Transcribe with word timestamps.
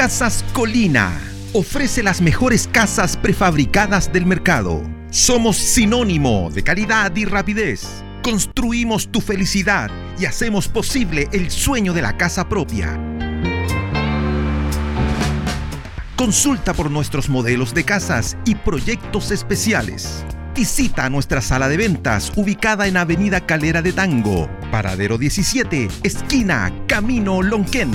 Casas 0.00 0.42
Colina 0.54 1.12
ofrece 1.52 2.02
las 2.02 2.22
mejores 2.22 2.66
casas 2.66 3.18
prefabricadas 3.18 4.10
del 4.10 4.24
mercado. 4.24 4.82
Somos 5.10 5.58
sinónimo 5.58 6.50
de 6.50 6.64
calidad 6.64 7.14
y 7.16 7.26
rapidez. 7.26 8.02
Construimos 8.22 9.12
tu 9.12 9.20
felicidad 9.20 9.90
y 10.18 10.24
hacemos 10.24 10.68
posible 10.68 11.28
el 11.32 11.50
sueño 11.50 11.92
de 11.92 12.00
la 12.00 12.16
casa 12.16 12.48
propia. 12.48 12.98
Consulta 16.16 16.72
por 16.72 16.90
nuestros 16.90 17.28
modelos 17.28 17.74
de 17.74 17.84
casas 17.84 18.38
y 18.46 18.54
proyectos 18.54 19.30
especiales. 19.30 20.24
Visita 20.56 21.10
nuestra 21.10 21.42
sala 21.42 21.68
de 21.68 21.76
ventas 21.76 22.32
ubicada 22.36 22.86
en 22.86 22.96
Avenida 22.96 23.44
Calera 23.44 23.82
de 23.82 23.92
Tango, 23.92 24.48
Paradero 24.70 25.18
17, 25.18 25.88
esquina 26.04 26.72
Camino 26.86 27.42
Lonquén. 27.42 27.90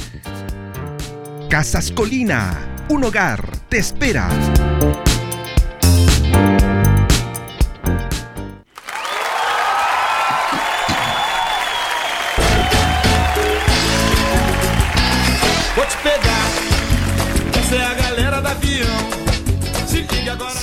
Casas 1.48 1.90
Colina, 1.92 2.58
un 2.90 3.04
hogar 3.04 3.50
te 3.70 3.78
espera. 3.78 4.28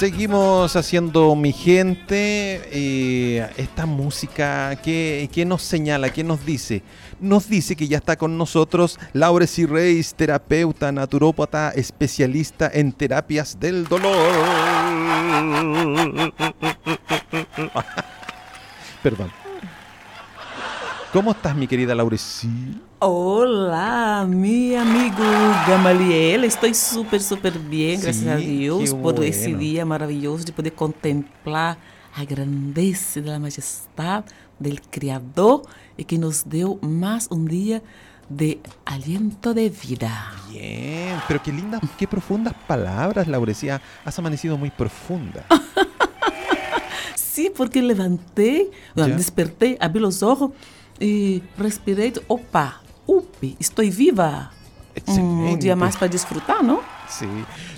Seguimos 0.06 0.76
haciendo 0.76 1.36
mi 1.36 1.52
gente 1.52 3.50
esta 3.60 3.88
música 3.88 4.76
que, 4.76 5.44
nos 5.48 5.64
señala, 5.64 6.14
que 6.14 6.24
nos 6.24 6.46
dice. 6.46 6.84
Nos 7.20 7.50
dice 7.50 7.76
que 7.76 7.88
ya 7.88 7.98
está 7.98 8.16
con 8.16 8.38
nosotros 8.38 9.00
Laure 9.14 9.48
Reis, 9.68 10.14
terapeuta, 10.14 10.92
naturópata, 10.92 11.72
especialista 11.72 12.70
en 12.72 12.92
terapias 12.92 13.60
del 13.60 13.88
dolor. 13.88 14.16
Perdón. 19.02 19.32
¿Cómo 21.12 21.32
estás, 21.32 21.56
mi 21.56 21.66
querida 21.66 21.96
Laureci? 21.96 22.48
Olá, 22.98 24.26
meu 24.26 24.80
amigo 24.80 25.22
Gamaliel. 25.68 26.46
Estou 26.46 26.74
super, 26.74 27.22
super 27.22 27.52
bem, 27.52 28.00
graças 28.00 28.26
a 28.26 28.38
Deus, 28.38 28.94
por 28.94 29.16
bueno. 29.16 29.24
esse 29.26 29.54
dia 29.54 29.86
maravilhoso 29.86 30.46
de 30.46 30.54
poder 30.54 30.72
contemplar 30.72 31.78
a 32.16 32.24
grandeza 32.24 33.22
da 33.22 33.38
majestade 33.38 34.28
do 34.58 34.70
Criador 34.90 35.64
e 35.98 36.06
que 36.06 36.18
nos 36.18 36.44
deu 36.44 36.80
mais 36.82 37.28
um 37.30 37.44
dia 37.44 37.84
de 38.30 38.60
aliento 38.86 39.54
de 39.54 39.70
vida. 39.70 40.10
Bien, 40.50 41.20
pero 41.28 41.42
qué 41.42 41.52
lindas, 41.52 41.82
qué 41.98 42.08
profundas 42.08 42.54
palabras, 42.66 43.28
Laurecia. 43.28 43.82
Has 44.06 44.18
amanecido 44.18 44.58
muy 44.58 44.72
profunda. 44.72 45.46
sí, 47.16 47.52
porque 47.54 47.82
levantei, 47.82 48.72
despertei, 48.96 49.78
abri 49.82 50.02
os 50.02 50.24
olhos 50.24 50.52
e 50.98 51.44
respirei, 51.58 52.14
opa, 52.30 52.85
upi, 53.08 53.56
estou 53.60 53.90
viva. 53.90 54.52
Excelente. 54.96 55.54
Un 55.54 55.60
día 55.60 55.76
más 55.76 55.98
para 55.98 56.08
disfrutar, 56.08 56.64
¿no? 56.64 56.80
Sí. 57.10 57.28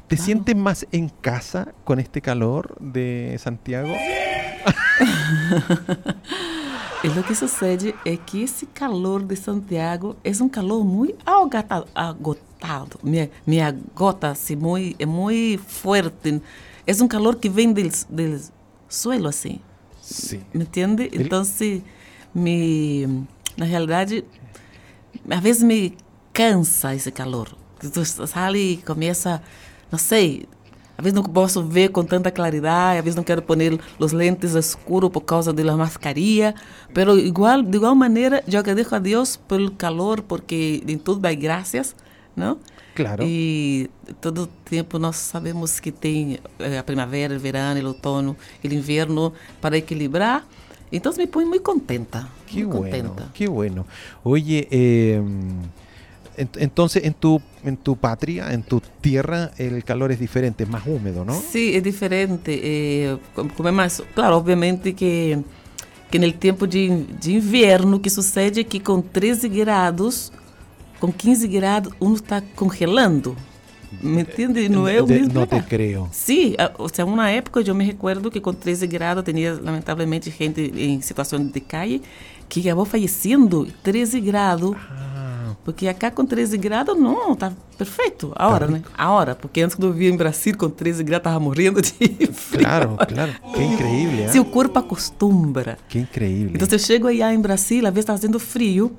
¿Te 0.08 0.16
claro. 0.16 0.24
sientes 0.24 0.56
más 0.56 0.88
en 0.92 1.10
casa 1.10 1.74
con 1.84 2.00
este 2.00 2.22
calor 2.22 2.78
de 2.80 3.36
Santiago? 3.40 3.94
e 7.04 7.08
o 7.08 7.24
que 7.24 7.36
sucede 7.36 7.96
é 8.06 8.18
que 8.18 8.44
esse 8.44 8.66
calor 8.68 9.24
de 9.24 9.36
Santiago 9.36 10.16
é 10.24 10.32
um 10.42 10.50
calor 10.50 10.86
muito 10.86 11.18
agotado. 11.96 13.00
Me, 13.04 13.30
me 13.46 13.62
agota, 13.62 14.30
assim, 14.30 14.56
muito, 14.56 15.02
é 15.02 15.06
muito 15.06 15.64
forte. 15.64 16.42
É 16.86 17.04
um 17.04 17.08
calor 17.08 17.38
que 17.38 17.50
vem 17.50 17.74
do, 17.74 17.82
do 17.82 18.42
suelo, 18.88 19.28
assim. 19.28 19.60
Sim. 20.02 20.42
Me 20.54 20.64
entende? 20.64 21.10
Então, 21.12 21.44
me, 22.34 23.26
na 23.58 23.66
realidade, 23.66 24.24
às 25.30 25.40
vezes 25.40 25.64
me 25.64 25.98
cansa 26.34 26.96
esse 26.96 27.12
calor. 27.12 27.50
Tu 27.80 28.06
sai 28.06 28.56
e 28.56 28.78
começa, 28.78 29.42
não 29.92 30.00
sei, 30.00 30.48
às 30.98 31.04
vezes 31.04 31.16
não 31.16 31.24
posso 31.24 31.64
ver 31.64 31.90
com 31.90 32.04
tanta 32.04 32.32
claridade, 32.32 32.98
às 32.98 33.04
vezes 33.04 33.16
não 33.16 33.24
quero 33.24 33.42
pôr 33.42 33.58
os 34.00 34.12
lentes 34.12 34.56
escuros 34.56 35.12
por 35.12 35.22
causa 35.22 35.54
da 35.54 35.78
mascaria, 35.78 36.56
mas 36.94 37.18
igual, 37.20 37.62
de 37.62 37.78
igual 37.78 37.94
maneira, 37.94 38.44
eu 38.52 38.60
agradeço 38.60 38.96
a 38.96 39.00
Deus 39.00 39.38
pelo 39.38 39.72
calor, 39.72 40.22
porque 40.24 40.84
em 40.88 40.98
tudo 40.98 41.20
dá 41.20 41.32
graças, 41.36 41.96
não? 42.36 42.58
Claro. 42.96 43.24
E 43.24 43.92
todo 44.20 44.48
tempo 44.66 44.98
nós 44.98 45.18
sabemos 45.18 45.80
que 45.80 45.92
tem 45.92 46.40
eh, 46.58 46.80
a 46.80 46.84
primavera, 46.84 47.36
o 47.36 47.40
verão, 47.40 47.80
o 47.80 47.88
outono, 47.90 48.36
o 48.64 48.68
inverno 48.68 49.32
para 49.62 49.78
equilibrar. 49.78 50.44
Entonces 50.92 51.26
me 51.26 51.28
pone 51.28 51.46
muy 51.46 51.60
contenta. 51.60 52.30
Qué 52.46 52.64
muy 52.64 52.78
bueno, 52.78 53.16
qué 53.34 53.48
bueno. 53.48 53.86
Oye, 54.24 54.68
eh, 54.72 55.22
entonces 56.38 57.04
en 57.04 57.14
tu, 57.14 57.42
en 57.64 57.78
tu 57.78 57.98
patria, 57.98 58.54
en 58.54 58.64
tu 58.64 58.82
tierra, 59.02 59.52
el 59.58 59.84
calor 59.84 60.12
es 60.12 60.20
diferente, 60.20 60.64
es 60.64 60.70
más 60.70 60.86
húmedo, 60.86 61.26
¿no? 61.26 61.34
Sí, 61.34 61.76
es 61.76 61.84
diferente. 61.84 62.60
Eh, 62.64 63.18
como 63.34 63.72
más, 63.72 64.04
claro, 64.14 64.38
obviamente 64.38 64.94
que, 64.94 65.40
que 66.12 66.18
en 66.18 66.24
el 66.24 66.36
tiempo 66.36 66.68
de, 66.68 67.06
de 67.22 67.32
invierno, 67.32 68.02
que 68.02 68.10
sucede 68.10 68.66
que 68.66 68.82
con 68.82 69.04
13 69.04 69.50
grados, 69.50 70.32
con 71.00 71.12
15 71.12 71.48
grados, 71.48 71.94
uno 72.00 72.16
está 72.16 72.42
congelando. 72.56 73.36
¿Me 74.02 74.22
entiendes? 74.22 74.70
No 74.70 74.88
es 74.88 75.06
de, 75.08 75.22
No 75.22 75.48
te 75.48 75.64
creo. 75.64 76.10
Sí, 76.12 76.56
o 76.78 76.90
sea, 76.90 77.06
una 77.06 77.34
época 77.34 77.62
yo 77.62 77.74
me 77.74 77.86
recuerdo 77.86 78.30
que 78.30 78.42
con 78.42 78.56
13 78.56 78.88
grados 78.88 79.24
tenía 79.24 79.54
lamentablemente 79.54 80.30
gente 80.32 80.72
en 80.76 81.02
situación 81.02 81.52
de 81.52 81.62
calle 81.62 82.02
que 82.50 82.62
acabou 82.62 82.86
falecendo 82.86 83.68
13 83.84 84.22
grados. 84.22 84.76
Ah. 84.76 85.28
Porque 85.64 85.90
acá 85.90 86.10
com 86.10 86.26
13 86.26 86.58
grados, 86.58 86.98
não, 86.98 87.36
tá 87.36 87.52
perfeito. 87.78 88.32
A 88.38 88.48
hora, 88.48 88.68
tá 88.68 88.72
né? 88.72 88.84
A 88.98 89.12
hora. 89.12 89.36
Porque 89.36 89.62
antes 89.62 89.76
quando 89.76 89.88
eu 89.88 89.94
via 89.94 90.10
em 90.10 90.16
Brasil 90.16 90.58
com 90.58 90.70
13 90.70 91.04
grados, 91.04 91.26
tava 91.26 91.42
morrendo 91.42 91.82
de 91.82 91.92
frio. 92.32 92.64
Claro, 92.64 92.98
claro. 93.06 93.34
Que 93.54 93.64
incrível, 93.64 94.20
hein? 94.22 94.30
Se 94.30 94.40
o 94.40 94.46
corpo 94.46 94.80
acostumbra. 94.80 95.78
Que 95.90 96.00
incrível. 96.00 96.52
Então, 96.56 96.68
eu 96.72 96.80
chego 96.80 97.08
aí 97.08 97.22
em 97.22 97.42
Brasil, 97.42 97.86
às 97.86 97.94
vezes 97.94 98.06
tá 98.06 98.14
fazendo 98.14 98.40
frio, 98.40 98.94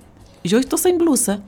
e 0.44 0.52
eu 0.52 0.60
estou 0.60 0.78
sem 0.78 0.98
blusa. 0.98 1.42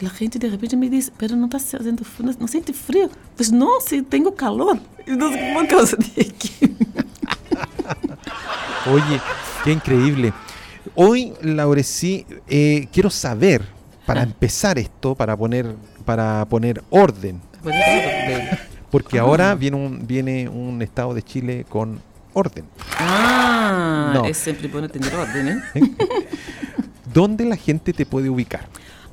E 0.00 0.06
a 0.06 0.10
gente 0.10 0.38
de 0.38 0.48
repente 0.48 0.76
me 0.76 0.90
diz, 0.90 1.10
pero 1.16 1.34
não 1.36 1.46
está 1.46 1.58
fazendo 1.58 2.04
frio, 2.04 2.34
não 2.38 2.46
sente 2.46 2.72
frio? 2.72 3.10
Pois 3.34 3.50
não, 3.50 3.80
se 3.80 4.02
tenho 4.02 4.30
calor. 4.32 4.78
Causa 5.68 5.96
de. 5.98 6.10
Oye, 8.86 9.20
qué 9.64 9.72
increíble. 9.72 10.34
Hoy, 10.94 11.32
Laureci, 11.40 12.26
eh, 12.48 12.88
quiero 12.92 13.10
saber, 13.10 13.62
para 14.04 14.20
ah. 14.20 14.24
empezar 14.24 14.78
esto, 14.78 15.14
para 15.14 15.36
poner, 15.36 15.74
para 16.04 16.44
poner 16.44 16.82
orden. 16.90 17.40
Porque 18.90 19.18
ahora 19.18 19.54
viene 19.54 19.76
un, 19.76 20.06
viene 20.06 20.48
un 20.48 20.80
Estado 20.82 21.14
de 21.14 21.22
Chile 21.22 21.64
con 21.68 22.00
orden. 22.34 22.64
Ah, 22.98 24.22
es 24.26 24.36
siempre 24.36 24.68
bueno 24.68 24.88
tener 24.88 25.14
orden, 25.14 25.48
¿eh? 25.48 25.60
¿Dónde 27.12 27.46
la 27.46 27.56
gente 27.56 27.92
te 27.92 28.04
puede 28.04 28.28
ubicar? 28.28 28.68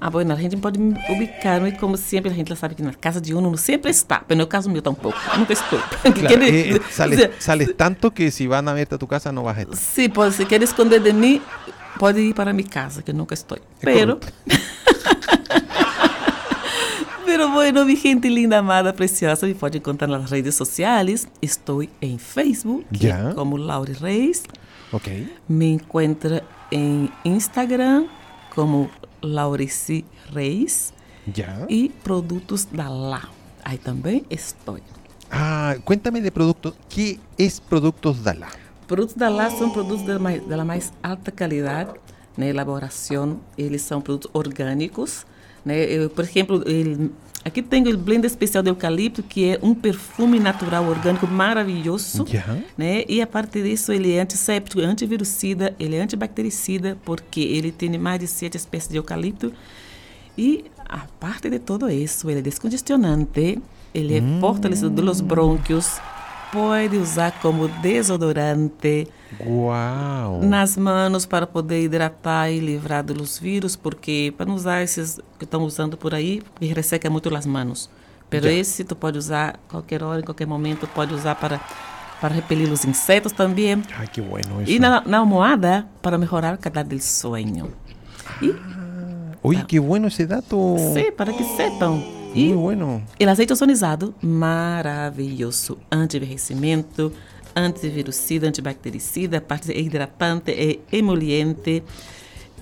Ah, 0.05 0.09
bueno, 0.09 0.33
a 0.33 0.35
gente 0.35 0.57
pode 0.57 0.77
me 0.77 0.99
ubicar, 1.07 1.65
e 1.65 1.71
como 1.77 1.95
sempre, 1.95 2.29
a 2.29 2.35
gente 2.35 2.53
sabe 2.57 2.75
que 2.75 2.83
na 2.83 2.93
casa 2.93 3.21
de 3.21 3.33
uno 3.33 3.49
não 3.49 3.55
sempre 3.55 3.89
está, 3.89 4.21
mas 4.27 4.37
no 4.37 4.45
caso 4.45 4.69
meu 4.69 4.81
tampouco, 4.81 5.17
nunca 5.37 5.53
estou. 5.53 5.79
Claro, 5.79 6.43
eh, 6.43 6.81
sales, 6.91 7.29
sales, 7.39 7.73
tanto 7.77 8.11
que 8.11 8.29
se 8.29 8.45
van 8.45 8.67
a 8.67 8.73
verte 8.73 8.95
a 8.95 8.97
tu 8.97 9.07
casa 9.07 9.31
não 9.31 9.43
vas 9.43 9.59
a 9.59 9.61
estar. 9.61 9.77
Sim, 9.77 10.09
pode, 10.09 10.33
se 10.33 10.45
quer 10.45 10.61
esconder 10.61 11.01
de 11.01 11.13
mim, 11.13 11.41
pode 11.97 12.19
ir 12.19 12.35
para 12.35 12.51
minha 12.51 12.67
casa, 12.67 13.01
que 13.01 13.13
nunca 13.13 13.33
estou. 13.33 13.57
Pero... 13.79 14.19
Pero 17.25 17.49
bueno, 17.49 17.85
mi 17.85 17.95
gente 17.95 18.29
linda, 18.29 18.57
amada, 18.57 18.91
preciosa, 18.91 19.47
me 19.47 19.55
pode 19.55 19.77
encontrar 19.77 20.09
nas 20.09 20.29
redes 20.29 20.53
sociais. 20.53 21.29
Estou 21.41 21.81
em 22.01 22.17
Facebook, 22.17 22.85
yeah. 22.91 23.33
como 23.33 23.57
Laure 23.57 23.93
Reis. 23.93 24.43
Ok. 24.91 25.07
Me 25.47 25.71
encontra 25.71 26.43
em 26.69 27.09
Instagram 27.23 28.07
como 28.53 28.91
Laurici 29.23 30.05
Reis 30.31 30.93
ya. 31.33 31.65
y 31.69 31.89
Productos 31.89 32.67
Dalá. 32.71 33.29
Ahí 33.63 33.77
también 33.77 34.25
estoy. 34.29 34.81
Ah, 35.31 35.75
cuéntame 35.83 36.21
de 36.21 36.31
productos. 36.31 36.73
¿Qué 36.89 37.19
es 37.37 37.59
Productos 37.59 38.23
Dalá? 38.23 38.49
Produtos 38.87 39.15
Dalá 39.15 39.49
são 39.49 39.71
produtos 39.71 40.05
da 40.05 40.19
mais, 40.19 40.45
da 40.45 40.63
mais 40.63 40.91
alta 41.01 41.31
qualidade 41.31 41.91
na 42.37 42.45
elaboração. 42.45 43.39
Eles 43.57 43.81
são 43.81 44.01
produtos 44.01 44.29
orgânicos, 44.33 45.25
Né? 45.65 45.85
Eu, 45.85 46.09
por 46.09 46.23
exemplo, 46.25 46.63
ele, 46.67 47.11
aqui 47.45 47.61
tenho 47.61 47.93
o 47.93 47.97
blend 47.97 48.25
especial 48.25 48.63
de 48.63 48.69
eucalipto, 48.69 49.21
que 49.23 49.49
é 49.49 49.59
um 49.61 49.73
perfume 49.75 50.39
natural 50.39 50.85
orgânico 50.87 51.27
maravilhoso. 51.27 52.25
Já. 52.27 52.57
Né? 52.77 53.03
E 53.07 53.21
a 53.21 53.27
parte 53.27 53.61
disso, 53.61 53.91
ele 53.91 54.13
é 54.13 54.21
antisséptico, 54.21 54.81
antivirucida, 54.81 55.75
ele 55.79 55.95
é 55.95 56.01
antibactericida, 56.01 56.97
porque 57.03 57.41
ele 57.41 57.71
tem 57.71 57.97
mais 57.97 58.19
de 58.19 58.27
sete 58.27 58.57
espécies 58.57 58.89
de 58.89 58.97
eucalipto. 58.97 59.51
E 60.37 60.65
a 60.87 60.99
parte 61.19 61.49
de 61.49 61.59
todo 61.59 61.89
isso, 61.89 62.29
ele 62.29 62.39
é 62.39 62.41
descongestionante, 62.41 63.59
ele 63.93 64.17
é 64.17 64.21
Hum. 64.21 64.39
fortalecedor 64.39 65.05
dos 65.05 65.21
brônquios, 65.21 65.99
pode 66.53 66.97
usar 66.97 67.31
como 67.41 67.67
desodorante 67.67 69.07
Uau! 69.43 70.39
nas 70.43 70.77
manos 70.77 71.25
para 71.25 71.47
poder 71.47 71.81
hidratar 71.81 72.51
e 72.51 72.59
livrar 72.59 73.03
dos 73.03 73.39
vírus, 73.39 73.75
porque 73.75 74.31
para 74.37 74.45
não 74.45 74.53
usar 74.53 74.83
esses 74.83 75.19
que 75.39 75.45
estão 75.45 75.63
usando 75.63 75.97
por 75.97 76.13
aí, 76.13 76.43
que 76.59 76.67
resseca 76.67 77.09
muito 77.09 77.27
as. 77.27 77.89
Pero 78.29 78.45
Já. 78.45 78.53
esse 78.53 78.83
tu 78.83 78.95
pode 78.95 79.17
usar 79.17 79.59
qualquer 79.67 80.03
hora, 80.03 80.21
em 80.21 80.23
qualquer 80.23 80.45
momento, 80.45 80.87
pode 80.87 81.13
usar 81.13 81.35
para 81.35 81.59
para 82.21 82.35
repelir 82.35 82.71
os 82.71 82.85
insetos 82.85 83.33
também. 83.33 83.83
Ay, 83.99 84.07
qué 84.07 84.21
bueno 84.21 84.61
eso. 84.61 84.71
E 84.71 84.79
na, 84.79 85.01
na 85.05 85.17
almohada 85.17 85.85
para 86.01 86.17
melhorar 86.17 86.53
a 86.53 86.57
qualidade 86.57 86.95
do 86.95 87.01
sonho. 87.01 87.73
E, 88.41 88.55
Oye, 89.43 89.65
qué 89.67 89.77
bueno 89.77 90.07
ese 90.07 90.25
dato. 90.25 90.77
sim, 90.93 91.11
para 91.11 91.33
que 91.33 91.43
sepam. 92.33 92.41
Muy 92.41 92.49
E 92.49 92.53
bueno. 92.53 93.03
o 93.19 93.29
azeite 93.29 93.53
ozonizado, 93.53 94.13
maravilhoso. 94.21 95.77
Anti-envelhecimento, 95.91 97.11
antivirucida, 97.55 98.47
antibactericida, 98.47 99.39
parte 99.41 99.71
é 99.71 99.79
hidratante, 99.79 100.51
é 100.51 100.79
emoliente. 100.91 101.83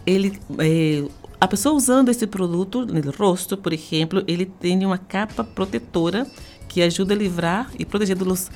Ele, 0.05 0.39
é, 0.59 1.03
a 1.39 1.47
pessoa 1.47 1.75
usando 1.75 2.09
esse 2.09 2.27
produto 2.27 2.85
no 2.85 3.11
rosto, 3.11 3.57
por 3.57 3.73
exemplo, 3.73 4.23
ele 4.27 4.45
tem 4.45 4.85
uma 4.85 4.97
capa 4.97 5.43
protetora 5.43 6.27
que 6.67 6.81
ajuda 6.81 7.13
a 7.13 7.17
livrar 7.17 7.71
e 7.77 7.85
proteger 7.85 8.15
dos, 8.15 8.49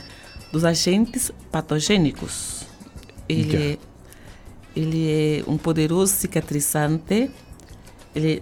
dos 0.51 0.63
agentes 0.63 1.31
patogênicos. 1.51 2.63
Ele 3.27 3.51
Já. 3.51 3.59
é, 3.59 3.77
ele 4.75 5.11
é 5.11 5.43
um 5.49 5.57
poderoso 5.57 6.13
cicatrizante. 6.13 7.31
Ele 8.13 8.35
é 8.37 8.41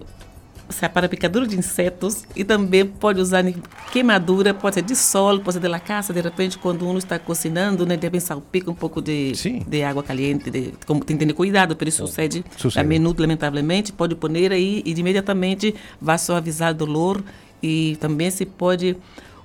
para 0.93 1.07
picadura 1.09 1.47
de 1.47 1.57
insetos 1.57 2.23
e 2.35 2.43
também 2.43 2.85
pode 2.85 3.19
usar 3.19 3.45
em 3.47 3.55
queimadura, 3.91 4.53
pode 4.53 4.75
ser 4.75 4.81
de 4.81 4.95
sol, 4.95 5.39
pode 5.39 5.53
ser 5.53 5.59
de 5.59 5.67
la 5.67 5.79
casa, 5.79 6.13
de 6.13 6.21
repente 6.21 6.57
quando 6.57 6.87
um 6.87 6.97
está 6.97 7.17
cocinando, 7.19 7.85
né, 7.85 7.95
de 7.95 8.05
repente 8.05 8.23
salpica 8.23 8.69
um 8.69 8.73
pouco 8.75 9.01
de, 9.01 9.35
Sim. 9.35 9.63
de 9.67 9.83
água 9.83 10.03
caliente, 10.03 10.49
de, 10.49 10.73
como 10.85 11.03
tem 11.03 11.17
que 11.17 11.25
ter 11.25 11.33
cuidado, 11.33 11.75
por 11.75 11.87
isso 11.87 12.05
sucede, 12.05 12.43
Sucede. 12.57 12.79
a 12.85 12.87
menudo, 12.87 13.21
lamentavelmente, 13.21 13.91
pode 13.91 14.15
pôr 14.15 14.31
aí 14.51 14.81
e 14.85 14.91
imediatamente 14.99 15.75
vai 16.01 16.17
suavizar 16.17 16.71
o 16.71 16.75
dolor 16.75 17.23
e 17.61 17.97
também 17.99 18.29
se 18.29 18.45
pode 18.45 18.97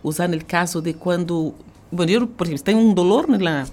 usar 0.02 0.28
no 0.28 0.44
caso 0.44 0.80
de 0.80 0.92
quando, 0.92 1.54
por 1.90 2.46
exemplo, 2.46 2.64
tem 2.64 2.74
um 2.74 2.92
dolor 2.92 3.26
na 3.28 3.66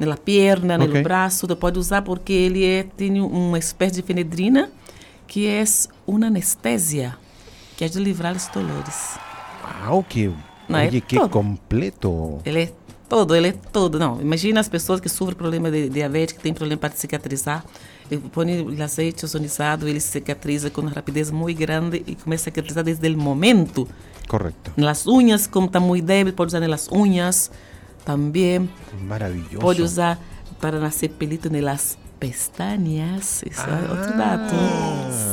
na 0.00 0.16
perna, 0.16 0.76
Ok. 0.76 0.88
no 0.88 1.02
braço, 1.02 1.46
pode 1.56 1.78
usar 1.78 2.02
porque 2.02 2.32
ele 2.32 2.64
é, 2.64 2.82
tem 2.96 3.20
uma 3.20 3.58
espécie 3.58 3.94
de 3.96 4.02
fenedrina 4.02 4.70
que 5.32 5.46
é 5.46 5.64
uma 6.06 6.26
anestésia 6.26 7.16
que 7.74 7.84
ajuda 7.84 8.00
a 8.00 8.02
livrar 8.02 8.36
os 8.36 8.48
dolores. 8.48 9.18
No, 10.68 10.78
es 10.78 10.88
oye, 10.88 11.00
qué 11.00 11.16
todo. 11.16 11.30
completo. 11.30 12.40
Ele 12.44 12.64
é 12.64 12.72
todo, 13.08 13.34
ele 13.34 13.48
é 13.48 13.52
todo. 13.52 13.98
Não, 13.98 14.20
imagina 14.20 14.60
as 14.60 14.68
pessoas 14.68 15.00
que 15.00 15.08
sofrem 15.08 15.34
problema 15.34 15.70
de 15.70 15.88
diabetes, 15.88 16.36
que 16.36 16.42
têm 16.42 16.52
problema 16.52 16.78
para 16.78 16.94
cicatrizar. 16.94 17.64
Põe 18.30 18.60
o 18.60 18.82
azeite 18.82 19.24
ozonizado, 19.24 19.88
ele 19.88 20.00
cicatriza 20.00 20.68
com 20.68 20.82
uma 20.82 20.90
rapidez 20.90 21.30
muito 21.30 21.58
grande 21.58 22.02
e 22.06 22.14
começa 22.14 22.42
a 22.42 22.52
cicatrizar 22.52 22.84
desde 22.84 23.08
o 23.08 23.18
momento. 23.18 23.88
Correcto. 24.28 24.72
Nas 24.76 25.06
unhas, 25.06 25.46
como 25.46 25.66
está 25.66 25.80
muito 25.80 26.04
débil, 26.04 26.34
pode 26.34 26.48
usar 26.48 26.60
nas 26.60 26.90
unhas 26.92 27.50
também. 28.04 28.68
Maravilloso. 29.00 29.60
Pode 29.60 29.80
usar 29.80 30.20
para 30.60 30.78
nascer 30.78 31.08
pelito 31.08 31.48
nas 31.48 31.96
pestañas. 32.20 33.42
Isso 33.50 33.62
é 33.62 33.90
outro 33.90 34.14
dado. 34.14 34.52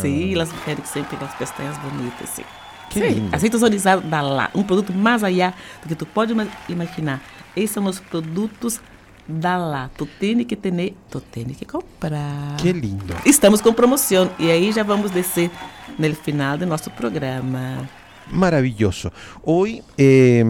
Sim, 0.01 0.39
as 0.39 0.51
mulheres 0.51 0.83
que 0.83 0.89
sempre 0.89 1.17
têm 1.17 1.27
as 1.27 1.35
pestañas 1.35 1.77
bonitas, 1.77 2.29
sim. 2.29 2.43
Que 2.89 2.99
sim, 2.99 3.07
lindo. 3.07 3.35
azeite 3.35 3.55
ozonizado 3.55 4.01
da 4.01 4.21
lá. 4.21 4.49
Um 4.55 4.63
produto 4.63 4.91
mais 4.93 5.23
allá 5.23 5.53
do 5.83 5.87
que 5.89 5.95
tu 5.95 6.05
pode 6.05 6.31
ima- 6.33 6.47
imaginar. 6.67 7.21
Esses 7.55 7.71
são 7.71 7.85
os 7.85 7.99
produtos 7.99 8.79
da 9.27 9.57
lá. 9.57 9.89
Tu 9.95 10.05
tem 10.19 10.43
que 10.43 10.55
ter, 10.55 10.95
tu 11.09 11.19
tem 11.21 11.45
que 11.45 11.65
comprar. 11.65 12.55
Qué 12.57 12.71
lindo. 12.71 13.15
Estamos 13.25 13.61
com 13.61 13.71
promoção 13.73 14.31
e 14.39 14.49
aí 14.49 14.71
já 14.71 14.81
vamos 14.83 15.11
descer 15.11 15.51
no 15.99 16.15
final 16.15 16.57
do 16.57 16.65
nosso 16.65 16.89
programa. 16.89 17.87
Maravilloso. 18.31 19.11
Hoy 19.43 19.83
eh, 19.97 20.43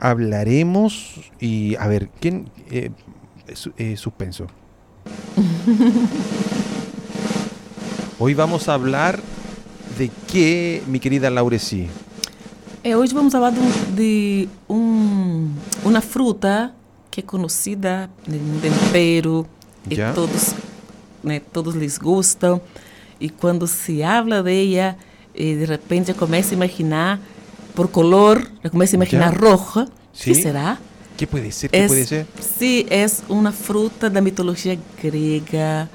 hablaremos 0.00 1.20
y 1.40 1.76
a 1.76 1.86
ver, 1.88 2.08
¿quién? 2.20 2.48
Eh, 2.70 2.90
eh, 3.78 3.96
suspenso. 3.96 4.46
Hoy 8.18 8.34
vamos 8.34 8.68
a 8.68 8.74
hablar 8.74 9.20
de 9.98 10.10
qué, 10.26 10.82
mi 10.86 10.98
querida 11.00 11.30
Laureci. 11.30 11.88
É, 12.82 12.96
hoje 12.96 13.12
vamos 13.14 13.32
falar 13.32 13.50
de, 13.50 13.60
um- 13.60 13.94
de 13.94 14.48
um, 14.68 15.50
uma 15.84 16.00
fruta 16.00 16.72
que 17.10 17.20
é 17.20 17.22
conhecida 17.22 18.08
no 18.26 18.38
mundo 18.38 18.66
inteiro 18.66 19.46
e 19.90 19.96
todos, 20.14 20.54
né, 21.22 21.40
todos 21.52 21.74
lhes 21.74 21.98
gostam. 21.98 22.60
E 23.20 23.28
quando 23.28 23.66
se 23.66 24.02
habla 24.02 24.42
dela, 24.42 24.96
e 25.34 25.54
de 25.56 25.64
repente 25.64 26.12
começa 26.14 26.54
a 26.54 26.56
imaginar 26.56 27.20
por 27.74 27.88
color, 27.88 28.46
começa 28.70 28.94
a 28.94 28.98
imaginar 28.98 29.34
roja. 29.38 29.86
Que 30.14 30.34
será? 30.34 30.78
¿Qué 31.16 31.26
puede 31.26 31.50
ser? 31.50 31.70
¿Qué 31.70 31.78
Es- 31.84 31.88
puede 31.88 32.06
ser? 32.06 32.26
Sim, 32.40 32.86
é 32.88 33.06
uma 33.28 33.52
fruta 33.52 34.08
da 34.08 34.20
mitologia 34.20 34.78
grega. 35.02 35.88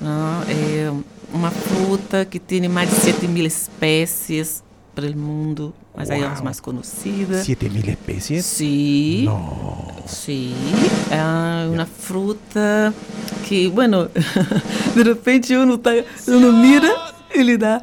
Não? 0.00 0.42
É 0.48 0.90
uma 1.34 1.50
fruta 1.50 2.24
que 2.24 2.38
tem 2.38 2.66
mais 2.68 2.88
de 2.88 2.96
7 2.96 3.26
mil 3.28 3.44
espécies 3.44 4.62
para 4.94 5.06
o 5.10 5.16
mundo, 5.18 5.74
mas 5.94 6.08
aí 6.08 6.22
é 6.22 6.26
Uau. 6.28 6.44
mais 6.44 6.60
conhecidas. 6.60 7.44
¿Siete 7.44 7.68
mil 7.68 7.84
especies? 7.88 8.46
Sim. 8.46 9.24
No. 9.24 9.92
Sim, 10.06 10.54
é 11.10 11.66
uma 11.68 11.84
fruta 11.86 12.94
que, 13.48 13.68
bueno, 13.68 14.08
de 14.94 15.02
repente 15.02 15.56
uno, 15.56 15.78
tá, 15.78 15.90
uno 16.28 16.52
mira 16.52 16.88
e 17.34 17.42
lhe 17.42 17.56
dá 17.56 17.82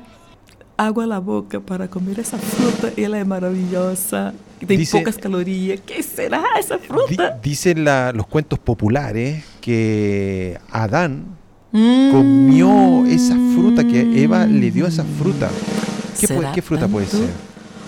água 0.77 1.06
na 1.06 1.19
boca 1.19 1.59
para 1.59 1.88
comer 1.89 2.19
essa 2.19 2.38
fruta. 2.38 2.94
Ela 2.95 3.18
é 3.18 3.24
maravilhosa, 3.25 4.33
tem 4.65 4.77
Dice- 4.77 4.92
poucas 4.94 5.18
calorias. 5.18 5.80
que 5.86 6.01
será 6.01 6.57
essa 6.57 6.77
Di- 6.77 6.88
fruta? 6.88 7.38
dicen 7.44 7.84
la- 7.84 8.13
los 8.13 8.25
cuentos 8.27 8.58
populares 8.60 9.43
que 9.60 10.58
Adán 10.72 11.25
Comió 11.72 13.06
esa 13.06 13.36
fruta, 13.56 13.84
que 13.84 14.24
Eva 14.24 14.46
le 14.46 14.72
dio 14.72 14.88
esa 14.88 15.04
fruta. 15.18 15.50
¿Qué, 16.20 16.28
pu- 16.28 16.28
Será 16.28 16.51
qué 16.51 16.62
fruta 16.62 16.88
puede 16.88 17.06
tanto? 17.08 17.25
ser? 17.25 17.34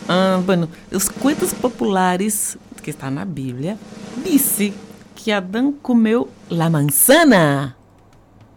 Ah, 0.08 0.40
bueno, 0.46 0.68
os 0.94 1.10
contos 1.10 1.54
populares 1.54 2.58
que 2.82 2.92
está 2.92 3.10
na 3.12 3.25
Bíblia 3.25 3.78
disse 4.24 4.74
que 5.16 5.32
Adão 5.32 5.74
comeu 5.82 6.28
la 6.50 6.70
manzana, 6.70 7.75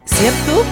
certo? 0.04 0.62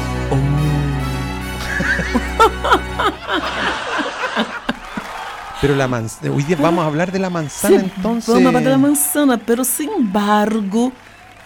Pero 5.61 5.77
la 5.77 5.89
manzana, 5.89 6.35
hoy 6.35 6.43
día 6.43 6.57
vamos 6.61 6.85
a 6.85 6.89
hablar 6.89 7.11
de 7.11 7.19
la 7.19 7.31
manzana 7.31 7.81
Sim, 7.81 7.91
entonces. 7.97 8.35
Vamos 8.35 8.53
falar 8.53 8.65
da 8.65 8.77
manzana, 8.77 9.39
pero 9.39 9.65
sin 9.65 9.89
embargo, 9.91 10.93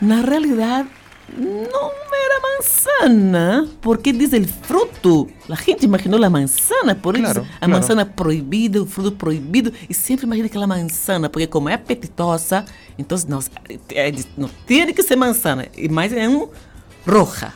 na 0.01 0.23
realidade, 0.23 0.89
não 1.37 1.91
manzana, 2.59 3.67
porque 3.81 4.13
diz 4.13 4.33
o 4.33 4.45
fruto. 4.63 5.29
A 5.49 5.55
gente 5.57 5.85
imaginou 5.85 6.23
a 6.23 6.31
manzana, 6.31 6.95
por 6.95 7.15
isso 7.17 7.25
Claro, 7.25 7.47
a 7.57 7.59
claro. 7.59 7.73
manzana 7.73 8.05
proibida, 8.07 8.83
o 8.83 8.87
fruto 8.87 9.13
proibido, 9.13 9.73
e 9.89 9.95
sempre 9.95 10.27
imagina 10.27 10.47
aquela 10.47 10.67
manzana, 10.67 11.29
porque 11.31 11.47
como 11.47 11.69
é 11.69 11.75
apetitosa, 11.75 12.65
não, 13.29 13.41
é, 13.95 14.13
não 14.37 14.49
tem 14.67 14.93
que 14.93 15.03
ser 15.03 15.17
manzana, 15.17 15.67
e 15.77 15.89
mais 15.89 16.13
é 16.13 16.29
um 16.29 16.49
roja. 17.07 17.53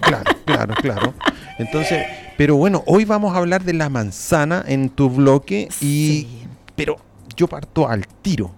Claro, 0.00 0.36
claro, 0.44 0.74
claro. 0.80 1.14
Entonces, 1.58 2.04
pero 2.36 2.56
bueno, 2.56 2.82
hoy 2.86 3.04
vamos 3.04 3.34
a 3.34 3.38
hablar 3.38 3.64
de 3.64 3.72
la 3.72 3.88
manzana 3.88 4.64
en 4.66 4.88
tu 4.90 5.08
bloque 5.10 5.68
y 5.80 6.26
Sí. 6.26 6.28
pero 6.74 6.96
yo 7.36 7.46
parto 7.48 7.88
al 7.88 8.06
tiro. 8.22 8.52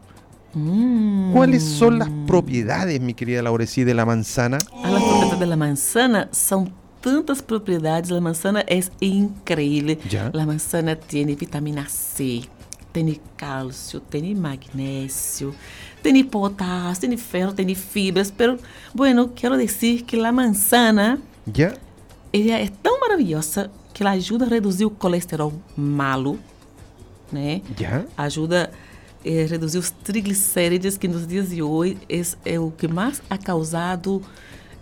Hum. 0.55 1.33
¿Cuáles 1.33 1.63
son 1.63 1.99
las 1.99 2.09
propiedades, 2.27 3.01
mi 3.01 3.15
querida 3.15 3.43
Laurecí, 3.43 3.85
de 3.85 3.95
la 3.95 4.05
manzana? 4.07 4.59
A 4.83 4.91
da 5.47 5.57
manzana 5.57 6.29
são 6.33 6.67
tantas 7.01 7.41
propriedades. 7.41 8.11
A 8.13 8.21
manzana 8.21 8.65
é 8.67 8.81
incrível. 9.01 9.99
Já. 10.09 10.29
A 10.29 10.47
manzana 10.47 10.97
tem 10.97 11.27
vitamina 11.35 11.87
C, 11.89 12.43
tem 12.93 13.21
cálcio, 13.37 14.01
tem 14.01 14.35
magnésio, 14.35 15.55
tem 16.03 16.23
potássio, 16.25 17.09
tem 17.09 17.17
ferro, 17.17 17.53
tem 17.53 17.75
fibras. 17.75 18.31
Pero, 18.31 18.59
bueno, 18.95 19.29
quero 19.35 19.57
dizer 19.57 20.03
que 20.03 20.21
a 20.21 20.33
manzana 20.33 21.19
¿Ya? 21.57 21.75
ela 22.33 22.59
é 22.59 22.69
tão 22.83 23.01
maravilhosa 23.01 23.71
que 23.95 24.03
ela 24.03 24.13
ajuda 24.13 24.45
a 24.45 24.49
reduzir 24.49 24.85
o 24.85 24.91
colesterol 24.91 25.53
malo, 25.77 26.39
né? 27.33 27.63
¿Ya? 27.79 28.05
Ajuda 28.17 28.71
a 29.25 29.49
reduzir 29.49 29.79
os 29.79 29.91
triglicéridos, 29.91 30.97
que 30.97 31.09
nos 31.09 31.27
dias 31.27 31.51
de 31.51 31.63
hoje 31.63 31.99
é, 32.09 32.55
é 32.55 32.61
o 32.61 32.71
que 32.71 32.87
mais 32.87 33.21
ha 33.29 33.37
causado 33.37 34.23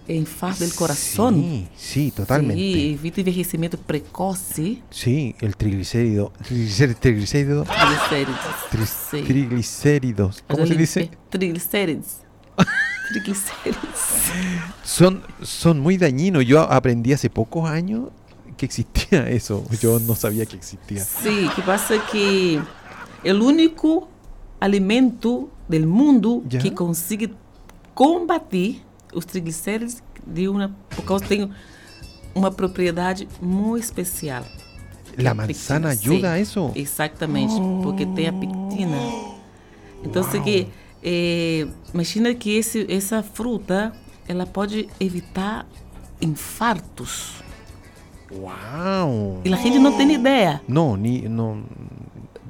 infarto 0.09 0.65
do 0.65 0.75
coração. 0.75 1.33
Sí, 1.33 1.69
sí, 1.77 2.11
totalmente. 2.11 2.61
Sí, 2.61 2.93
evita 2.93 3.21
envejecimento 3.21 3.77
precoce. 3.79 4.83
Sí, 4.91 5.35
el 5.41 5.57
triglicérido. 5.57 6.33
Triglicérido. 6.47 6.99
Triglicérido. 7.01 7.65
Triglicéridos. 7.65 8.39
tri- 8.71 8.87
Sí. 9.11 9.23
Triglicéridos. 9.27 10.45
¿Cómo 10.49 10.67
se 10.67 10.75
dice? 10.77 11.11
Triglicéridos. 11.31 12.19
Triglicéridos. 13.11 14.01
Son, 14.85 15.23
son 15.43 15.81
muy 15.81 15.97
dañinos. 15.97 16.45
Yo 16.45 16.61
aprendí 16.63 17.13
hace 17.13 17.31
pocos 17.31 17.69
años 17.69 18.11
que 18.57 18.67
existía 18.67 19.29
eso. 19.29 19.65
Yo 19.81 19.99
no 20.01 20.15
sabía 20.15 20.47
que 20.47 20.57
existía. 20.57 21.05
Sim, 21.05 21.49
que 21.55 21.63
passa 21.63 21.95
que 22.11 22.61
o 23.25 23.33
único 23.43 24.09
alimento 24.61 25.51
do 25.69 25.81
mundo 25.87 26.43
que 26.49 26.73
consegue 26.73 27.33
combater 27.95 28.77
os 29.17 29.25
triglicéridos 29.25 30.03
de 30.27 30.49
uma 30.49 30.71
por 30.91 31.05
causa 31.05 31.25
tem 31.25 31.51
uma 32.35 32.51
propriedade 32.51 33.27
muito 33.41 33.83
especial. 33.85 34.45
que 35.17 35.23
¿La 35.23 35.31
é 35.31 35.33
a 35.33 35.35
manzana 35.35 35.89
pectina. 35.89 36.15
ayuda 36.15 36.33
a 36.33 36.37
Sim, 36.37 36.43
eso? 36.43 36.73
Exatamente, 36.75 37.55
porque 37.83 38.05
tem 38.05 38.29
a 38.29 38.33
pectina. 38.33 38.99
Então, 40.05 40.23
Uau. 40.23 40.43
que, 40.43 40.69
é, 41.03 41.67
imagina 41.95 42.35
que 42.35 42.55
esse, 42.55 42.87
essa 42.91 43.23
fruta 43.23 43.93
ela 44.29 44.45
pode 44.47 44.89
evitar 45.01 45.67
infartos. 46.21 47.43
¡Wow! 48.31 49.41
E 49.45 49.53
a 49.53 49.57
gente 49.57 49.79
não 49.79 49.97
tem 49.97 50.13
ideia. 50.13 50.61
No, 50.69 50.97
ni. 50.97 51.29
No, 51.29 51.63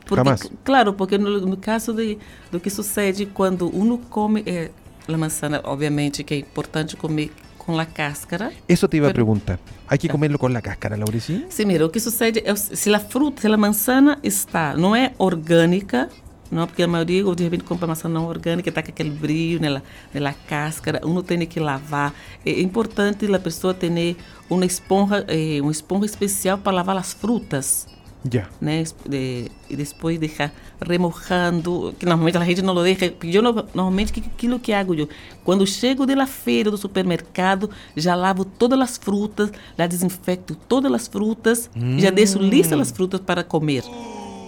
Porque. 0.06 0.50
Claro, 0.64 0.94
porque 0.94 1.18
no, 1.18 1.40
no 1.40 1.56
caso 1.56 1.92
de, 1.92 2.18
do 2.50 2.58
que 2.61 2.70
sucede 2.70 3.26
quando 3.26 3.68
uno 3.68 3.99
come 4.08 4.42
eh, 4.46 4.70
a 5.15 5.19
manzana, 5.19 5.61
obviamente 5.65 6.25
que 6.25 6.35
é 6.35 6.39
importante 6.39 6.97
comer 6.97 7.31
com 7.59 7.79
a 7.79 7.85
cáscara. 7.85 8.53
Eso 8.69 8.89
te 8.89 8.97
iba 8.97 9.09
a 9.09 9.13
preguntar. 9.13 9.59
¿Hay 9.89 9.99
que 9.99 10.09
comerlo 10.09 10.39
con 10.39 10.53
la 10.53 10.63
cáscara, 10.63 10.97
Laureci? 10.97 11.47
Sim, 11.49 11.67
mira, 11.67 11.85
o 11.87 11.91
que 11.91 12.01
sucede 12.01 12.43
é 12.45 12.55
se 12.55 12.95
a 12.95 13.01
fruta, 13.01 13.43
se 13.43 13.49
a 13.49 13.57
manzana 13.57 14.19
está, 14.23 14.75
não 14.77 14.95
é 14.95 15.13
orgânica, 15.19 16.09
não, 16.51 16.67
porque 16.67 16.83
a 16.83 16.89
maioria 16.89 17.25
de 17.35 17.43
repente 17.43 17.65
compra 17.65 17.89
maçã 17.89 18.09
não 18.09 18.27
orgânica, 18.27 18.69
está 18.69 18.83
com 18.83 18.91
aquele 18.91 19.11
brilho 19.11 19.61
nela, 19.61 19.83
nela 20.15 20.33
cáscara, 20.33 21.01
uno 21.05 21.23
tem 21.23 21.45
que 21.47 21.59
lavar. 21.59 22.15
É 22.45 22.61
importante 22.61 23.27
a 23.33 23.39
pessoa 23.39 23.75
ter 23.75 24.17
uma 24.49 24.65
esponja, 24.65 25.25
eh, 25.29 25.61
uma 25.61 25.73
esponja 25.73 26.07
especial 26.07 26.59
para 26.59 26.73
lavar 26.73 26.97
as 26.97 27.13
frutas. 27.13 27.87
Ya. 28.33 28.49
es- 28.80 28.95
de- 29.09 29.50
e 29.71 29.76
depois 29.76 30.18
deixar 30.18 30.52
remojando, 30.80 31.95
que 31.99 32.06
normalmente 32.06 32.37
a 32.37 32.45
gente 32.45 32.62
não 32.62 32.75
lo 32.75 32.83
deixa. 32.83 33.12
Eu 33.23 33.42
no- 33.42 33.52
normalmente 33.75 34.12
que 34.12 34.21
aquilo 34.21 34.59
que 34.59 34.73
hago 34.73 34.95
eu, 34.95 35.09
quando 35.45 35.66
chego 35.66 36.06
de 36.06 36.14
la 36.14 36.26
feira 36.26 36.71
do 36.71 36.76
supermercado, 36.76 37.71
já 37.97 38.14
lavo 38.14 38.45
todas 38.45 38.78
as 38.80 38.97
frutas, 38.97 39.50
já 39.78 39.87
desinfecto 39.87 40.54
todas 40.68 40.92
as 40.92 41.06
frutas, 41.06 41.71
e 41.76 42.00
já 42.00 42.11
deixo 42.11 42.38
listas 42.38 42.80
as 42.80 42.90
frutas 42.90 43.21
para 43.21 43.45
comer. 43.45 43.85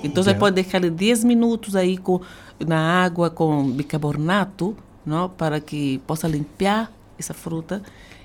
Então 0.03 0.23
você 0.23 0.31
Já. 0.31 0.37
pode 0.39 0.55
deixar 0.55 0.81
10 0.81 1.25
minutos 1.25 1.75
aí 1.75 1.97
com 1.97 2.21
na 2.65 3.03
água 3.05 3.31
com 3.31 3.69
bicarbonato, 3.71 4.77
não? 5.05 5.29
para 5.29 5.61
que 5.61 5.99
possa 6.07 6.27
limpar 6.29 6.91
essa 7.19 7.35
fruta 7.35 7.83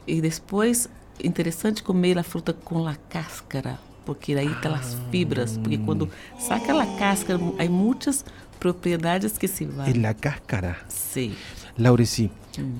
e 0.08 0.22
depois 0.22 0.88
interessante 1.24 1.82
comer 1.84 2.18
a 2.20 2.24
fruta 2.24 2.54
com 2.54 2.88
a 2.88 2.96
cáscara, 2.96 3.80
porque 4.06 4.34
aí 4.34 4.52
estão 4.52 4.74
as 4.74 4.98
fibras, 5.12 5.58
porque 5.58 5.78
quando 5.78 6.10
saca 6.40 6.74
a 6.82 6.86
cáscara, 6.98 7.40
há 7.60 7.70
muitas 7.70 8.26
propriedades 8.60 9.38
que 9.38 9.48
se 9.48 9.66
vão. 9.66 9.86
En 9.88 10.02
la 10.02 10.14
cáscara. 10.14 10.78
Sim. 10.88 11.36
Laureci, 11.78 12.30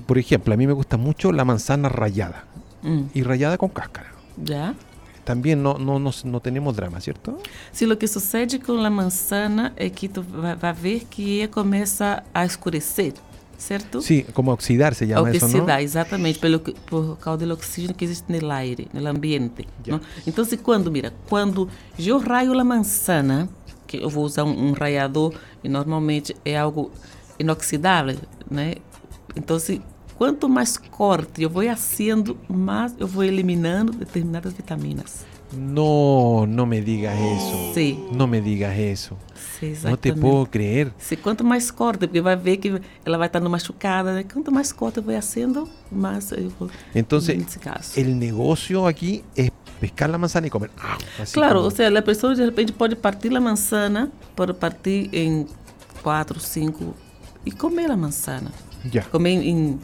por 0.06 0.18
ejemplo, 0.18 0.54
a 0.54 0.56
mí 0.56 0.66
me 0.66 0.72
gusta 0.72 0.96
mucho 0.96 1.32
la 1.32 1.44
manzana 1.44 1.88
rallada. 1.88 2.44
Hum. 2.82 3.08
Y 3.14 3.22
rallada 3.22 3.58
con 3.58 3.70
cáscara. 3.70 4.12
Já? 4.44 4.74
También 5.24 5.62
no, 5.62 5.78
no, 5.78 5.98
no, 5.98 6.10
no 6.24 6.40
tenemos 6.40 6.76
drama, 6.76 7.00
¿cierto? 7.00 7.38
Se 7.72 7.86
o 7.86 7.98
que 7.98 8.06
sucede 8.06 8.60
com 8.60 8.84
a 8.84 8.90
manzana 8.90 9.72
é 9.76 9.88
que 9.88 10.06
tu 10.06 10.22
vai, 10.22 10.54
vai 10.54 10.72
ver 10.74 11.04
que 11.06 11.40
ela 11.40 11.48
começa 11.48 12.22
a 12.32 12.44
escurecer, 12.44 13.14
certo? 13.58 14.00
Sí, 14.00 14.24
como 14.32 14.52
oxidar 14.52 14.94
se 14.94 15.06
llama 15.06 15.30
eso, 15.30 15.48
¿no? 15.48 15.54
Oxidar, 15.54 15.80
exatamente, 15.80 16.38
pelo, 16.38 16.60
por 16.60 17.18
causa 17.18 17.46
do 17.46 17.54
oxígeno 17.54 17.94
que 17.94 18.04
existe 18.04 18.32
no 18.32 18.50
aire, 18.50 18.88
no 18.92 19.06
ambiente. 19.08 19.66
Não? 19.86 20.00
Então, 20.26 20.44
se 20.44 20.56
quando, 20.56 20.90
mira, 20.90 21.12
quando 21.28 21.68
eu 21.98 22.18
raio 22.18 22.58
a 22.58 22.64
manzana, 22.64 23.48
que 23.86 23.98
eu 23.98 24.08
vou 24.08 24.24
usar 24.24 24.44
um, 24.44 24.68
um 24.68 24.72
raiador, 24.72 25.32
e 25.62 25.68
normalmente 25.68 26.34
é 26.44 26.56
algo 26.56 26.90
inoxidável, 27.38 28.16
né? 28.50 28.74
Então, 29.36 29.58
se 29.58 29.80
quanto 30.16 30.48
mais 30.48 30.76
corte 30.76 31.42
eu 31.42 31.50
vou 31.50 31.64
fazendo, 31.64 32.36
mais 32.48 32.94
eu 32.98 33.06
vou 33.06 33.24
eliminando 33.24 33.92
determinadas 33.92 34.52
vitaminas. 34.52 35.26
No, 35.52 36.46
no 36.46 36.66
me 36.66 36.80
digas 36.80 37.14
eso. 37.16 37.74
Sim, 37.74 38.08
No 38.12 38.26
me 38.26 38.40
digas 38.40 38.76
eso. 38.76 39.16
Sim 39.74 39.88
No 39.88 39.96
te 39.96 40.08
exatamente. 40.08 40.20
puedo 40.20 40.46
creer. 40.46 40.92
Se 40.98 41.16
quanto 41.16 41.44
mais 41.44 41.70
corta, 41.70 42.06
porque 42.06 42.20
vai 42.20 42.36
ver 42.36 42.56
que 42.58 42.80
ela 43.04 43.16
vai 43.18 43.26
estar 43.28 43.40
machucada, 43.40 44.12
né? 44.14 44.24
Quanto 44.24 44.50
mais 44.52 44.72
corta 44.72 45.00
eu 45.00 45.04
vou 45.04 45.14
fazendo, 45.14 45.68
mais 45.90 46.30
eu 46.32 46.50
vou. 46.58 46.68
Caso. 47.60 47.98
el 48.00 48.18
negocio 48.18 48.86
aquí 48.86 49.22
es 49.36 49.50
pescar 49.80 50.08
la 50.10 50.18
manzana 50.18 50.46
y 50.46 50.50
comer. 50.50 50.70
Ah, 50.78 50.98
así 51.20 51.34
Claro, 51.34 51.56
como- 51.56 51.64
ou 51.66 51.70
seja, 51.70 51.98
a 51.98 52.02
pessoa 52.02 52.34
de 52.34 52.44
repente 52.44 52.72
pode 52.72 52.96
partir 52.96 53.34
a 53.36 53.40
manzana, 53.40 54.10
pode 54.36 54.52
partir 54.54 55.08
em 55.12 55.46
quatro, 56.02 56.38
cinco 56.40 56.94
e 57.44 57.50
comer 57.52 57.90
a 57.90 57.96
manzana. 57.96 58.50
Ya. 58.92 59.02
Comer 59.10 59.30
em, 59.42 59.78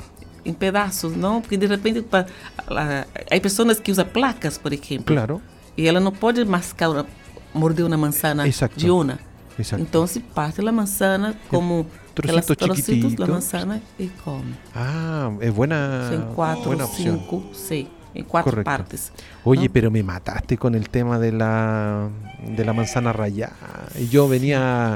em 0.45 0.53
pedaços, 0.53 1.15
não? 1.17 1.41
Porque 1.41 1.57
de 1.57 1.67
repente 1.67 2.03
pa- 2.03 2.27
a- 2.69 3.07
há 3.31 3.41
pessoas 3.41 3.79
que 3.81 3.91
usam 3.91 4.05
placas, 4.07 4.57
por 4.59 4.73
exemplo, 4.73 5.05
Claro. 5.15 5.41
e 5.77 5.87
ela 5.89 6.01
não 6.01 6.13
pode 6.13 6.45
mascar, 6.45 6.91
uma- 6.91 7.07
morder 7.53 7.85
uma 7.87 7.97
manzana 7.97 8.47
Exacto. 8.47 8.79
de 8.79 8.91
una. 8.91 9.19
Exacto. 9.59 9.83
Então 9.83 10.07
se 10.07 10.21
parte 10.21 10.61
a 10.67 10.73
manzana 10.73 11.35
como 11.49 11.87
trocitos 12.15 12.57
trocitos 12.57 12.77
chiquititos. 12.77 13.29
manzana 13.29 13.81
e 13.99 14.09
come. 14.25 14.55
Ah, 14.75 15.31
es 15.41 15.53
buena, 15.53 16.11
em 16.13 16.35
quatro, 16.35 16.65
buena 16.67 16.85
opción. 16.85 17.19
cinco, 17.19 17.45
seis, 17.53 17.87
em 18.15 18.23
quatro 18.25 18.51
Correcto. 18.53 18.71
partes. 18.71 19.13
Oye, 19.45 19.67
¿no? 19.69 19.73
pero 19.73 19.91
me 19.91 20.03
mataste 20.03 20.57
con 20.57 20.75
el 20.75 20.89
tema 20.89 21.19
de 21.19 21.33
la, 21.33 22.09
de 22.47 22.65
la 22.65 22.73
manzana 22.73 23.13
rallada. 23.13 23.55
Y 23.99 24.09
yo 24.09 24.29
venía 24.29 24.95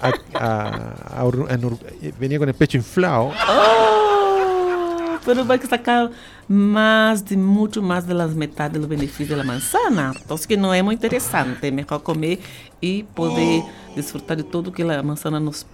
a, 0.00 0.10
a- 0.34 1.20
a 1.20 1.24
hur- 1.24 1.78
venía 2.18 2.38
con 2.38 2.48
el 2.48 2.54
pecho 2.54 2.76
inflado. 2.76 3.32
Oh, 3.48 5.18
pero 5.24 5.44
vai 5.44 5.58
sacar 5.60 6.10
mais 6.48 7.20
de 7.20 7.36
muito 7.36 7.82
mais 7.82 8.04
das 8.04 8.34
metade 8.34 8.78
do 8.78 8.86
benefício 8.86 9.36
da 9.36 9.44
manzana. 9.44 10.14
Então, 10.24 10.34
isso 10.34 10.48
que 10.48 10.56
não 10.56 10.72
é 10.72 10.80
muito 10.80 10.98
interessante. 10.98 11.66
É 11.66 11.70
melhor 11.70 11.98
comer 12.00 12.40
e 12.80 13.02
poder 13.14 13.64
desfrutar 13.94 14.36
de 14.36 14.42
tudo 14.42 14.72
que 14.72 14.82
a 14.82 15.02
manzana 15.02 15.38
nos, 15.38 15.66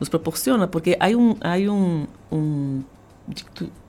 nos 0.00 0.08
proporciona, 0.08 0.66
porque 0.66 0.96
há 0.98 1.08
um, 1.08 1.36
há 1.40 1.56
um, 2.32 2.82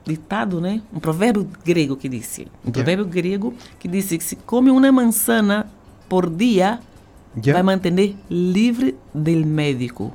ditado, 0.05 0.61
né? 0.61 0.81
Um 0.93 0.99
provérbio 0.99 1.49
grego 1.65 1.95
que 1.95 2.07
disse. 2.07 2.47
Um 2.63 2.71
provérbio 2.71 3.05
grego 3.05 3.53
que 3.79 3.87
disse 3.87 4.17
que 4.17 4.23
se 4.23 4.35
come 4.35 4.69
uma 4.69 4.91
manzana 4.91 5.65
por 6.07 6.29
dia, 6.29 6.79
¿Ya? 7.43 7.53
vai 7.53 7.63
manter 7.63 8.15
livre 8.29 8.95
del 9.13 9.45
médico. 9.45 10.13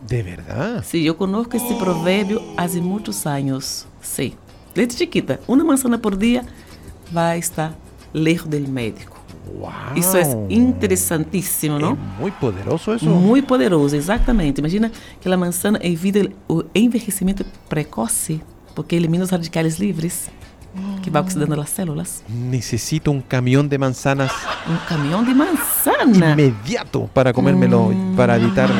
¿De 0.00 0.22
verdad? 0.22 0.82
Sim, 0.82 1.02
eu 1.02 1.14
conosco 1.14 1.56
esse 1.56 1.74
provérbio 1.74 2.42
há 2.56 2.66
muitos 2.80 3.24
anos. 3.24 3.86
Sim. 4.00 4.32
Desde 4.74 4.96
chiquita, 4.96 5.40
uma 5.46 5.62
manzana 5.64 5.98
por 5.98 6.16
dia 6.16 6.44
vai 7.10 7.38
estar 7.38 7.74
lejos 8.14 8.46
do 8.46 8.58
médico. 8.68 9.20
¡Wow! 9.54 9.70
Isso 9.96 10.16
é 10.16 10.22
interessantíssimo, 10.48 11.78
não? 11.78 11.92
Es 11.92 11.98
muy 12.20 12.30
poderoso 12.30 12.94
eso. 12.94 13.06
Muito 13.06 13.46
poderoso, 13.46 13.96
exatamente. 13.96 14.60
Imagina 14.60 14.90
que 15.20 15.28
a 15.28 15.36
manzana 15.36 15.78
evita 15.82 16.28
o 16.48 16.62
envelhecimento 16.74 17.44
precoce, 17.68 18.40
porque 18.74 18.94
elimina 18.96 19.24
os 19.24 19.30
radicais 19.30 19.78
livres, 19.78 20.30
que 21.02 21.10
vai 21.10 21.20
oxidando 21.20 21.60
as 21.60 21.68
células. 21.70 22.22
Necesito 22.28 23.10
un 23.10 23.20
camión 23.20 23.68
de 23.68 23.76
manzanas 23.78 24.32
Um 24.66 24.76
caminhão 24.88 25.22
de 25.24 25.34
manzana. 25.34 26.32
inmediato 26.32 27.10
para 27.12 27.32
comérmelo, 27.32 27.92
para 28.16 28.36
evitar 28.36 28.70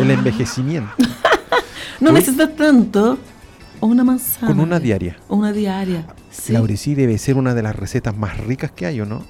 el 0.00 0.10
envejecimiento. 0.10 0.88
Não 2.00 2.12
Ui. 2.12 2.18
necessita 2.18 2.48
tanto 3.88 4.02
uma 4.02 4.04
manzana. 4.12 4.46
Con 4.46 4.60
una 4.60 4.78
diaria. 4.80 5.16
Uma 5.28 5.52
diária. 5.52 6.06
Sim. 6.30 6.54
Laurecí 6.54 6.94
debe 6.94 7.18
ser 7.18 7.36
una 7.36 7.54
de 7.54 7.62
las 7.62 7.76
recetas 7.76 8.16
más 8.16 8.36
ricas 8.38 8.70
que 8.70 8.86
hay, 8.86 9.00
¿o 9.00 9.06
no? 9.06 9.22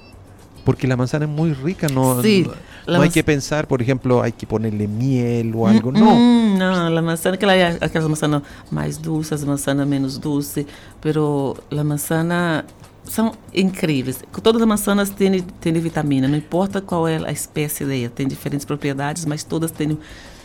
Porque 0.65 0.89
la 0.89 0.97
manzana 0.97 1.27
es 1.27 1.31
muy 1.31 1.53
rica, 1.53 1.87
no, 1.89 2.21
Sí, 2.23 2.45
no, 2.45 2.53
la 2.87 2.99
no 2.99 3.05
hay 3.05 3.11
que 3.11 3.23
pensar, 3.23 3.69
por 3.69 3.81
ejemplo, 3.81 4.21
hay 4.23 4.33
que 4.33 4.47
ponerle 4.47 4.89
miel 4.89 5.53
o 5.55 5.67
algo. 5.69 5.93
No, 5.93 6.13
Hum, 6.15 6.59
não, 6.59 6.99
a 6.99 7.03
manzana, 7.03 7.37
aquela, 7.37 7.53
aquelas 7.81 8.09
manzanas 8.09 8.43
mais 8.71 8.99
dulces, 8.99 9.33
as 9.33 9.45
manzanas 9.45 9.87
menos 9.87 10.19
dulces, 10.19 10.67
pero 11.01 11.57
a 11.71 11.85
manzana 11.85 12.65
são 13.05 13.33
incríveis. 13.55 14.19
Todas 14.43 14.61
as 14.61 14.67
maçãs 14.67 15.11
têm, 15.11 15.41
têm 15.61 15.73
vitamina, 15.75 16.27
não 16.27 16.37
importa 16.37 16.81
qual 16.81 17.07
é 17.07 17.17
a 17.25 17.31
espécie 17.31 17.85
dela, 17.85 18.09
tem 18.09 18.27
diferentes 18.27 18.65
propriedades, 18.65 19.25
mas 19.25 19.45
todas 19.45 19.71
têm 19.71 19.97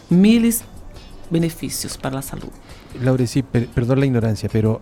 miles 0.10 0.63
beneficios 1.31 1.97
para 1.97 2.15
la 2.15 2.21
salud. 2.21 2.50
Laura, 3.01 3.25
sí, 3.25 3.41
per 3.41 3.67
perdón 3.67 4.00
la 4.00 4.05
ignorancia, 4.05 4.50
pero 4.51 4.81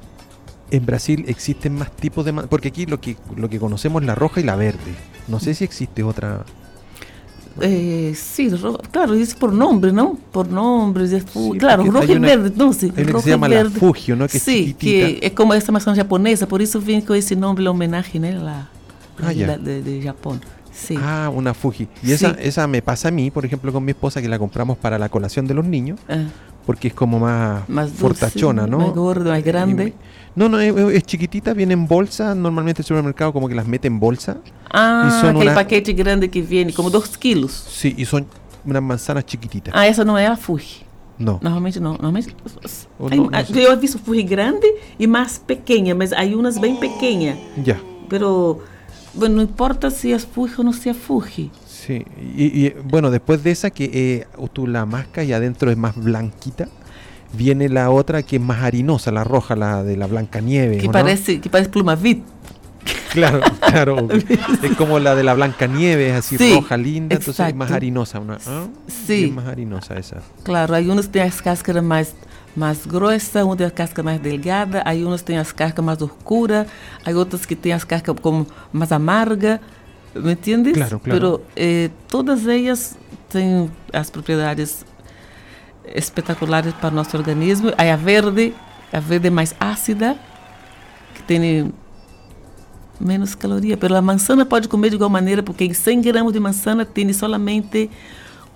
en 0.71 0.85
Brasil 0.85 1.25
existen 1.27 1.75
más 1.75 1.91
tipos 1.91 2.25
de... 2.25 2.33
Porque 2.33 2.69
aquí 2.69 2.85
lo 2.85 2.99
que, 2.99 3.15
lo 3.35 3.49
que 3.49 3.59
conocemos 3.59 4.01
es 4.01 4.07
la 4.07 4.15
roja 4.15 4.39
y 4.39 4.43
la 4.43 4.55
verde. 4.55 4.93
No 5.27 5.39
sé 5.39 5.53
si 5.53 5.63
existe 5.63 6.03
otra... 6.03 6.45
Eh, 7.61 8.13
sí, 8.15 8.49
claro, 8.91 9.13
es 9.15 9.33
por 9.33 9.51
nombre, 9.51 9.91
¿no? 9.91 10.17
Por 10.31 10.49
nombres, 10.49 11.09
sí, 11.33 11.51
claro, 11.57 11.83
rojo 11.83 12.13
y 12.13 12.19
verde, 12.19 12.47
entonces. 12.47 12.91
Hay 12.95 13.03
rojo 13.03 13.17
que 13.17 13.23
se 13.23 13.29
llama 13.31 13.49
verde. 13.49 13.73
la 13.73 13.79
Fugio, 13.79 14.15
¿no? 14.15 14.27
Que 14.29 14.39
sí, 14.39 14.69
es 14.69 14.75
que 14.75 15.19
es 15.21 15.31
como 15.33 15.53
esta 15.53 15.71
mason 15.71 15.93
japonesa, 15.93 16.47
por 16.47 16.61
eso 16.61 16.79
viene 16.79 17.03
con 17.03 17.17
ese 17.17 17.35
nombre 17.35 17.61
el 17.63 17.67
homenaje, 17.67 18.17
¿no? 18.17 18.31
La, 18.31 18.69
ah, 19.21 19.33
la 19.33 19.57
de, 19.57 19.81
de, 19.81 20.01
Japón. 20.01 20.39
Ah, 21.01 21.29
una 21.33 21.53
Fuji. 21.53 21.87
Y 22.03 22.11
esa, 22.11 22.29
Sí. 22.31 22.35
esa 22.41 22.67
me 22.67 22.81
pasa 22.81 23.07
a 23.09 23.11
mí, 23.11 23.31
por 23.31 23.45
ejemplo, 23.45 23.71
con 23.73 23.83
mi 23.85 23.91
esposa, 23.91 24.21
que 24.21 24.27
la 24.29 24.39
compramos 24.39 24.77
para 24.77 24.97
la 24.99 25.09
colación 25.09 25.47
de 25.47 25.53
los 25.53 25.65
niños, 25.65 25.99
Ah, 26.09 26.25
porque 26.65 26.89
es 26.89 26.93
como 26.93 27.19
más, 27.19 27.67
dulce, 27.67 27.95
fortachona, 27.95 28.67
¿no? 28.67 28.77
mais 28.79 28.93
gordo, 28.93 29.35
Y 29.37 29.41
grande. 29.41 29.93
No, 30.35 30.47
no, 30.47 30.59
es, 30.59 30.73
es 30.95 31.03
chiquitita, 31.03 31.53
viene 31.53 31.73
en 31.73 31.87
bolsa. 31.87 32.33
Normalmente 32.35 32.81
el 32.81 32.85
supermercado 32.85 33.33
como 33.33 33.49
que 33.49 33.55
las 33.55 33.67
mete 33.67 33.87
en 33.87 33.99
bolsa. 33.99 34.37
Ah, 34.71 35.17
son 35.21 35.35
una- 35.37 35.53
paquete 35.55 35.93
grande 35.93 36.29
que 36.29 36.41
vem, 36.41 36.71
como 36.71 36.89
2 36.89 37.17
quilos. 37.17 37.51
Sí, 37.51 37.93
y 37.97 38.05
son 38.05 38.25
unas 38.63 38.81
manzanas 38.83 39.25
chiquititas. 39.25 39.73
Ah, 39.75 39.87
essa 39.87 40.05
não 40.05 40.17
é 40.17 40.27
a 40.27 40.35
Fuji. 40.37 40.85
No. 41.17 41.37
Normalmente 41.41 41.79
não. 41.81 41.93
Normalmente. 41.93 42.33
Aí, 43.11 43.17
não- 43.17 43.29
não 43.29 43.59
eu 43.61 43.77
vi 43.77 43.87
Fuji 43.89 44.23
grande 44.23 44.65
e 44.97 45.05
mais 45.07 45.37
pequena, 45.37 45.93
mas 45.95 46.13
aí 46.13 46.33
umas 46.35 46.57
bem 46.57 46.75
pequenas. 46.77 47.37
Ya. 47.65 47.77
Pero 48.07 48.61
bueno, 49.13 49.37
no 49.37 49.41
importa 49.41 49.91
si 49.91 50.13
es 50.13 50.25
Fuji 50.25 50.55
o 50.59 50.63
no 50.63 50.73
sea 50.73 50.93
Fuji. 50.93 51.51
Sí. 51.67 52.05
Y, 52.35 52.65
y, 52.65 52.73
bueno, 52.83 53.11
después 53.11 53.43
de 53.43 53.51
esa 53.51 53.69
que 53.69 53.89
eh, 53.93 54.27
tú 54.53 54.67
la 54.67 54.85
mascas 54.85 55.25
y 55.25 55.33
adentro 55.33 55.71
es 55.71 55.77
más 55.77 55.95
blanquita, 55.95 56.67
viene 57.33 57.69
la 57.69 57.89
otra 57.89 58.23
que 58.23 58.37
es 58.37 58.41
más 58.41 58.61
harinosa, 58.63 59.11
la 59.11 59.23
roja, 59.23 59.55
la 59.55 59.83
de 59.83 59.97
la 59.97 60.07
blanca 60.07 60.41
nieve. 60.41 60.77
Que 60.77 60.89
parece, 60.89 61.39
que 61.39 61.49
parece 61.49 61.69
plumavit. 61.69 62.23
Claro, 63.11 63.41
claro. 63.59 64.07
es 64.63 64.75
como 64.77 64.99
la 64.99 65.15
de 65.15 65.23
la 65.23 65.33
blanca 65.33 65.67
nieve, 65.67 66.09
es 66.09 66.15
así 66.15 66.37
Sí, 66.37 66.53
roja, 66.53 66.77
linda, 66.77 67.15
entonces 67.15 67.47
es 67.47 67.55
más 67.55 67.71
harinosa. 67.71 68.19
Una, 68.19 68.37
¿ah? 68.47 68.67
Sí. 68.87 69.25
Es 69.25 69.31
más 69.33 69.47
harinosa 69.47 69.97
esa. 69.97 70.17
Claro, 70.43 70.75
hay 70.75 70.89
unos 70.89 71.07
que 71.07 71.13
têm 71.13 71.27
as 71.27 71.41
cáscaras 71.41 71.83
mais, 71.83 72.13
mais 72.59 72.85
grossas, 72.85 73.41
um 73.45 73.55
tem 73.55 73.65
a 73.65 73.71
casca 73.71 74.03
mais 74.03 74.19
delgada, 74.19 74.81
aí 74.85 75.05
uns 75.05 75.21
têm 75.21 75.37
as 75.37 75.53
cascas 75.53 75.83
mais 75.83 76.01
escuras, 76.01 76.67
aí 77.05 77.15
outros 77.15 77.45
que 77.45 77.55
têm 77.55 77.71
as 77.71 77.85
cascas 77.85 78.13
como 78.21 78.45
mais 78.73 78.91
amarga, 78.91 79.61
me 80.13 80.33
entendes? 80.33 80.73
Claro, 80.73 80.99
claro. 80.99 81.19
Pero 81.19 81.41
eh, 81.55 81.89
todas 82.09 82.45
elas 82.45 82.97
têm 83.29 83.71
as 83.93 84.09
propriedades 84.09 84.85
espetaculares 85.85 86.73
para 86.73 86.89
o 86.89 86.95
nosso 86.95 87.15
organismo. 87.15 87.71
Aí 87.77 87.89
a 87.89 87.95
verde, 87.95 88.53
a 88.91 88.99
verde 88.99 89.29
mais 89.29 89.55
ácida, 89.57 90.17
que 91.15 91.23
tem 91.23 91.73
menos 92.99 93.35
caloria. 93.35 93.77
Pero 93.77 93.95
a 93.95 94.01
manzana 94.01 94.45
pode 94.45 94.67
comer 94.67 94.89
de 94.89 94.95
igual 94.95 95.09
maneira, 95.09 95.41
porque 95.41 95.63
em 95.63 95.73
100 95.73 96.01
gramas 96.01 96.33
de 96.33 96.39
manzana 96.41 96.83
tem 96.83 97.11
solamente 97.13 97.89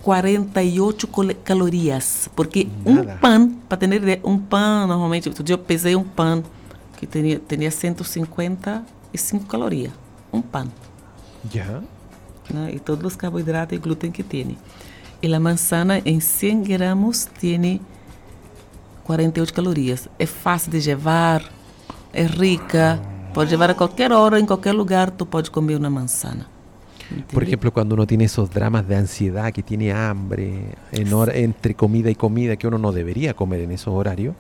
48 0.04 1.08
col- 1.08 1.34
calorias. 1.44 2.30
Porque 2.36 2.68
Nada. 2.86 3.14
um 3.14 3.18
pão, 3.18 3.50
para 3.68 3.78
ter 3.78 3.92
ideia, 3.92 4.20
um 4.24 4.38
pão, 4.38 4.86
normalmente, 4.86 5.28
outro 5.30 5.44
dia 5.44 5.54
eu 5.56 5.58
pesei 5.58 5.96
um 5.96 6.04
pão 6.04 6.44
que 6.98 7.08
tinha, 7.08 7.40
tinha 7.40 7.72
155 7.72 9.46
calorias. 9.46 9.92
Um 10.32 10.42
pão. 10.42 10.68
Ya. 11.54 11.82
né? 12.54 12.72
E 12.74 12.80
todos 12.80 13.14
os 13.14 13.16
carboidratos 13.16 13.76
e 13.76 13.80
glúten 13.80 14.12
que 14.12 14.24
tem. 14.24 14.58
E 15.22 15.34
a 15.34 15.40
manzana 15.40 16.02
em 16.06 16.20
100 16.20 16.64
gramas 16.64 17.26
tem 17.40 17.80
48 19.06 19.54
calorias. 19.54 20.08
É 20.20 20.26
fácil 20.26 20.72
de 20.72 20.80
levar, 20.82 21.44
é 22.12 22.24
rica, 22.24 23.00
pode 23.34 23.52
levar 23.52 23.70
a 23.70 23.74
qualquer 23.74 24.12
hora, 24.12 24.40
em 24.40 24.46
qualquer 24.46 24.74
lugar, 24.74 25.10
tu 25.12 25.26
pode 25.26 25.50
comer 25.50 25.78
uma 25.78 25.90
manzana. 25.90 26.46
Por 27.32 27.44
ejemplo, 27.44 27.72
cuando 27.72 27.96
uno 27.96 28.06
tiene 28.08 28.26
esos 28.26 28.50
dramas 28.50 28.88
de 28.88 28.96
ansiedad, 28.96 29.52
que 29.52 29.64
tiene 29.64 29.92
hambre, 29.92 30.76
en 30.92 31.14
hora- 31.14 31.34
entre 31.36 31.74
comida 31.76 32.10
y 32.10 32.16
comida, 32.16 32.56
que 32.56 32.68
uno 32.68 32.78
no 32.78 32.92
debería 32.92 33.34
comer 33.34 33.62
en 33.62 33.72
esos 33.72 33.94
horarios, 33.94 34.36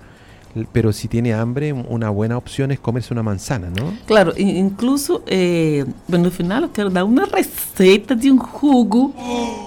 pero 0.71 0.93
si 0.93 1.07
tiene 1.07 1.33
hambre, 1.33 1.73
un- 1.73 1.85
una 1.89 2.09
buena 2.11 2.37
opción 2.37 2.71
es 2.71 2.79
comerse 2.79 3.11
una 3.11 3.23
manzana, 3.23 3.69
¿no? 3.69 3.91
Claro, 4.05 4.33
in- 4.37 4.55
incluso, 4.55 5.23
eh, 5.25 5.83
no 6.07 6.29
final 6.29 6.63
eu 6.63 6.69
quero 6.71 6.89
dar 6.91 7.03
uma 7.05 7.25
receita 7.25 8.13
de 8.15 8.31
um 8.31 8.37
jugo 8.37 9.13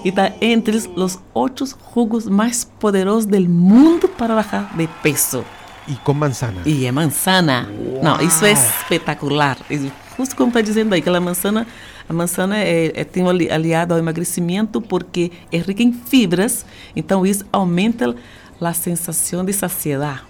que 0.01 0.09
está 0.09 0.33
entre 0.39 0.77
os 0.77 1.19
oito 1.33 1.65
jugos 1.93 2.25
mais 2.27 2.63
poderosos 2.79 3.25
do 3.25 3.39
mundo 3.49 4.07
para 4.07 4.33
bajar 4.33 4.71
de 4.77 4.87
peso. 5.03 5.43
Y 5.89 5.95
con 6.03 6.17
manzana. 6.17 6.61
E 6.65 6.85
é 6.85 6.91
manzana. 6.91 7.67
Não, 8.03 8.19
isso 8.21 8.45
é 8.45 8.51
espetacular. 8.53 9.57
E 9.69 9.91
Justo 10.17 10.35
como 10.35 10.49
está 10.49 10.61
dizendo 10.61 10.93
aí, 10.95 10.99
aquela 11.01 11.19
manzana, 11.21 11.67
a 12.09 12.13
manzana 12.13 12.57
é, 12.57 12.91
é, 12.99 13.03
tem 13.03 13.23
um 13.23 13.29
ali- 13.29 13.49
aliado 13.49 13.93
ao 13.93 13.99
emagrecimento 13.99 14.79
porque 14.81 15.31
é 15.51 15.57
rica 15.57 15.83
em 15.83 15.91
fibras, 15.91 16.65
então 16.95 17.25
isso 17.25 17.45
aumenta 17.51 18.15
a 18.61 18.73
sensação 18.73 19.43
de 19.45 19.53
saciedade. 19.53 20.21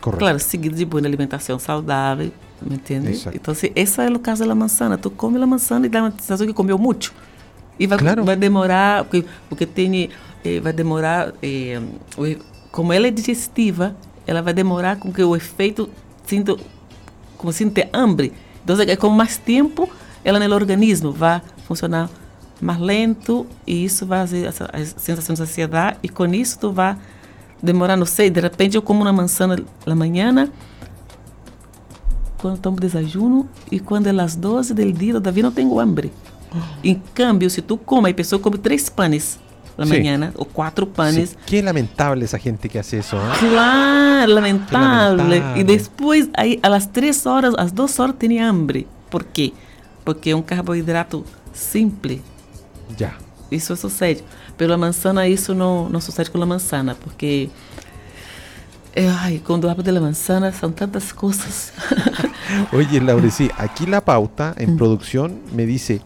Correcto. 0.00 0.18
Claro, 0.18 0.38
seguido 0.38 0.76
de 0.76 0.84
boa 0.84 1.02
alimentação 1.04 1.58
saudável, 1.58 2.30
me 2.60 2.74
entende? 2.76 3.10
Exato. 3.10 3.34
Então, 3.36 3.54
se, 3.54 3.72
esse 3.74 4.00
é 4.00 4.08
o 4.08 4.18
caso 4.18 4.46
da 4.46 4.54
manzana. 4.54 4.98
Tu 4.98 5.10
come 5.10 5.42
a 5.42 5.46
manzana 5.46 5.86
e 5.86 5.88
dá 5.88 6.02
uma 6.02 6.10
sensação 6.10 6.46
que 6.46 6.52
comeu 6.52 6.78
muito. 6.78 7.12
E 7.78 7.86
vai, 7.86 7.98
Claro. 7.98 8.22
vai 8.22 8.36
demorar, 8.36 9.04
porque, 9.04 9.24
porque 9.48 9.66
tem, 9.66 10.10
eh, 10.44 10.60
vai 10.60 10.72
demorar, 10.72 11.32
eh, 11.42 11.80
como 12.70 12.92
ela 12.92 13.06
é 13.06 13.10
digestiva, 13.10 13.96
ela 14.26 14.42
vai 14.42 14.52
demorar 14.52 14.96
com 14.96 15.10
que 15.12 15.22
o 15.24 15.34
efeito 15.34 15.88
sinta, 16.26 16.54
como 17.38 17.52
sinta 17.52 17.88
hambre. 17.92 18.32
Então, 18.62 18.78
é 18.80 18.96
com 18.96 19.08
mais 19.08 19.36
tempo, 19.38 19.88
ela 20.24 20.38
no 20.40 20.54
organismo 20.54 21.12
vai 21.12 21.40
funcionar 21.66 22.08
mais 22.60 22.78
lento 22.78 23.46
e 23.66 23.84
isso 23.84 24.06
vai 24.06 24.20
fazer 24.20 24.46
essa 24.46 24.70
a 24.72 24.84
sensação 24.84 25.34
de 25.34 25.38
saciedade 25.38 25.98
e 26.02 26.08
com 26.08 26.26
isso 26.26 26.58
tu 26.58 26.72
vai 26.72 26.96
demorar, 27.62 27.96
não 27.96 28.06
sei, 28.06 28.30
de 28.30 28.40
repente 28.40 28.76
eu 28.76 28.82
como 28.82 29.02
uma 29.02 29.12
manzana 29.12 29.58
na 29.86 29.94
manhã, 29.94 30.48
quando 32.38 32.58
tomo 32.58 32.78
desajuno 32.78 33.48
e 33.70 33.80
quando 33.80 34.06
é 34.06 34.22
às 34.22 34.36
12 34.36 34.74
do 34.74 34.92
dia, 34.92 35.14
todavia 35.14 35.42
não 35.42 35.50
tenho 35.50 35.78
hambre. 35.80 36.12
Em 36.84 37.00
câmbio, 37.14 37.48
se 37.48 37.62
tu 37.62 37.78
come, 37.78 38.10
a 38.10 38.14
pessoa 38.14 38.38
come 38.38 38.58
três 38.58 38.88
panes 38.88 39.40
na 39.76 39.86
manhã, 39.86 40.30
ou 40.36 40.44
quatro 40.44 40.86
panes, 40.86 41.30
Sí, 41.30 41.36
Qué 41.46 41.62
lamentable 41.62 42.24
esa 42.24 42.38
gente 42.38 42.68
que 42.68 42.78
hace 42.78 42.98
eso, 42.98 43.16
¿ah? 43.16 43.34
Claro, 43.40 44.34
lamentável. 44.34 45.16
lamentável. 45.16 45.56
E 45.56 45.64
depois, 45.64 46.28
aí, 46.34 46.60
às 46.62 46.86
três 46.86 47.26
horas, 47.26 47.54
às 47.56 47.72
duas 47.72 47.98
horas, 47.98 48.14
tem 48.16 48.40
hambre. 48.40 48.86
Por 49.10 49.24
quê? 49.24 49.52
Porque 50.04 50.30
é 50.30 50.36
um 50.36 50.42
carboidrato 50.42 51.24
simples. 51.52 52.20
Ya. 52.98 53.14
Isso 53.50 53.74
sucede. 53.76 54.22
Pela 54.56 54.76
manzana, 54.76 55.26
isso 55.28 55.54
não, 55.54 55.88
não 55.88 56.00
sucede 56.00 56.30
com 56.30 56.40
a 56.42 56.46
manzana, 56.46 56.94
porque. 56.94 57.48
eh, 58.94 59.08
Ai, 59.08 59.40
quando 59.44 59.68
hablo 59.68 59.82
de 59.82 59.90
la 59.90 60.00
manzana, 60.00 60.52
são 60.52 60.70
tantas 60.70 61.12
coisas. 61.12 61.72
Oye, 62.72 63.00
Laure, 63.00 63.30
sí, 63.30 63.50
aquí 63.56 63.86
la 63.86 64.00
pauta 64.00 64.54
en 64.58 64.76
producción 64.76 65.40
me 65.52 65.66
dice, 65.66 66.00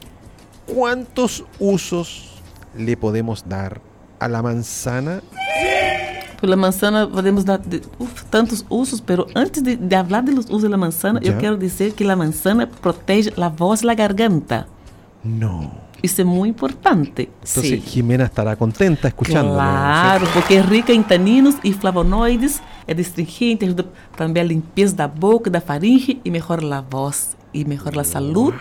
¿cuántos 0.67 1.45
usos 1.59 2.41
le 2.77 2.97
podemos 2.97 3.45
dar 3.49 3.81
a 4.21 4.29
la 4.29 4.43
manzana? 4.43 5.21
Pela 6.41 6.57
manzana, 6.57 7.07
podemos 7.07 7.43
dar 7.45 7.59
de- 7.59 7.83
uf, 7.99 8.25
tantos 8.31 8.65
usos, 8.71 9.01
pero 9.01 9.27
antes 9.35 9.61
de, 9.61 9.75
de 9.77 9.97
falar 10.05 10.23
dos 10.23 10.47
usos 10.49 10.71
da 10.71 10.77
manzana, 10.77 11.19
eu 11.23 11.33
Já. 11.33 11.39
quero 11.39 11.57
dizer 11.57 11.93
que 11.93 12.09
a 12.09 12.15
manzana 12.17 12.67
protege 12.67 13.33
a 13.37 13.49
voz 13.49 13.83
e 13.83 13.91
a 13.91 13.95
garganta. 13.95 14.69
No. 15.25 15.71
Isso 16.01 16.21
é 16.21 16.25
muito 16.25 16.51
importante. 16.51 17.29
Entonces 17.43 17.83
Sim. 17.83 17.83
Jimena 17.85 18.25
estará 18.27 18.55
contenta 18.55 19.09
escuchándolo. 19.09 19.55
Claro, 19.55 20.29
porque 20.33 20.55
é 20.55 20.61
rica 20.61 20.93
em 20.93 21.03
taninos 21.03 21.57
e 21.65 21.73
flavonoides, 21.73 22.63
é 22.87 22.95
destringente, 22.95 23.65
ajuda 23.65 23.85
também 24.17 24.41
a 24.41 24.47
limpeza 24.47 24.95
da 24.95 25.09
boca, 25.09 25.51
da 25.51 25.61
faringe 25.61 26.21
e 26.25 26.31
melhora 26.31 26.77
a 26.77 26.81
voz 26.81 27.37
e 27.53 27.65
melhora 27.65 28.03
a 28.03 28.05
saúde 28.05 28.57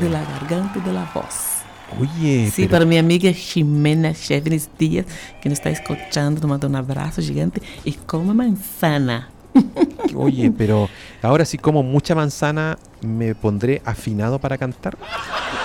da 0.00 0.18
garganta 0.18 0.78
e 0.78 0.80
da 0.80 1.04
voz. 1.14 1.59
¿Sí? 1.90 1.96
Oye, 2.00 2.46
Sim, 2.50 2.52
pero- 2.62 2.70
para 2.70 2.84
minha 2.84 3.00
amiga 3.00 3.32
Ximena 3.32 4.14
Chevines 4.14 4.68
Dias, 4.78 5.06
que 5.40 5.48
nos 5.48 5.58
está 5.58 5.70
escutando, 5.70 6.40
nos 6.40 6.48
manda 6.50 6.68
um 6.68 6.76
abraço 6.76 7.20
gigante 7.22 7.60
e 7.84 7.92
come 8.06 8.32
manzana. 8.34 9.28
oye, 10.14 10.50
pero 10.56 10.88
ahora 11.22 11.44
sí 11.44 11.58
como 11.58 11.82
mucha 11.82 12.14
manzana, 12.14 12.78
¿me 13.02 13.34
pondré 13.34 13.82
afinado 13.84 14.38
para 14.38 14.56
cantar? 14.56 14.96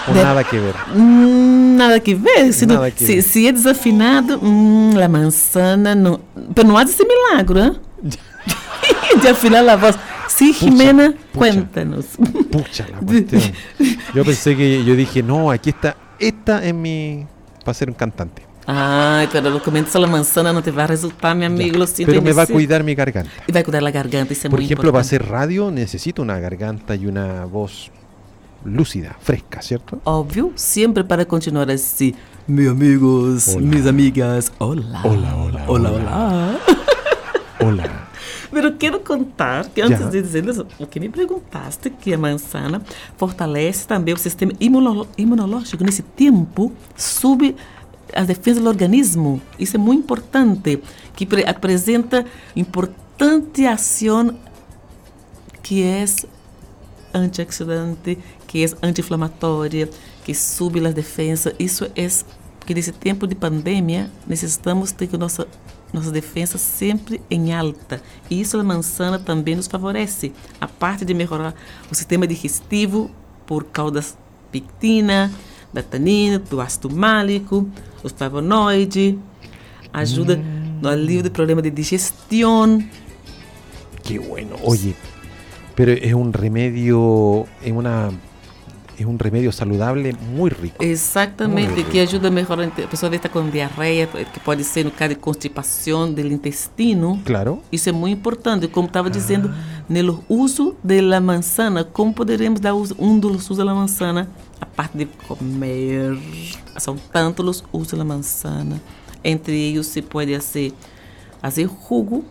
¿O 0.10 0.14
De- 0.14 0.24
nada 0.24 0.44
que 0.44 0.60
ver? 0.60 0.74
Hum, 0.96 1.76
nada 1.78 2.00
que 2.00 2.16
ver. 2.16 2.52
Se, 2.54 2.66
Nada 2.66 2.86
não, 2.88 2.92
que 2.92 3.06
se, 3.06 3.14
ver. 3.16 3.22
se 3.24 3.48
é 3.48 3.52
desafinado, 3.52 4.40
hum, 4.42 4.92
a 5.00 5.08
manzana. 5.08 5.96
Mas 6.56 6.66
não 6.66 6.78
há 6.78 6.84
de 6.84 6.92
ser 6.92 7.06
milagre, 7.06 7.60
hein? 7.62 7.74
de 9.22 9.28
afinar 9.30 9.68
a 9.70 9.76
voz. 9.76 9.96
Sí, 10.28 10.48
Pucha, 10.52 10.60
Jimena, 10.66 11.12
pucha. 11.12 11.38
cuéntanos. 11.38 12.06
Pucha 12.52 12.88
la 12.92 12.98
cuestión. 13.00 13.42
Yo 14.14 14.26
pensé 14.26 14.56
que, 14.56 14.84
yo 14.84 14.96
dije, 14.96 15.22
no, 15.24 15.50
aquí 15.52 15.70
está, 15.70 15.96
esta 16.20 16.64
es 16.64 16.74
mi. 16.74 17.26
para 17.64 17.74
ser 17.74 17.90
un 17.90 17.96
cantante. 17.96 18.44
Ay, 18.68 19.30
pero 19.32 19.50
lo 19.52 19.62
comiendo 19.62 19.92
solo 19.92 20.08
manzana 20.08 20.52
no 20.52 20.64
te 20.64 20.72
va 20.72 20.86
a 20.86 20.88
resultar, 20.88 21.36
mi 21.36 21.46
amigo. 21.46 21.78
No, 21.78 21.86
pero 22.06 22.22
me 22.22 22.34
va 22.34 22.44
a 22.44 22.48
cuidar 22.48 22.84
mi 22.84 22.96
garganta. 22.96 23.30
Y 23.48 23.52
va 23.52 23.60
a 23.60 23.64
cuidar 23.64 23.84
la 23.84 23.92
garganta. 23.92 24.34
Por 24.34 24.52
muy 24.52 24.66
ejemplo, 24.66 24.90
importante. 24.90 24.92
para 24.92 25.02
hacer 25.02 25.26
radio 25.28 25.70
necesito 25.70 26.24
una 26.24 26.40
garganta 26.40 26.96
y 26.96 27.06
una 27.06 27.46
voz 27.46 27.92
lúcida, 28.64 29.16
fresca, 29.22 29.62
¿cierto? 29.62 30.02
Obvio, 30.04 30.52
siempre 30.56 31.04
para 31.04 31.26
continuar 31.26 31.70
así. 31.70 32.16
Mis 32.48 32.68
amigos, 32.68 33.56
mis 33.58 33.86
amigas. 33.86 34.52
Hola, 34.58 35.02
hola. 35.04 35.36
Hola, 35.36 35.36
hola. 35.36 35.66
Hola. 35.68 36.60
hola. 37.60 38.10
Pero 38.56 38.72
quero 38.78 39.02
contar 39.02 39.68
que 39.68 39.82
antes 39.82 40.00
Já. 40.00 40.10
de 40.10 40.22
dizer 40.22 40.46
isso, 40.48 40.66
o 40.80 40.88
que 40.88 40.98
me 40.98 41.10
perguntaste, 41.10 41.90
que 41.90 42.14
a 42.14 42.18
manzana 42.18 42.82
fortalece 43.18 43.86
também 43.86 44.14
o 44.14 44.18
sistema 44.18 44.54
imuno- 44.62 45.06
imunológico. 45.18 45.84
Nesse 45.84 46.02
tempo, 46.02 46.72
sube 46.96 47.54
as 48.14 48.28
defesas 48.28 48.64
do 48.64 48.70
organismo. 48.70 49.42
Isso 49.60 49.76
é 49.76 49.78
muito 49.80 50.04
importante, 50.06 50.82
que 51.18 51.26
pre- 51.26 51.44
apresenta 51.46 52.26
importante 52.56 53.66
ação 53.66 54.34
que 55.62 55.84
é 55.84 56.06
antioxidante, 57.14 58.18
que 58.48 58.64
é 58.64 58.68
anti-inflamatória, 58.82 59.90
que 60.24 60.34
sube 60.34 60.80
as 60.88 60.94
defesas. 60.94 61.54
Isso 61.60 61.86
é 61.94 62.08
que 62.66 62.74
nesse 62.74 62.94
tempo 62.94 63.28
de 63.28 63.36
pandemia 63.36 64.10
necessitamos 64.26 64.94
ter 64.94 65.08
que 65.08 65.18
nossa 65.18 65.46
nossa 65.96 66.12
defesa 66.12 66.58
sempre 66.58 67.22
em 67.30 67.54
alta. 67.54 68.02
E 68.30 68.40
isso 68.40 68.60
a 68.60 68.64
manzana 68.64 69.18
também 69.18 69.56
nos 69.56 69.68
favorece. 69.68 70.34
A 70.60 70.68
parte 70.68 71.06
de 71.06 71.14
melhorar 71.14 71.56
o 71.90 71.96
sistema 71.96 72.28
digestivo 72.28 73.10
por 73.46 73.66
causa 73.66 73.92
da 73.94 74.04
pectina, 74.52 75.32
da 75.74 75.82
tanina, 75.82 76.38
do 76.38 76.62
ácido 76.62 76.90
málico, 76.90 77.68
os 78.04 78.12
flavonoides, 78.12 79.16
ajuda 79.92 80.36
no 80.82 80.90
alívio 80.90 81.24
do 81.24 81.32
problema 81.32 81.62
de 81.62 81.72
digestão. 81.72 82.84
Qué 84.04 84.20
bueno. 84.20 84.56
Oye, 84.64 84.94
pero 85.76 85.92
es 85.92 86.14
un 86.14 86.32
remedio, 86.32 87.46
es 87.64 87.72
una, 87.72 88.12
es 88.98 89.06
un 89.06 89.20
remedio 89.20 89.52
saludable 89.52 90.14
muy 90.14 90.50
rico. 90.50 90.84
Exatamente, 90.84 91.74
Muito 91.74 91.92
que 91.92 92.02
ajuda 92.02 92.28
a 92.28 92.32
melhorar. 92.32 92.68
A 92.68 92.88
pessoa 92.88 93.14
está 93.14 93.30
com 93.30 93.50
diarreia, 93.50 94.08
que 94.08 94.40
pode 94.40 94.64
ser 94.64 94.86
no 94.86 94.92
caso 94.92 95.10
de 95.10 95.16
constipação 95.16 96.12
do 96.12 96.22
intestino. 96.22 97.20
Claro. 97.26 97.62
Isso 97.72 97.90
é 97.90 97.92
muito 97.92 98.18
importante. 98.18 98.68
Como 98.68 98.88
estava 98.88 99.10
dizendo, 99.10 99.54
no 99.90 100.24
uso 100.30 100.76
da 100.84 101.20
manzana, 101.20 101.84
como 101.84 102.14
poderemos 102.14 102.60
dar 102.60 102.74
um 102.74 103.20
dos 103.20 103.46
usos 103.46 103.58
da 103.58 103.66
manzana, 103.66 104.30
a 104.60 104.66
parte 104.66 104.98
de 104.98 105.06
comer. 105.06 106.18
São 106.78 106.96
tantos 107.12 107.46
os 107.46 107.64
usos 107.72 107.98
da 107.98 108.06
manzana. 108.06 108.82
Entre 109.24 109.56
eles, 109.56 109.88
se 109.88 110.02
pode 110.02 110.34
fazer, 110.36 110.74
fazer 111.42 111.70
jugo, 111.90 112.24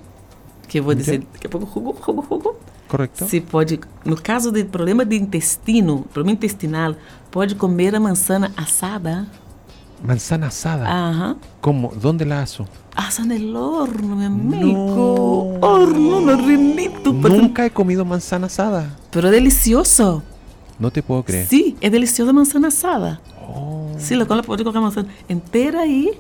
que 0.69 0.79
eu 0.79 0.85
vou 0.85 0.95
dizer 0.95 1.19
daqui 1.33 1.47
a 1.47 1.51
pouco, 1.51 1.67
jugo, 1.67 1.97
jugo, 2.05 2.27
jugo. 2.29 2.57
Correcto. 2.89 3.27
Se 3.27 3.41
pode, 3.41 3.81
no 4.05 4.17
caso 4.17 4.51
de 4.51 4.65
problema 4.65 5.05
de 5.05 5.17
intestino, 5.17 6.03
problema 6.13 6.33
intestinal, 6.33 6.97
pode 7.31 7.55
comer 7.55 7.95
a 7.95 8.01
manzana 8.01 8.53
assada. 8.57 9.27
Manzana 10.03 10.49
asada. 10.49 10.87
Aham. 10.87 11.37
¿Cómo? 11.61 11.93
¿Dónde 12.01 12.25
la 12.27 12.43
aso? 12.43 12.67
Assa 12.95 13.25
no 13.25 13.73
horno, 13.73 14.17
meu 14.17 14.27
amigo. 14.27 15.59
No. 15.61 15.67
Horno 15.67 16.21
no 16.21 16.37
rinito. 16.37 17.13
Nunca 17.13 17.67
he 17.67 17.71
comido 17.71 18.05
manzana 18.05 18.47
asada. 18.47 18.97
Pero 19.11 19.31
delicioso. 19.31 20.23
No 20.79 20.91
te 20.91 21.03
puedo 21.03 21.25
creer. 21.25 21.47
Sim, 21.47 21.77
é 21.81 21.89
deliciosa 21.89 22.31
a 22.31 22.35
manzana 22.35 22.69
assada. 22.69 23.21
Oh, 23.49 23.93
Sim, 23.99 24.17
la 24.17 24.27
pode 24.27 24.63
colocar 24.63 24.79
a 24.79 24.83
manzana 24.83 25.09
inteira 25.29 25.81
aí. 25.81 26.19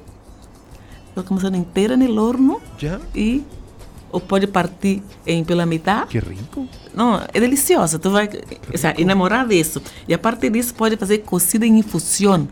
Coloca 1.15 1.33
a 1.33 1.35
manzana 1.35 1.57
inteira 1.57 1.97
no 1.97 2.25
horno 2.25 2.61
¿Ya? 2.79 3.01
e 3.15 3.43
ou 4.15 4.21
pode 4.21 4.47
partir 4.47 5.03
em 5.27 5.43
pela 5.43 5.67
metade. 5.67 6.11
Qué 6.11 6.21
rico. 6.21 6.69
Não, 6.95 7.21
é 7.35 7.41
deliciosa. 7.41 7.99
Tu 7.99 8.09
vai 8.11 8.31
sea, 8.77 8.95
enamorar 8.97 9.47
disso. 9.49 9.83
E 10.07 10.15
a 10.15 10.19
partir 10.19 10.51
disso 10.51 10.73
pode 10.75 10.97
fazer 10.97 11.19
cocida 11.19 11.67
em 11.67 11.79
infusão. 11.79 12.47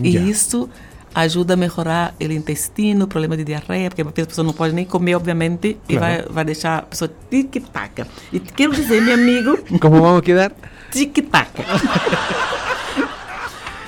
E 0.00 0.16
isso 0.30 0.70
ajuda 1.12 1.54
a 1.54 1.56
melhorar 1.56 2.14
o 2.20 2.32
intestino, 2.32 3.08
problema 3.08 3.36
de 3.36 3.42
diarreia, 3.42 3.90
porque 3.90 4.02
a 4.02 4.04
pessoa 4.26 4.44
não 4.46 4.52
pode 4.52 4.72
nem 4.72 4.84
comer, 4.84 5.16
obviamente, 5.16 5.76
e 5.88 5.96
Claro. 5.96 6.22
vai, 6.22 6.32
vai 6.32 6.44
deixar 6.44 6.78
a 6.78 6.82
pessoa 6.82 7.10
tic-taca. 7.28 8.06
E 8.32 8.38
quero 8.38 8.72
dizer, 8.72 9.02
meu 9.02 9.14
amigo, 9.14 9.58
¿Cómo 9.82 10.00
vamos 10.00 10.22
quedar? 10.22 10.52
tic-taca. 10.92 11.64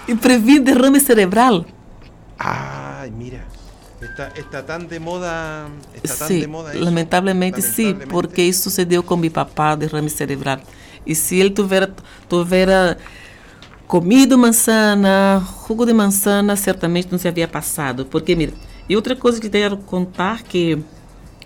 e 0.08 0.14
previne 0.16 0.60
derrame 0.60 0.98
cerebral. 0.98 1.64
Ay, 2.36 3.10
mira. 3.12 3.44
Está, 4.28 4.40
está 4.40 4.62
tan 4.62 4.84
de 4.86 4.98
moda. 4.98 5.66
Está 6.02 6.14
tan 6.16 6.26
Sim, 6.28 6.40
de 6.40 6.46
moda 6.46 6.74
eso. 6.74 6.84
lamentavelmente 6.84 7.62
sim, 7.62 7.84
Lamentablemente. 7.84 8.10
porque 8.10 8.42
isso 8.42 8.64
sucedeu 8.64 9.02
com 9.02 9.16
meu 9.16 9.30
papá, 9.30 9.74
derrame 9.74 10.10
cerebral. 10.10 10.60
E 11.06 11.14
se 11.14 11.36
ele 11.36 11.48
tivera, 11.50 11.90
tivera 12.28 12.98
comido 13.86 14.36
manzana, 14.36 15.42
jugo 15.66 15.86
de 15.86 15.94
manzana, 15.94 16.54
certamente 16.56 17.08
não 17.10 17.18
se 17.18 17.26
havia 17.28 17.48
passado. 17.48 18.04
Porque, 18.04 18.34
mira, 18.36 18.52
e 18.88 18.94
outra 18.94 19.16
coisa 19.16 19.40
que 19.40 19.48
quero 19.48 19.78
contar, 19.78 20.42
que 20.42 20.78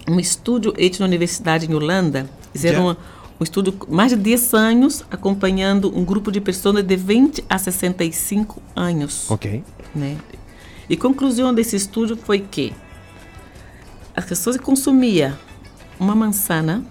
um 0.09 0.19
estudo 0.19 0.75
feito 0.75 0.99
na 0.99 1.07
universidade 1.07 1.71
em 1.71 1.75
Holanda, 1.75 2.29
fizeram 2.53 2.85
uma- 2.87 2.97
um 3.41 3.45
estudo 3.45 3.75
mais 3.89 4.11
de 4.11 4.17
10 4.17 4.53
anos 4.53 5.05
acompanhando 5.11 5.97
um 5.97 6.05
grupo 6.05 6.31
de 6.33 6.41
pessoas 6.41 6.83
de 6.85 6.97
20 6.97 7.45
a 7.49 7.57
65 7.59 8.61
anos 8.77 9.31
Ok. 9.31 9.63
né? 9.95 10.17
E 10.89 10.97
conclusão 10.97 11.55
desse 11.55 11.77
estudo 11.77 12.17
foi 12.17 12.41
que 12.41 12.75
as 14.15 14.25
pessoas 14.25 14.57
que 14.57 14.63
consumiam 14.63 15.37
uma 15.99 16.15
manzana 16.15 16.85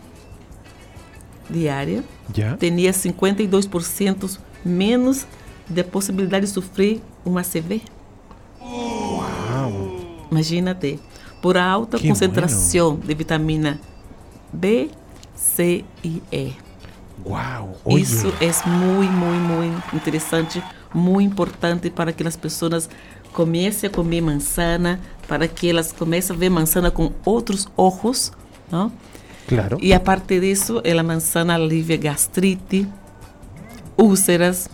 diária 1.49 2.03
¿Ya? 2.36 2.58
tinha 2.58 2.91
52% 2.91 4.38
menos 4.63 5.27
de 5.69 5.84
possibilidade 5.84 6.45
de 6.45 6.51
sofrer 6.51 7.01
um 7.25 7.38
ACV. 7.38 7.82
Wow. 8.62 10.27
Imagina-te, 10.32 10.99
por 11.41 11.58
alta 11.58 11.97
Que 11.97 12.08
concentração 12.08 12.95
de 12.95 13.13
vitamina 13.13 13.79
B, 14.51 14.89
C 15.36 15.86
e 16.03 16.21
E. 16.32 16.53
Wow. 17.25 17.77
Oye. 17.86 18.01
Isso 18.01 18.34
é 18.41 18.67
muito, 18.67 19.12
muito, 19.12 19.47
muito 19.47 19.95
interessante, 19.95 20.63
muito 20.93 21.32
importante 21.32 21.89
para 21.89 22.12
que 22.12 22.25
as 22.25 22.36
pessoas 22.36 22.89
comecem 23.34 23.89
a 23.89 23.91
comer 23.91 24.22
manzana, 24.22 25.00
para 25.28 25.48
que 25.48 25.69
elas 25.69 25.91
comecem 25.91 26.36
a 26.36 26.39
ver 26.39 26.50
manzana 26.50 26.91
com 26.91 27.12
outros 27.26 27.67
olhos, 27.76 28.32
não? 28.72 28.91
Claro. 29.48 29.78
E 29.82 29.93
a 29.93 30.00
partir 30.00 30.39
disso, 30.39 30.82
a 30.86 31.04
manzana 31.04 31.56
alivia 31.56 31.98
gastrite, 31.98 32.88
úlceras. 33.98 34.69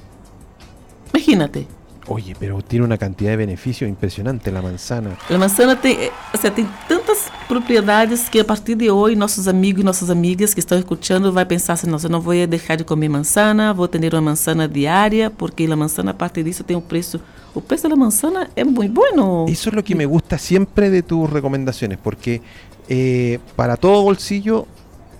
Imagínate, 1.14 1.68
Oye, 2.12 2.36
pero 2.40 2.60
tiene 2.64 2.86
una 2.86 2.98
cantidad 2.98 3.30
de 3.30 3.38
beneficios 3.38 3.88
impresionante 3.88 4.52
la 4.52 4.64
manzana. 4.64 5.16
a 5.30 5.38
manzana 5.38 5.76
tem, 5.80 5.96
eh, 5.96 6.12
assim, 6.34 6.50
tem 6.50 6.68
tantas 6.88 7.32
propriedades 7.48 8.28
que 8.28 8.40
a 8.40 8.44
partir 8.44 8.76
de 8.76 8.90
hoje 8.90 9.16
nossos 9.16 9.48
amigos 9.48 9.84
e 9.84 9.86
nossas 9.86 10.10
amigas 10.10 10.56
que 10.56 10.60
estão 10.60 10.80
escutando 10.80 11.32
vai 11.32 11.46
pensar 11.46 11.74
assim, 11.74 11.88
nossa, 11.88 12.08
eu 12.08 12.12
não 12.12 12.20
vou 12.20 12.34
deixar 12.48 12.78
de 12.78 12.84
comer 12.84 13.10
manzana, 13.10 13.76
vou 13.76 13.88
ter 13.88 14.12
uma 14.12 14.22
manzana 14.22 14.68
diária, 14.68 15.30
porque 15.30 15.66
a 15.66 15.76
manzana 15.76 16.10
a 16.10 16.14
partir 16.16 16.44
disso 16.44 16.64
tem 16.64 16.76
um 16.76 16.82
preço, 16.82 17.22
o 17.54 17.62
preço 17.62 17.88
da 17.90 17.96
manzana 17.96 18.50
é 18.56 18.64
muito 18.64 18.94
bom. 18.94 19.46
Eso 19.48 19.70
es 19.70 19.76
lo 19.76 19.84
que 19.84 19.96
me 19.96 20.06
gusta 20.06 20.38
siempre 20.38 20.90
de 20.90 21.02
tus 21.02 21.30
recomendaciones, 21.30 21.98
porque 21.98 22.42
eh, 22.88 23.40
para 23.56 23.78
todo 23.78 24.04
bolsillo 24.04 24.68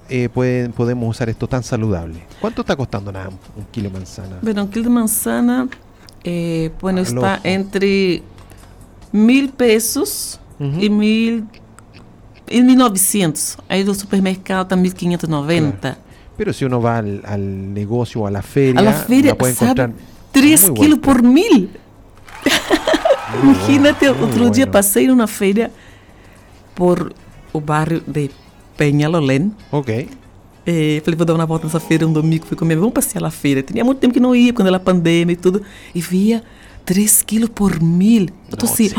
eh, 0.10 0.30
pueden, 0.30 0.72
podemos 0.72 1.10
usar 1.10 1.30
esto 1.30 1.48
tan 1.48 1.64
saludable. 1.64 2.22
¿Cuánto 2.42 2.62
está 2.62 2.76
costando 2.76 3.12
nada 3.12 3.30
un 3.30 3.66
kilo 3.72 3.90
de 3.90 4.00
manzana? 4.00 4.40
Bueno, 4.42 4.64
um 4.64 4.68
quilo 4.68 4.84
de 4.86 4.90
manzana, 4.90 5.68
eh, 6.24 6.72
bueno, 6.82 7.02
está 7.02 7.40
entre 7.44 8.24
mil 9.12 9.50
pesos 9.50 10.40
Ujú. 10.60 10.80
e 10.80 10.90
mil 10.90 11.48
e 12.50 12.62
1.900. 12.62 13.58
Aí 13.70 13.84
do 13.84 13.94
supermercado 13.94 14.64
está 14.64 14.76
1.590. 14.76 15.98
Pero 16.36 16.54
si 16.54 16.66
uno 16.66 16.82
va 16.82 16.98
al, 16.98 17.22
al 17.26 17.74
negocio 17.74 18.22
o 18.22 18.28
a 18.28 18.32
la 18.32 18.42
feria, 18.42 18.80
A 18.80 18.84
la 18.84 18.94
feria, 18.94 19.32
la 19.32 19.38
puede 19.38 19.54
encontrar 19.54 19.92
3 20.32 20.70
muy 20.70 20.80
quilos 20.80 21.00
buen 21.00 21.02
por 21.02 21.24
mil. 21.24 21.70
Imagínate, 23.44 24.10
bueno, 24.10 24.26
outro 24.26 24.50
dia 24.50 24.66
bueno. 24.66 24.72
passei 24.72 25.08
numa 25.08 25.28
feira 25.28 25.72
por 26.76 27.14
o 27.54 27.60
bairro 27.60 28.02
de 28.08 28.32
Penhalolén. 28.78 29.54
Ok. 29.72 30.10
Eh, 30.66 31.02
falei, 31.04 31.18
vou 31.18 31.26
dar 31.26 31.34
uma 31.34 31.46
volta 31.46 31.66
nessa 31.66 31.80
feira 31.80 32.06
um 32.08 32.14
domingo, 32.14 32.46
fui 32.46 32.56
comer, 32.56 32.76
vamos 32.76 32.94
passear 32.94 33.22
na 33.22 33.32
feira. 33.32 33.62
Tinha 33.64 33.84
muito 33.84 34.00
tempo 34.00 34.14
que 34.14 34.20
não 34.20 34.36
ia, 34.36 34.54
quando 34.54 34.68
era 34.68 34.80
pandemia 34.80 35.34
e 35.34 35.36
tudo. 35.36 35.62
E 35.94 36.02
via 36.02 36.44
3 36.86 37.24
quilos 37.24 37.50
por 37.50 37.82
mil. 37.82 38.28
Eu 38.52 38.58
tô 38.58 38.66
assim, 38.66 38.90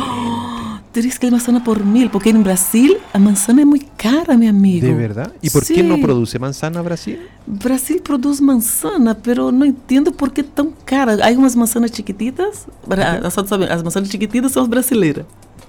Tenéis 0.92 1.20
que 1.20 1.26
la 1.26 1.32
manzana 1.32 1.62
por 1.62 1.84
mil, 1.84 2.10
porque 2.10 2.30
en 2.30 2.42
Brasil 2.42 2.96
la 3.14 3.20
manzana 3.20 3.60
es 3.60 3.66
muy 3.66 3.80
cara, 3.96 4.36
mi 4.36 4.48
amigo. 4.48 4.88
¿De 4.88 4.94
verdad? 4.94 5.32
¿Y 5.40 5.48
por 5.50 5.64
sí. 5.64 5.74
qué 5.74 5.84
no 5.84 6.00
produce 6.00 6.36
manzana 6.40 6.82
Brasil? 6.82 7.20
Brasil 7.46 8.02
produce 8.02 8.42
manzana, 8.42 9.16
pero 9.16 9.52
no 9.52 9.64
entiendo 9.64 10.10
por 10.10 10.32
qué 10.32 10.42
tan 10.42 10.72
cara. 10.84 11.16
Hay 11.22 11.36
umas 11.36 11.54
manzanas 11.54 11.92
chiquititas, 11.92 12.66
las, 12.88 13.36
las 13.36 13.84
manzanas 13.84 14.08
chiquititas 14.08 14.50
son 14.50 14.68
brasileiras. 14.68 15.26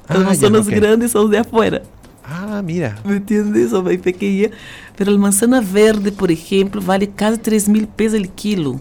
Ah, 0.08 0.16
las 0.16 0.24
ah, 0.24 0.26
manzanas 0.26 0.66
ya, 0.66 0.68
okay. 0.68 0.80
grandes 0.80 1.12
son 1.12 1.30
de 1.30 1.38
afuera. 1.38 1.84
Ah, 2.26 2.62
mira. 2.64 2.98
¿Me 3.06 3.18
entiendes? 3.18 3.70
Son 3.70 3.84
muy 3.84 4.00
pequeña. 4.00 4.50
Pero 4.96 5.12
la 5.12 5.20
manzana 5.20 5.62
verde, 5.62 6.12
por 6.12 6.32
ejemplo, 6.32 6.82
vale 6.82 7.10
casi 7.10 7.38
3 7.38 7.70
mil 7.70 7.88
pesos 7.88 8.16
el 8.16 8.30
kilo. 8.30 8.80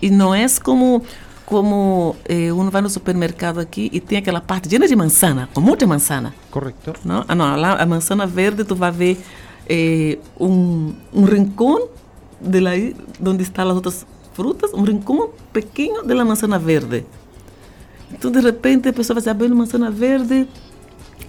Y 0.00 0.10
no 0.10 0.34
es 0.34 0.60
como 0.60 1.02
como 1.46 2.16
eh, 2.26 2.50
uno 2.52 2.70
vai 2.70 2.80
no 2.82 2.88
supermercado 2.88 3.58
aqui 3.60 3.90
e 3.92 4.00
tem 4.00 4.18
aquela 4.18 4.40
parte 4.40 4.68
llena 4.68 4.86
de 4.88 4.96
manzana, 4.96 5.48
com 5.52 5.60
muita 5.60 5.86
manzana. 5.86 6.34
Correcto. 6.50 6.94
Não? 7.04 7.24
Ah, 7.28 7.34
não, 7.34 7.54
lá 7.56 7.74
a 7.80 7.86
manzana 7.86 8.26
verde 8.26 8.64
tu 8.64 8.74
vai 8.74 8.90
ver 8.90 9.18
eh, 9.68 10.18
um, 10.40 10.94
um 11.12 11.24
rincón 11.24 11.80
de 12.40 12.60
lá 12.60 12.72
onde 13.24 13.42
estão 13.42 13.68
as 13.68 13.74
outras 13.76 14.06
frutas, 14.32 14.72
um 14.74 14.82
rincón 14.84 15.30
pequeno 15.52 16.02
de 16.02 16.14
la 16.14 16.24
manzana 16.24 16.58
verde. 16.58 17.04
Então, 18.12 18.30
de 18.30 18.40
repente, 18.40 18.88
a 18.88 18.92
pessoa 18.92 19.14
vai 19.14 19.20
dizer, 19.20 19.30
abrindo 19.30 19.56
manzana 19.56 19.90
verde 19.90 20.46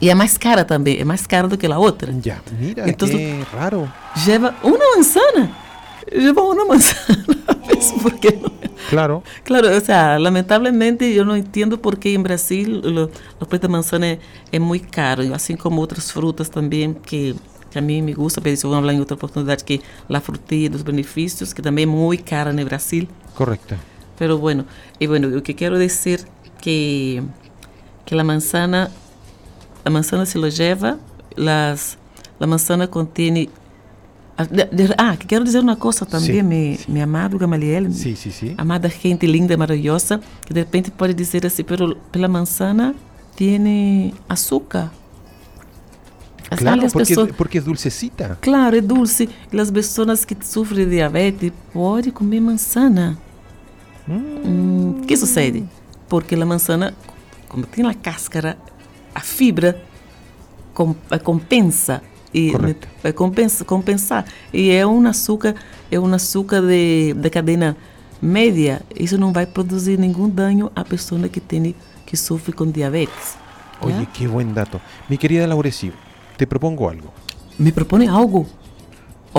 e 0.01 0.09
é 0.09 0.15
mais 0.15 0.37
cara 0.37 0.63
também, 0.65 0.97
é 0.99 1.03
mais 1.05 1.25
cara 1.25 1.47
do 1.47 1.57
que 1.57 1.65
a 1.65 1.77
outra. 1.79 2.13
Ya, 2.23 2.37
mira, 2.59 2.87
Entonces- 2.89 3.15
qué 3.17 3.43
raro. 3.51 3.91
Leva 4.27 4.53
uma 4.63 4.77
manzana, 4.95 5.51
leva 6.11 6.41
uma 6.41 6.65
manzana, 6.65 7.25
¿ves? 7.67 7.91
porque 8.01 8.31
não 8.41 8.51
Claro. 8.89 9.23
Claro, 9.43 9.75
o 9.75 9.79
sea, 9.79 10.17
lamentablemente 10.19 11.13
yo 11.13 11.23
no 11.23 11.35
entiendo 11.35 11.81
por 11.81 11.99
qué 11.99 12.13
en 12.13 12.23
Brasil 12.23 12.81
lo, 12.83 13.09
los 13.39 13.61
de 13.61 13.67
manzana 13.67 14.11
es, 14.13 14.19
es 14.51 14.59
muy 14.59 14.79
caro, 14.79 15.23
así 15.33 15.55
como 15.55 15.81
otras 15.81 16.11
frutas 16.11 16.49
también 16.49 16.95
que, 16.95 17.35
que 17.71 17.79
a 17.79 17.81
mí 17.81 18.01
me 18.01 18.13
gusta, 18.13 18.41
pero 18.41 18.53
eso 18.53 18.69
vamos 18.69 18.77
a 18.77 18.79
hablar 18.79 18.95
en 18.95 19.01
otra 19.01 19.15
oportunidad, 19.15 19.59
que 19.61 19.81
la 20.07 20.21
frutilla 20.21 20.69
dos 20.69 20.83
benefícios, 20.83 21.53
que 21.53 21.61
también 21.61 21.89
es 21.89 21.95
muy 21.95 22.17
cara 22.17 22.51
en 22.51 22.65
Brasil. 22.65 23.07
Correcto. 23.35 23.75
Pero 24.17 24.37
bueno, 24.37 24.65
y 24.97 25.07
bueno, 25.07 25.27
lo 25.27 25.43
que 25.43 25.55
quiero 25.55 25.77
decir 25.77 26.21
que, 26.61 27.21
que 28.05 28.15
la 28.15 28.23
manzana, 28.23 28.89
la 29.83 29.91
manzana 29.91 30.25
se 30.25 30.39
lo 30.39 30.47
lleva, 30.47 30.97
las, 31.35 31.97
la 32.39 32.47
manzana 32.47 32.87
contiene... 32.87 33.49
Ah, 34.37 34.45
Ah, 34.97 35.15
que 35.17 35.25
quero 35.27 35.45
dizer 35.45 35.59
uma 35.59 35.75
coisa 35.77 36.05
também, 36.05 36.75
Sim, 36.75 36.91
mi 36.91 37.01
amado 37.01 37.37
Gamaliel, 37.37 37.89
Sí, 37.91 38.15
sí, 38.17 38.31
sí. 38.31 38.53
amada 38.57 38.89
gente 38.89 39.25
linda 39.25 39.53
e 39.53 39.57
maravilhosa, 39.57 40.19
que 40.45 40.53
de 40.53 40.59
repente 40.59 40.91
pode 40.91 41.13
dizer 41.13 41.45
assim, 41.45 41.63
pero 41.63 41.95
pela 42.11 42.27
manzana 42.27 42.93
tiene 43.35 44.13
açúcar. 44.27 44.91
As 46.51 46.59
Claro, 46.59 46.81
porque, 46.81 46.97
pessoas, 46.99 47.31
porque 47.35 47.57
es 47.59 47.63
dulcecita. 47.65 48.37
claro, 48.41 48.75
é 48.75 48.81
dulce. 48.81 49.27
E 49.51 49.59
as 49.59 49.71
pessoas 49.71 50.25
que 50.25 50.35
sofrem 50.45 50.85
de 50.85 50.91
diabetes 50.97 51.51
podem 51.73 52.11
comer 52.11 52.39
manzana. 52.41 53.17
Hum, 54.07 54.99
O 55.01 55.05
que 55.07 55.15
sucede? 55.17 55.63
Porque 56.07 56.35
a 56.35 56.45
manzana, 56.45 56.93
como 57.49 57.65
tem 57.65 57.85
a 57.87 57.93
cáscara, 57.93 58.57
a 59.13 59.21
fibra 59.21 59.81
com, 60.73 60.93
compensa 61.23 62.01
e 62.35 62.51
Correto. 62.51 62.87
é 63.03 63.11
compensa, 63.13 63.63
compensar 63.63 64.25
e 64.53 64.69
é 64.69 64.85
um 64.85 65.07
açúcar 65.07 65.55
é 65.89 65.97
um 65.97 66.13
açúcar 66.13 66.61
de, 66.61 67.13
de 67.13 67.29
cadeia 67.29 67.75
média 68.21 68.81
isso 68.99 69.17
não 69.17 69.31
vai 69.31 69.45
produzir 69.45 69.97
nenhum 69.97 70.27
dano 70.29 70.69
à 70.75 70.83
pessoa 70.83 71.29
que 71.29 71.39
tem 71.39 71.73
que 72.05 72.17
sofre 72.17 72.51
com 72.51 72.69
diabetes 72.69 73.37
Oye, 73.81 73.93
¿ya? 73.93 74.05
qué 74.13 74.27
buen 74.27 74.53
dato. 74.53 74.79
Mi 75.09 75.17
querida 75.17 75.45
Laureci, 75.47 75.91
te 76.37 76.45
propongo 76.47 76.89
algo. 76.89 77.13
me 77.59 77.71
propõe 77.71 78.07
algo 78.07 78.45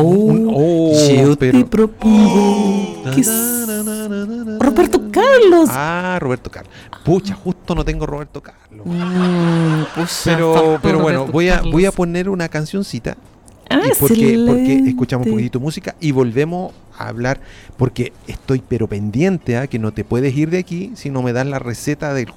Un- 0.02 0.50
oh, 0.54 0.92
eu 1.11 1.37
pero- 1.37 1.59
te 1.59 1.64
propongo 1.64 3.02
que 3.14 3.20
s- 3.22 3.66
Roberto 4.61 5.00
Carlos 5.11 5.68
Ah, 5.72 6.18
Roberto 6.20 6.50
Carlos. 6.50 6.72
Pucha, 7.04 7.35
justo 7.35 7.74
no 7.74 7.85
tengo 7.85 8.04
Roberto 8.06 8.42
Carlos. 8.42 8.87
Puxa, 9.94 10.35
Pero, 10.35 10.78
pero 10.82 10.98
bueno, 11.00 11.18
Roberto 11.20 11.32
voy 11.32 11.48
a, 11.48 11.54
Carlos. 11.56 11.72
voy 11.72 11.85
a 11.87 11.92
poner 11.92 12.28
una 12.28 12.48
cancioncita. 12.48 13.16
Ah, 13.70 13.80
y 13.85 13.90
porque, 13.98 14.44
porque 14.46 14.82
escuchamos 14.87 15.26
un 15.26 15.32
poquitito 15.32 15.59
música 15.61 15.96
y 16.00 16.12
volvemos 16.12 16.72
a 16.98 17.09
hablar. 17.09 17.40
Porque 17.76 18.12
estoy 18.26 18.62
pero 18.66 18.87
pendiente 18.87 19.56
a 19.56 19.66
que 19.66 19.78
no 19.78 19.92
te 19.92 20.04
puedes 20.04 20.37
ir 20.37 20.50
de 20.50 20.59
aquí 20.59 20.92
si 20.94 21.11
no 21.11 21.22
me 21.22 21.32
das 21.32 21.46
la 21.46 21.59
receta 21.59 22.12
del- 22.14 22.28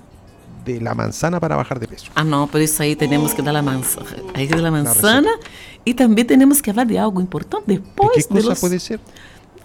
de 0.65 0.79
la 0.81 0.93
manzana 0.93 1.39
para 1.39 1.55
bajar 1.55 1.79
de 1.79 1.87
peso. 1.87 2.11
Ah, 2.15 2.23
não, 2.23 2.47
por 2.47 2.61
isso 2.61 2.81
aí 2.81 2.95
temos 2.95 3.33
que 3.33 3.41
dar 3.41 3.55
a 3.55 3.61
manzana, 3.61 4.05
aí 4.33 4.47
que 4.47 4.55
dar 4.55 4.65
a 4.67 4.71
manzana 4.71 5.29
e 5.85 5.93
também 5.93 6.25
temos 6.25 6.61
que 6.61 6.71
falar 6.73 6.85
de 6.85 6.97
algo 6.97 7.19
importante 7.21 7.63
¿De 7.67 7.75
depois 7.79 8.27
qué 8.27 8.33
de 8.33 8.41
cosa 8.41 8.49
los- 8.49 8.59
puede 8.59 8.79
ser? 8.79 8.99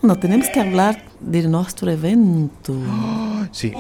Não, 0.03 0.15
temos 0.17 0.49
que 0.49 0.55
falar 0.63 1.03
de 1.19 1.49
nosso 1.49 1.89
evento 1.89 2.75
Sí, 3.53 3.73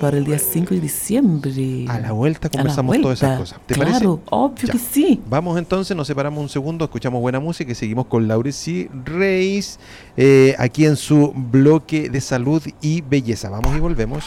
para 0.00 0.16
o 0.18 0.22
dia 0.24 0.38
5 0.38 0.74
de 0.74 0.80
diciembre. 0.80 1.86
a 1.88 1.98
la 1.98 2.12
vuelta 2.12 2.48
la 2.52 2.58
conversamos 2.58 3.00
todas 3.00 3.18
esas 3.18 3.38
cosas. 3.38 3.58
¿Te 3.66 3.74
claro, 3.74 3.90
parece? 3.90 4.06
obvio 4.30 4.66
Ya. 4.66 4.72
que 4.72 4.78
sí. 4.78 5.20
Vamos 5.28 5.58
entonces, 5.58 5.96
nos 5.96 6.06
separamos 6.06 6.40
un 6.40 6.48
segundo, 6.48 6.84
escuchamos 6.84 7.20
buena 7.20 7.40
música 7.40 7.72
y 7.72 7.74
seguimos 7.74 8.06
con 8.06 8.28
Laureci 8.28 8.88
Reis 9.04 9.78
eh, 10.16 10.54
aquí 10.58 10.86
en 10.86 10.96
su 10.96 11.32
bloque 11.34 12.08
de 12.08 12.20
salud 12.20 12.62
y 12.80 13.00
belleza. 13.00 13.50
Vamos 13.50 13.76
y 13.76 13.80
volvemos. 13.80 14.24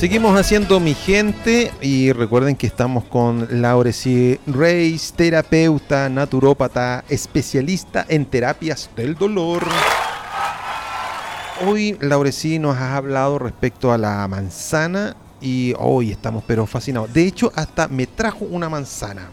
Seguimos 0.00 0.34
haciendo 0.40 0.80
mi 0.80 0.94
gente 0.94 1.70
y 1.82 2.10
recuerden 2.12 2.56
que 2.56 2.66
estamos 2.66 3.04
con 3.04 3.46
Laureci 3.60 4.40
Reis, 4.46 5.12
terapeuta, 5.14 6.08
naturópata, 6.08 7.04
especialista 7.10 8.06
en 8.08 8.24
terapias 8.24 8.88
del 8.96 9.14
dolor. 9.14 9.62
Hoy 11.66 11.98
Laureci 12.00 12.58
nos 12.58 12.78
ha 12.78 12.96
hablado 12.96 13.38
respecto 13.38 13.92
a 13.92 13.98
la 13.98 14.26
manzana 14.26 15.14
y 15.42 15.74
hoy 15.78 16.12
estamos 16.12 16.44
pero 16.46 16.64
fascinados. 16.66 17.12
De 17.12 17.26
hecho, 17.26 17.52
hasta 17.54 17.86
me 17.86 18.06
trajo 18.06 18.46
una 18.46 18.70
manzana. 18.70 19.28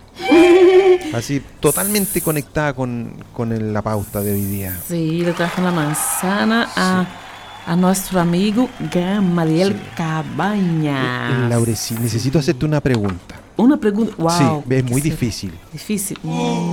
Así, 1.13 1.41
totalmente 1.62 2.19
conectada 2.25 2.73
con, 2.73 3.13
con 3.32 3.53
el- 3.53 3.71
la 3.71 3.82
pauta 3.82 4.19
de 4.19 4.34
hoy 4.34 4.41
día. 4.43 4.77
Sí, 4.86 5.21
le 5.21 5.32
trajo 5.32 5.62
una 5.62 5.71
manzana 5.71 6.67
a, 6.75 7.06
a 7.67 7.75
nuestro 7.75 8.19
amigo 8.19 8.69
Gamaliel 8.91 9.73
Sí. 9.73 9.80
Cabañas. 9.95 11.49
Laureci, 11.49 11.95
necesito 11.95 12.39
hacerte 12.39 12.65
una 12.65 12.80
pregunta. 12.82 13.36
Una 13.58 13.75
pregunta. 13.77 14.13
Wow. 14.17 14.30
sí, 14.32 14.43
es 14.75 14.84
¿qué 14.84 14.89
muy 14.91 15.01
difícil. 15.01 15.51
Difícil. 15.73 16.17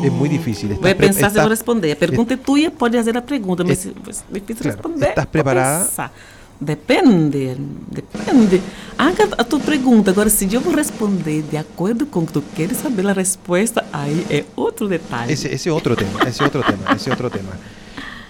Es 0.05 0.13
muy 0.13 0.29
difícil. 0.29 0.69
Voy 0.75 0.91
a 0.91 0.93
Estás 0.93 1.07
pensar 1.07 1.29
estás- 1.29 1.43
vou 1.43 1.49
responder. 1.49 1.93
A 1.93 1.97
pergunta 1.97 2.35
é 2.35 2.37
tua, 2.37 2.71
pode 2.71 2.97
fazer 2.99 3.17
a 3.17 3.23
pergunta, 3.23 3.65
mas 3.65 3.79
Es- 3.79 3.87
é 3.87 4.33
difícil 4.33 4.57
claro. 4.63 4.77
responder. 4.77 5.09
Estás 5.11 5.27
preparada? 5.27 5.85
pensar. 5.85 6.13
Depende, 6.61 7.57
depende. 7.91 8.61
Haga 8.97 9.25
a 9.37 9.45
tua 9.45 9.59
pergunta. 9.61 10.11
Agora, 10.13 10.31
se 10.31 10.47
eu 10.55 10.61
vou 10.61 10.73
responder 10.75 11.43
de 11.51 11.57
acordo 11.57 12.07
com 12.07 12.21
o 12.21 12.27
que 12.27 12.33
tu 12.33 12.43
queres 12.55 12.79
saber 12.79 13.07
a 13.09 13.13
resposta, 13.13 13.85
aí 13.93 14.25
é 14.31 14.45
outro 14.55 14.87
detalhe. 14.87 15.33
Ese, 15.33 15.53
ese 15.53 15.69
otro 15.71 15.97
tema, 15.97 16.21
ese 16.29 16.45
otro 16.45 16.63
tema, 16.63 16.95
ese 16.95 17.11
otro 17.11 17.29
tema. 17.31 17.53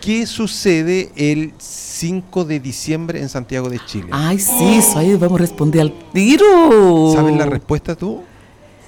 ¿Qué 0.04 0.26
sucede 0.26 1.10
el 1.16 1.54
5 1.56 2.44
de 2.44 2.60
diciembre 2.60 3.22
en 3.22 3.30
Santiago 3.30 3.70
de 3.70 3.80
Chile? 3.86 4.08
Ai, 4.10 4.38
sim, 4.38 4.76
isso 4.76 4.98
aí 4.98 5.16
vamos 5.16 5.40
responder 5.40 5.80
al 5.80 5.94
tiro. 6.12 7.10
¿Sabes 7.14 7.34
la 7.34 7.46
respuesta 7.46 7.96
tú? 7.96 8.22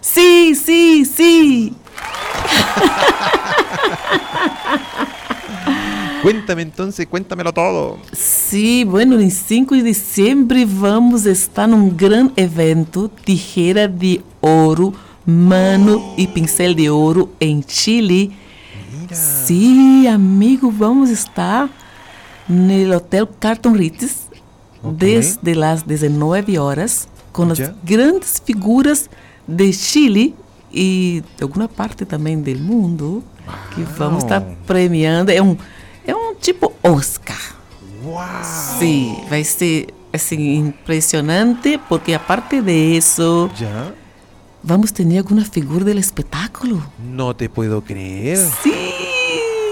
Sim, 0.03 0.55
sim, 0.55 1.07
sim. 1.07 1.75
Cuéntame 6.23 6.61
entonces, 6.61 7.07
cuéntamelo 7.07 7.51
todo. 7.51 7.99
Sim, 8.13 8.85
bueno, 8.85 9.19
em 9.19 9.31
5 9.31 9.75
de 9.75 9.85
dezembro 9.85 10.59
vamos 10.67 11.25
estar 11.25 11.67
num 11.67 11.89
grande 11.89 12.35
evento 12.37 13.11
Tijeira 13.25 13.89
de 13.89 14.21
Ouro, 14.43 14.93
Mano 15.25 16.13
e 16.19 16.27
Pincel 16.27 16.75
de 16.75 16.91
Ouro 16.91 17.31
em 17.41 17.65
Chile. 17.67 18.33
Mira. 19.09 19.15
Sim, 19.15 20.07
amigo, 20.09 20.71
vamos 20.71 21.11
estar 21.11 21.71
no 22.49 22.97
Hotel 22.97 23.27
Carton 23.39 23.73
Ritz 23.73 24.29
Ok. 24.83 24.97
desde 24.97 25.63
as 25.65 25.83
19 25.83 26.59
horas 26.59 27.09
com 27.33 27.45
as 27.51 27.59
grandes 27.85 28.41
figuras 28.45 29.09
de 29.47 29.73
Chile 29.73 30.35
e 30.73 31.23
de 31.37 31.43
alguma 31.43 31.69
parte 31.69 32.05
também 32.05 32.41
do 32.41 32.51
mundo 32.59 33.23
que 33.75 33.83
vamos 33.83 34.25
estar 34.25 34.41
premiando. 34.67 35.31
É 35.31 35.43
um, 35.43 35.57
é 36.07 36.15
um 36.15 36.35
tipo 36.35 36.73
Oscar. 36.83 37.57
¡Wow! 38.03 38.79
Sí, 38.79 39.17
vai 39.29 39.45
ser 39.45 39.89
assim 40.13 40.57
impressionante 40.57 41.79
porque 41.89 42.15
aparte 42.15 42.61
de 42.63 42.97
isso 42.97 43.51
¿Ya? 43.59 43.93
Vamos 44.67 44.93
tener 44.93 45.19
alguna 45.19 45.45
figura 45.45 45.85
del 45.85 45.99
espectáculo. 45.99 46.79
No 47.15 47.35
te 47.35 47.49
puedo 47.49 47.83
creer. 47.83 48.39
Sí. 48.63 48.73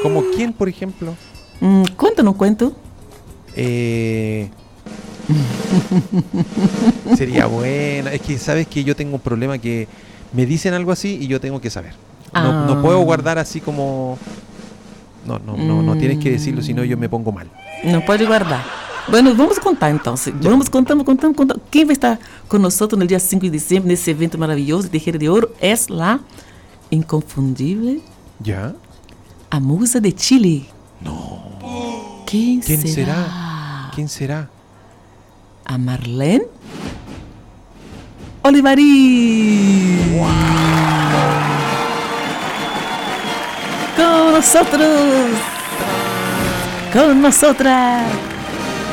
¿Como 0.02 0.22
quién, 0.34 0.52
por 0.52 0.68
ejemplo? 0.68 1.14
Mm, 1.60 1.84
cuento, 1.96 2.22
no 2.22 2.34
cuento. 2.34 2.72
Eh, 3.56 4.48
sería 7.16 7.46
buena. 7.46 8.12
Es 8.12 8.20
que 8.20 8.38
sabes 8.38 8.66
que 8.66 8.84
yo 8.84 8.94
tengo 8.96 9.14
un 9.16 9.20
problema 9.20 9.58
que 9.58 9.88
me 10.32 10.46
dicen 10.46 10.74
algo 10.74 10.92
así 10.92 11.18
y 11.20 11.26
yo 11.26 11.40
tengo 11.40 11.60
que 11.60 11.70
saber. 11.70 11.94
No, 12.32 12.66
no 12.66 12.72
Ah. 12.74 12.82
puedo 12.82 13.00
guardar 13.00 13.38
así 13.38 13.60
como. 13.60 14.18
No, 15.26 15.38
no, 15.38 15.56
no, 15.56 15.82
no 15.82 15.96
tienes 15.96 16.18
que 16.18 16.30
decirlo, 16.30 16.60
si 16.60 16.74
no 16.74 16.84
yo 16.84 16.98
me 16.98 17.08
pongo 17.08 17.32
mal. 17.32 17.48
Não 17.84 18.02
pode 18.02 18.26
guardar. 18.26 18.62
Bueno, 19.08 19.34
vamos 19.34 19.58
contar 19.58 19.90
então. 19.90 20.14
Vamos 20.40 20.68
contando, 20.68 21.04
contando, 21.04 21.34
contando. 21.34 21.60
Quem 21.70 21.84
vai 21.84 21.92
estar 21.94 22.18
conosco 22.48 22.96
no 22.96 23.06
dia 23.06 23.18
5 23.18 23.42
de 23.42 23.50
dezembro, 23.50 23.88
nesse 23.88 24.10
evento 24.10 24.38
maravilhoso 24.38 24.84
de 24.84 24.98
Terreira 24.98 25.18
de 25.18 25.28
Ouro, 25.28 25.50
é 25.60 25.74
lá, 25.90 26.20
inconfundível, 26.90 28.02
¿Ya? 28.40 28.74
a 29.50 29.60
musa 29.60 30.00
de 30.00 30.12
Chile. 30.16 30.66
Não. 31.02 31.44
Quem, 32.26 32.60
¿Quién 32.60 32.80
será? 32.80 33.14
será? 33.14 33.90
¿Quién 33.94 34.08
será? 34.08 34.50
A 35.66 35.78
Marlene 35.78 36.46
Olivari. 38.42 39.98
Com 43.96 44.32
nosotros. 44.32 45.38
Com 46.92 47.14
nosotras. 47.14 48.33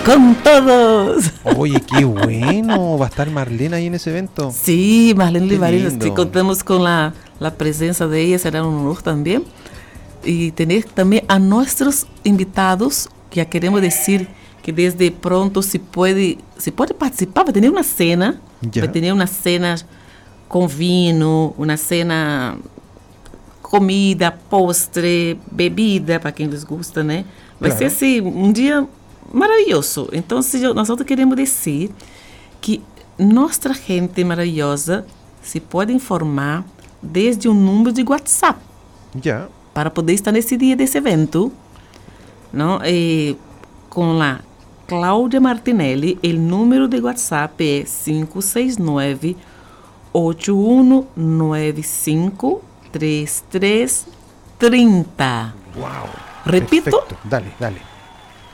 Com 0.05 0.33
todos. 0.35 1.31
Oye, 1.57 1.79
qué 1.81 2.03
bueno. 2.05 2.97
Va 2.97 3.05
a 3.05 3.09
estar 3.09 3.29
Marlene 3.29 3.75
ahí 3.75 3.85
en 3.85 3.93
ese 3.95 4.09
evento. 4.09 4.51
Sí, 4.51 5.13
Marlene 5.15 5.45
lindo. 5.71 6.03
si 6.05 6.11
contamos 6.11 6.63
con 6.63 6.83
la, 6.83 7.13
la 7.39 7.53
presencia 7.53 8.07
de 8.07 8.21
ella, 8.21 8.39
será 8.39 8.63
un 8.65 8.73
honor 8.75 9.01
también. 9.03 9.43
Y 10.23 10.51
tener 10.51 10.85
también 10.85 11.23
a 11.27 11.37
nuestros 11.37 12.07
invitados, 12.23 13.09
que 13.29 13.37
ya 13.37 13.45
queremos 13.45 13.81
decir 13.81 14.27
que 14.63 14.73
desde 14.73 15.11
pronto 15.11 15.61
se 15.61 15.79
puede, 15.79 16.37
se 16.57 16.71
puede 16.71 16.93
participar, 16.93 17.45
va 17.45 17.49
a 17.49 17.53
tener 17.53 17.69
una 17.69 17.83
cena, 17.83 18.39
va 18.79 18.85
a 18.85 18.91
tener 18.91 19.13
una 19.13 19.27
cena 19.27 19.75
con 20.47 20.67
vino, 20.67 21.53
una 21.57 21.77
cena 21.77 22.57
comida, 23.61 24.35
postre, 24.49 25.37
bebida, 25.51 26.19
para 26.19 26.33
quem 26.33 26.49
les 26.49 26.65
gusta, 26.65 27.03
né? 27.03 27.23
Vai 27.59 27.69
Claro. 27.69 27.77
ser 27.77 27.85
assim, 27.85 28.21
um 28.21 28.51
dia 28.51 28.87
maravilhoso. 29.33 30.09
Então, 30.11 30.39
nós 30.75 30.89
outros 30.89 31.07
queremos 31.07 31.35
dizer 31.35 31.89
que 32.59 32.81
nossa 33.17 33.73
gente 33.73 34.23
maravilhosa 34.23 35.05
se 35.41 35.59
pode 35.59 35.91
informar 35.93 36.63
desde 37.01 37.49
um 37.49 37.53
número 37.53 37.91
de 37.91 38.03
WhatsApp 38.03 38.59
Ya. 39.23 39.47
para 39.73 39.89
poder 39.89 40.13
estar 40.13 40.31
nesse 40.31 40.55
dia 40.55 40.75
desse 40.75 40.97
evento, 40.97 41.51
não? 42.53 42.79
E, 42.85 43.35
com 43.89 44.13
lá 44.13 44.39
Cláudia 44.87 45.39
Martinelli, 45.39 46.19
o 46.23 46.27
número 46.33 46.87
de 46.87 46.99
WhatsApp 46.99 47.63
é 47.63 47.83
569 47.83 49.37
8195 50.13 52.61
3330. 52.91 55.53
Wow. 55.75 56.09
Repito. 56.45 56.91
Perfecto. 56.91 57.17
Dale, 57.23 57.51
dale. 57.59 57.81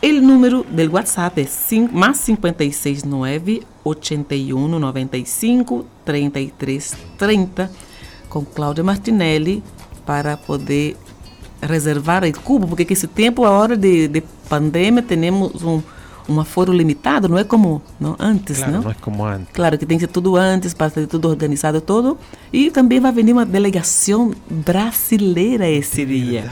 O 0.02 0.22
número 0.22 0.64
do 0.64 0.92
WhatsApp 0.94 1.42
é 1.42 1.46
cin- 1.46 1.90
mais 1.92 2.20
569 2.20 3.64
81 3.84 4.68
95 4.80 5.86
33 6.06 6.96
30 7.18 7.72
com 8.30 8.44
Cláudia 8.46 8.84
Martinelli 8.84 9.64
para 10.06 10.38
poder 10.38 10.96
reservar 11.62 12.24
o 12.24 12.40
cubo, 12.42 12.68
porque 12.68 12.86
que 12.86 12.94
esse 12.94 13.08
tempo, 13.08 13.44
a 13.44 13.50
hora 13.52 13.76
de, 13.76 14.08
de 14.08 14.22
pandemia, 14.48 15.02
temos 15.02 15.64
um, 15.64 15.82
um 16.30 16.40
aforo 16.40 16.72
limitado, 16.72 17.28
não 17.28 17.38
é 17.38 17.44
como 17.44 17.82
não, 18.00 18.16
antes, 18.20 18.58
Claro, 18.58 18.72
não? 18.74 18.82
no 18.84 18.92
es 18.92 18.98
como 19.02 19.26
antes. 19.26 19.48
Claro 19.54 19.78
que 19.78 19.86
tem 19.86 19.98
que 19.98 20.04
ser 20.06 20.12
tudo 20.12 20.36
antes, 20.36 20.74
para 20.74 20.92
ter 20.92 21.08
tudo 21.08 21.28
organizado 21.28 21.82
todo. 21.82 22.18
E 22.54 22.70
também 22.70 23.00
vai 23.00 23.12
venir 23.12 23.34
uma 23.34 23.46
delegação 23.46 24.32
brasileira 24.50 25.68
esse 25.68 26.06
dia. 26.06 26.46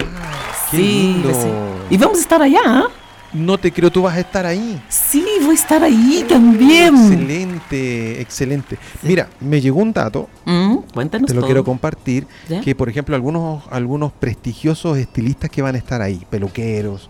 Que 0.72 0.78
Sim, 0.78 1.14
lindo. 1.22 1.34
ser- 1.34 1.54
E 1.92 1.98
vamos 1.98 2.20
estar 2.20 2.42
allá, 2.42 2.62
¿ah? 2.66 2.90
No 3.36 3.58
te 3.58 3.70
creo, 3.72 3.92
tú 3.92 4.04
vas 4.04 4.16
a 4.16 4.22
estar 4.22 4.46
ahí. 4.46 4.82
Sim, 4.88 5.26
vou 5.42 5.52
estar 5.52 5.84
aí 5.84 6.24
também. 6.28 6.88
Excelente, 6.88 8.22
excelente. 8.22 8.78
Mira, 9.04 9.28
me 9.42 9.60
llegó 9.60 9.82
un 9.82 9.92
dato, 9.92 10.30
Hum, 10.46 10.82
cuéntanos 10.94 11.28
te 11.28 11.34
lo 11.34 11.42
todo. 11.42 11.48
quiero 11.48 11.64
compartir, 11.66 12.26
¿Ya? 12.48 12.62
que 12.62 12.74
por 12.76 12.88
ejemplo 12.88 13.14
algunos, 13.16 13.64
algunos 13.72 14.14
prestigiosos 14.14 14.98
estilistas 14.98 15.50
que 15.50 15.62
van 15.62 15.76
a 15.76 15.78
estar 15.78 16.02
ahí, 16.02 16.22
peluqueros, 16.30 17.10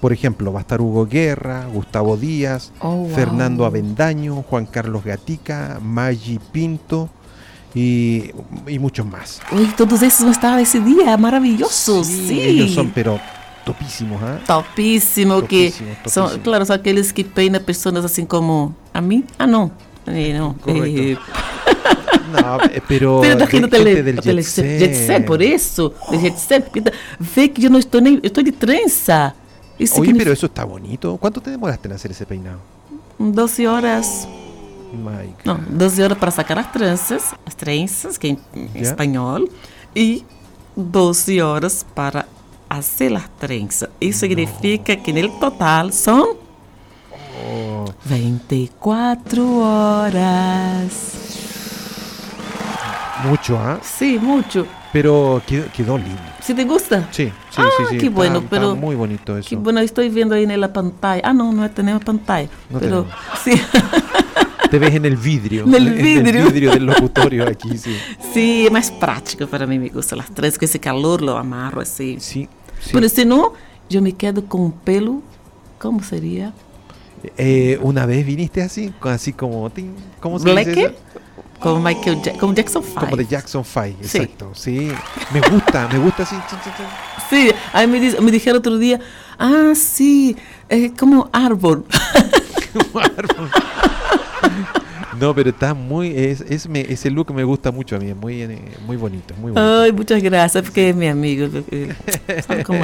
por 0.00 0.12
ejemplo, 0.12 0.52
va 0.52 0.60
a 0.60 0.62
estar 0.62 0.80
Hugo 0.80 1.06
Guerra, 1.06 1.66
Gustavo 1.72 2.16
Díaz, 2.16 2.72
Oh, 2.80 2.96
wow. 3.04 3.14
Fernando 3.14 3.64
Avendaño, 3.64 4.42
Juan 4.48 4.66
Carlos 4.66 5.04
Gatica, 5.04 5.78
Maggi 5.80 6.40
Pinto 6.50 7.10
y, 7.74 8.30
y 8.66 8.78
muchos 8.80 9.06
más. 9.06 9.40
Oi, 9.52 9.66
todos 9.76 10.02
esses 10.02 10.22
vão 10.22 10.32
estar 10.32 10.58
esse 10.58 10.80
dia, 10.80 11.16
maravilhoso. 11.16 12.02
Sí, 12.02 12.26
Sim. 12.28 12.40
ellos 12.40 12.70
son 12.72 12.90
pero 12.92 13.20
topísimos, 13.72 14.22
¿ah? 14.22 14.38
Topíssimo, 14.46 15.42
que 15.46 15.70
Topíssimo, 15.70 15.96
são, 16.06 16.38
claro, 16.40 16.64
são 16.66 16.74
aqueles 16.76 17.12
que 17.12 17.24
peinam 17.24 17.60
pessoas 17.62 18.04
assim 18.04 18.24
como 18.24 18.74
a 18.92 19.00
mim. 19.00 19.24
Ah, 19.38 19.46
não. 19.46 19.70
Eh, 20.06 20.32
não. 20.38 20.54
Eh, 20.66 21.16
No, 22.30 22.60
eh, 22.62 22.80
pero, 22.86 23.20
Pero 23.22 23.36
da 23.40 23.44
de- 23.46 23.68
tele, 23.68 24.02
del 24.02 24.22
jet 24.22 24.42
set. 24.44 24.78
jet 24.78 24.94
set, 24.94 25.26
por 25.26 25.42
isso, 25.42 25.92
de 26.10 26.18
jet 26.18 26.38
set, 26.38 26.70
tá- 26.80 26.92
vê 27.18 27.48
que 27.48 27.64
eu 27.66 27.70
não 27.70 27.78
estou 27.80 28.00
nem, 28.00 28.14
eu 28.22 28.28
estou 28.28 28.42
de 28.44 28.52
trança. 28.52 29.34
Isso 29.78 29.94
Oye, 29.94 30.06
significa 30.06 30.18
pero 30.18 30.32
eso 30.32 30.46
está 30.46 30.64
bonito. 30.64 31.18
¿Cuánto 31.20 31.40
te 31.40 31.50
demoraste 31.50 31.88
en 31.88 31.94
hacer 31.94 32.10
ese 32.12 32.24
peinado? 32.26 32.60
12 33.18 33.66
horas, 33.66 34.28
My 34.92 35.34
não, 35.44 35.56
God. 35.56 35.64
12 35.70 36.02
horas 36.04 36.18
para 36.18 36.30
sacar 36.30 36.58
as 36.58 36.70
tranças, 36.70 37.34
as 37.44 37.54
tranças, 37.56 38.16
que 38.16 38.28
é 38.28 38.30
em 38.30 38.38
Ya. 38.76 38.82
espanhol, 38.82 39.48
e 39.94 40.24
12 40.76 41.40
horas 41.40 41.84
para 41.94 42.26
fazer 42.74 43.12
as 43.16 43.28
tranças. 43.38 43.88
Isso 44.00 44.20
significa 44.20 44.94
que 44.96 45.12
no 45.12 45.28
total 45.40 45.90
são 45.90 46.36
Oh, 47.42 47.84
24 48.04 49.42
horas. 49.60 51.18
mucho, 53.24 53.56
¿ah? 53.56 53.78
Sim, 53.82 54.18
muito. 54.18 54.66
Pero 54.92 55.40
quedó, 55.46 55.64
quedó 55.72 55.98
lindo. 55.98 56.20
Se 56.40 56.54
te 56.54 56.64
gusta? 56.64 57.08
Sí, 57.12 57.26
sí, 57.50 57.56
Ah, 57.58 57.68
sí, 57.76 57.84
sí. 57.90 57.96
qué 57.98 58.06
está- 58.06 58.16
bueno, 58.16 58.38
está 58.38 58.48
pero- 58.50 58.74
muy 58.76 58.94
bonito 58.96 59.36
eso. 59.38 59.48
Que 59.48 59.56
bueno, 59.56 59.80
estoy 59.80 60.08
viendo 60.08 60.34
ahí 60.34 60.44
en 60.44 60.60
la 60.60 60.72
pantalla. 60.72 61.22
Ah, 61.24 61.32
no, 61.32 61.52
no 61.52 61.68
tenemos 61.70 62.02
pantalla. 62.04 62.48
No 62.70 62.78
pero 62.78 63.04
tenemos. 63.04 63.18
sí, 63.44 63.52
Te 64.70 64.78
ves 64.78 64.94
en 64.94 65.04
el 65.04 65.16
vidrio. 65.16 65.64
En 65.66 65.74
el 65.74 65.88
En 65.88 66.02
vidrio. 66.02 66.44
vidrio 66.46 66.70
del 66.72 66.86
locutorio 66.86 67.46
aquí, 67.48 67.76
sí. 67.76 67.96
sí, 68.32 68.66
es 68.66 68.72
más 68.72 68.90
práctico 68.92 69.46
para 69.48 69.66
mí, 69.66 69.78
me 69.78 69.88
gusta 69.88 70.14
las 70.16 70.30
tres, 70.32 70.56
con 70.58 70.66
ese 70.66 70.78
calor 70.78 71.22
lo 71.22 71.36
amarro 71.36 71.80
así. 71.80 72.16
Sí, 72.20 72.48
Pero 72.92 73.08
si 73.08 73.24
no, 73.24 73.52
yo 73.88 74.02
me 74.02 74.12
quedo 74.14 74.44
con 74.46 74.60
un 74.62 74.72
pelo, 74.72 75.22
¿cómo 75.78 76.02
sería? 76.02 76.52
Eh, 77.36 77.78
una 77.82 78.06
vez 78.06 78.24
viniste 78.24 78.62
así, 78.62 78.92
así 79.02 79.32
como... 79.32 79.70
¿Cómo 80.20 80.38
se 80.38 80.48
dice 80.50 80.72
Black, 80.72 80.76
eso? 80.76 80.94
como 81.60 81.80
Michael 81.80 82.18
Ja- 82.24 82.38
como 82.38 82.54
Jackson 82.54 82.82
Five. 82.82 83.00
Como 83.00 83.16
de 83.16 83.26
Jackson 83.26 83.64
5, 83.64 83.98
Sí. 84.00 84.16
exacto. 84.18 84.50
Sí. 84.54 84.90
Me 85.32 85.40
gusta, 85.50 85.86
me 85.92 85.98
gusta 85.98 86.22
así. 86.22 86.36
Sí, 87.28 87.50
ahí 87.74 87.86
me, 87.86 88.00
dice- 88.00 88.20
me 88.22 88.30
dijeron 88.30 88.58
otro 88.60 88.78
día, 88.78 88.98
ah, 89.38 89.72
sí, 89.74 90.34
es 90.70 90.92
como 90.98 91.28
árbol. 91.32 91.84
No, 95.20 95.34
pero 95.34 95.50
está 95.50 95.74
muy... 95.74 96.08
Es, 96.16 96.40
es 96.40 96.68
me- 96.68 96.80
ese 96.80 97.10
look 97.10 97.32
me 97.34 97.44
gusta 97.44 97.70
mucho 97.70 97.96
a 97.96 97.98
mí, 97.98 98.08
es 98.10 98.16
muy, 98.16 98.42
eh, 98.42 98.58
muy 98.86 98.96
bonito, 98.96 99.34
muy 99.34 99.52
bonito. 99.52 99.80
Ay, 99.82 99.92
muchas 99.92 100.22
gracias, 100.22 100.62
porque 100.64 100.90
es 100.90 100.96
mi 100.96 101.08
amigo. 101.08 101.46
eh, 101.70 101.92
¿Sabe 102.46 102.64
cómo? 102.64 102.80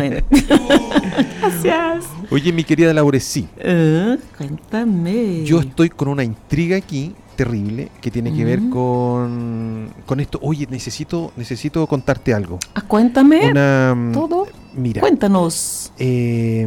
Gracias. 1.41 2.05
Oye, 2.31 2.53
mi 2.53 2.65
querida 2.65 2.93
Laure, 2.93 3.21
sí. 3.21 3.49
Ah, 3.65 4.17
cuéntame. 4.37 5.45
Yo 5.45 5.61
estoy 5.61 5.89
con 5.91 6.09
una 6.09 6.25
intriga 6.25 6.77
aquí 6.77 7.15
terrible 7.37 7.91
que 8.01 8.11
tiene 8.11 8.33
que 8.35 8.45
ver 8.45 8.61
con, 8.71 9.91
con 10.07 10.21
esto. 10.21 10.39
Oye, 10.43 10.67
necesito, 10.71 11.33
necesito 11.37 11.87
contarte 11.87 12.33
algo. 12.35 12.59
Ah, 12.75 12.83
cuéntame 12.83 13.51
Una, 13.51 13.95
todo. 14.13 14.47
Mira, 14.75 15.01
Cuéntanos. 15.01 15.93
eh, 15.99 16.67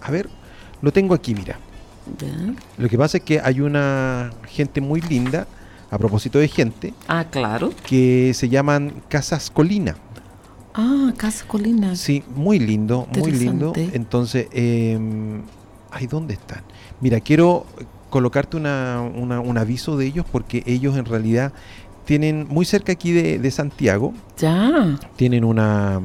a 0.00 0.10
ver, 0.10 0.28
lo 0.82 0.92
tengo 0.92 1.14
aquí, 1.14 1.34
mira. 1.34 1.58
Ya. 2.18 2.54
Lo 2.78 2.88
que 2.88 2.98
pasa 2.98 3.18
es 3.18 3.24
que 3.24 3.40
hay 3.40 3.60
una 3.60 4.30
gente 4.48 4.80
muy 4.80 5.00
linda, 5.00 5.46
a 5.90 5.98
propósito 5.98 6.38
de 6.38 6.48
gente, 6.48 6.92
Ah, 7.08 7.24
claro. 7.30 7.70
que 7.86 8.32
se 8.34 8.48
llaman 8.48 9.02
Casas 9.08 9.50
Colina. 9.50 9.96
Ah, 10.74 11.12
Casa 11.16 11.46
Colina. 11.46 11.94
Sí, 11.96 12.24
muy 12.34 12.58
lindo, 12.58 13.06
muy 13.16 13.30
lindo. 13.32 13.72
Entonces, 13.76 14.48
eh, 14.52 14.98
ay, 15.92 16.06
¿dónde 16.06 16.34
están? 16.34 16.62
Mira, 17.00 17.20
quiero 17.20 17.64
colocarte 18.10 18.56
una, 18.56 19.00
una- 19.00 19.40
un 19.40 19.56
aviso 19.58 19.96
de 19.96 20.06
ellos 20.06 20.26
porque 20.30 20.62
ellos 20.66 20.96
en 20.96 21.04
realidad 21.04 21.52
tienen 22.04 22.46
muy 22.48 22.64
cerca 22.64 22.92
aquí 22.92 23.12
de, 23.12 23.38
de 23.38 23.50
Santiago, 23.50 24.12
Ya. 24.38 24.98
tienen 25.16 25.44
una 25.44 26.00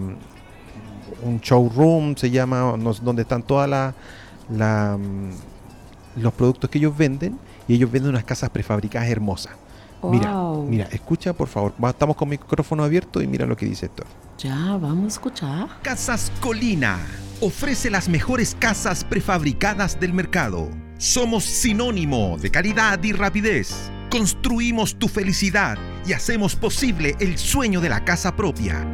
un 1.21 1.39
showroom, 1.41 2.15
se 2.15 2.29
llama, 2.31 2.75
no 2.77 2.93
donde 2.93 3.23
están 3.23 3.43
todas 3.43 3.69
la- 3.69 3.93
la, 4.49 4.97
los 6.19 6.33
productos 6.33 6.69
que 6.69 6.77
ellos 6.77 6.95
venden 6.97 7.37
y 7.67 7.75
ellos 7.75 7.91
venden 7.91 8.11
unas 8.11 8.23
casas 8.23 8.49
prefabricadas 8.49 9.09
hermosas. 9.09 9.53
Mira, 10.03 10.31
Wow. 10.33 10.65
mira, 10.65 10.87
escucha 10.91 11.33
por 11.33 11.47
favor. 11.49 11.73
Estamos 11.89 12.15
con 12.15 12.29
micrófono 12.29 12.83
abierto 12.83 13.21
y 13.21 13.27
mira 13.27 13.45
lo 13.45 13.57
que 13.57 13.65
dice 13.65 13.87
esto. 13.87 14.03
Ya, 14.37 14.55
vamos 14.77 15.03
a 15.03 15.07
escuchar. 15.07 15.67
Casas 15.81 16.31
Colina 16.39 16.97
ofrece 17.41 17.89
las 17.89 18.07
mejores 18.07 18.55
casas 18.57 19.03
prefabricadas 19.03 19.99
del 19.99 20.13
mercado. 20.13 20.69
Somos 20.97 21.43
sinónimo 21.43 22.37
de 22.39 22.49
calidad 22.49 23.01
y 23.03 23.11
rapidez. 23.11 23.91
Construimos 24.09 24.95
tu 24.95 25.07
felicidad 25.07 25.77
y 26.05 26.13
hacemos 26.13 26.55
posible 26.55 27.15
el 27.19 27.37
sueño 27.37 27.79
de 27.81 27.89
la 27.89 28.03
casa 28.05 28.35
propia. 28.35 28.85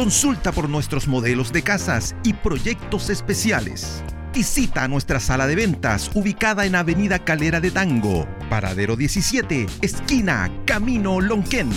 Consulta 0.00 0.50
por 0.50 0.66
nuestros 0.70 1.06
modelos 1.08 1.52
de 1.52 1.62
casas 1.62 2.16
y 2.24 2.32
proyectos 2.32 3.10
especiales. 3.10 4.02
Visita 4.32 4.88
nuestra 4.88 5.20
sala 5.20 5.46
de 5.46 5.56
ventas 5.56 6.10
ubicada 6.14 6.64
en 6.64 6.74
Avenida 6.74 7.18
Calera 7.18 7.60
de 7.60 7.70
Tango, 7.70 8.26
Paradero 8.48 8.96
17, 8.96 9.66
esquina 9.82 10.50
Camino 10.64 11.20
Lonquén. 11.20 11.68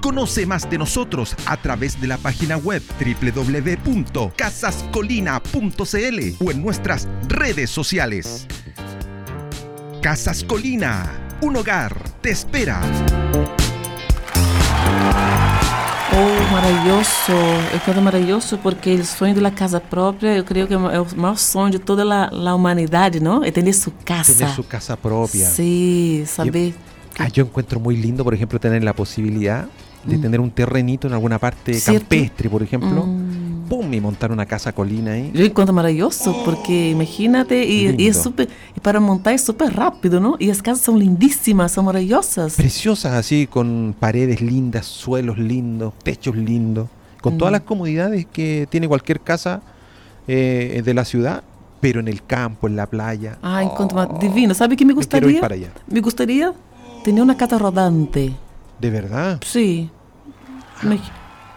Conoce 0.00 0.46
más 0.46 0.70
de 0.70 0.78
nosotros 0.78 1.34
a 1.46 1.56
través 1.56 2.00
de 2.00 2.06
la 2.06 2.16
página 2.16 2.56
web 2.56 2.80
www.casascolina.cl 3.84 6.44
o 6.44 6.50
en 6.52 6.62
nuestras 6.62 7.08
redes 7.26 7.70
sociales. 7.70 8.46
Casas 10.00 10.44
Colina, 10.44 11.10
un 11.40 11.56
hogar 11.56 12.08
te 12.20 12.30
espera. 12.30 12.80
Oh, 16.14 16.52
maravilhoso. 16.52 17.32
Eu 17.72 17.80
canto 17.80 18.02
maravilhoso 18.02 18.58
porque 18.58 18.94
o 18.94 19.04
sonho 19.04 19.34
da 19.34 19.50
casa 19.50 19.80
própria, 19.80 20.36
eu 20.36 20.44
creio 20.44 20.66
que 20.66 20.74
é 20.74 20.76
o 20.76 21.06
maior 21.16 21.38
sonho 21.38 21.70
de 21.70 21.78
toda 21.78 22.04
a, 22.04 22.54
humanidade, 22.54 23.18
não? 23.18 23.42
É 23.42 23.50
ter 23.50 23.72
sua 23.72 23.92
casa. 24.04 24.34
Tener 24.34 24.54
su 24.54 24.62
casa 24.62 24.96
propia. 24.96 25.46
Sim, 25.46 26.24
saber. 26.26 26.74
Ah, 27.18 27.28
yo 27.28 27.44
encuentro 27.44 27.80
muy 27.80 27.96
lindo, 27.96 28.24
por 28.24 28.34
ejemplo, 28.34 28.58
tener 28.58 28.82
la 28.84 28.92
posibilidad 28.92 29.66
de 30.04 30.18
tener 30.18 30.40
un 30.40 30.50
terrenito 30.50 31.06
en 31.06 31.12
alguna 31.12 31.38
parte 31.38 31.74
¿Cierto? 31.74 32.08
campestre, 32.08 32.50
por 32.50 32.62
ejemplo. 32.62 33.04
Hum. 33.04 33.41
¡pum! 33.72 33.94
y 33.94 34.02
montar 34.02 34.30
una 34.30 34.44
casa 34.44 34.70
colina 34.72 35.12
ahí. 35.12 35.30
Yo 35.32 35.46
encuentro 35.46 35.72
maravilloso, 35.72 36.42
porque 36.44 36.90
imagínate, 36.90 37.64
y, 37.64 38.06
es 38.06 38.18
súper, 38.18 38.50
para 38.82 39.00
montar 39.00 39.32
es 39.32 39.42
súper 39.42 39.74
rápido, 39.74 40.20
¿no? 40.20 40.36
Y 40.38 40.48
las 40.48 40.60
casas 40.60 40.84
son 40.84 40.98
lindísimas, 40.98 41.72
son 41.72 41.86
maravillosas. 41.86 42.56
Preciosas 42.56 43.14
así, 43.14 43.46
con 43.46 43.94
paredes 43.98 44.42
lindas, 44.42 44.84
suelos 44.84 45.38
lindos, 45.38 45.94
techos 46.02 46.36
lindos, 46.36 46.88
con 47.22 47.38
todas 47.38 47.50
mm. 47.50 47.54
las 47.54 47.62
comodidades 47.62 48.26
que 48.26 48.66
tiene 48.68 48.88
cualquier 48.88 49.20
casa 49.20 49.62
eh, 50.28 50.82
de 50.84 50.92
la 50.92 51.06
ciudad, 51.06 51.42
pero 51.80 52.00
en 52.00 52.08
el 52.08 52.22
campo, 52.22 52.66
en 52.66 52.76
la 52.76 52.86
playa. 52.86 53.38
Ah, 53.42 53.62
más. 53.94 54.08
Oh, 54.10 54.18
divino. 54.20 54.52
¿Sabe 54.52 54.76
qué 54.76 54.84
me 54.84 54.92
gustaría? 54.92 55.40
Me, 55.86 56.00
gustaría 56.00 56.52
tener 57.04 57.22
una 57.22 57.38
casa 57.38 57.56
rodante. 57.56 58.34
¿De 58.78 58.90
verdad? 58.90 59.40
Sí. 59.42 59.88
Ah. 60.82 60.94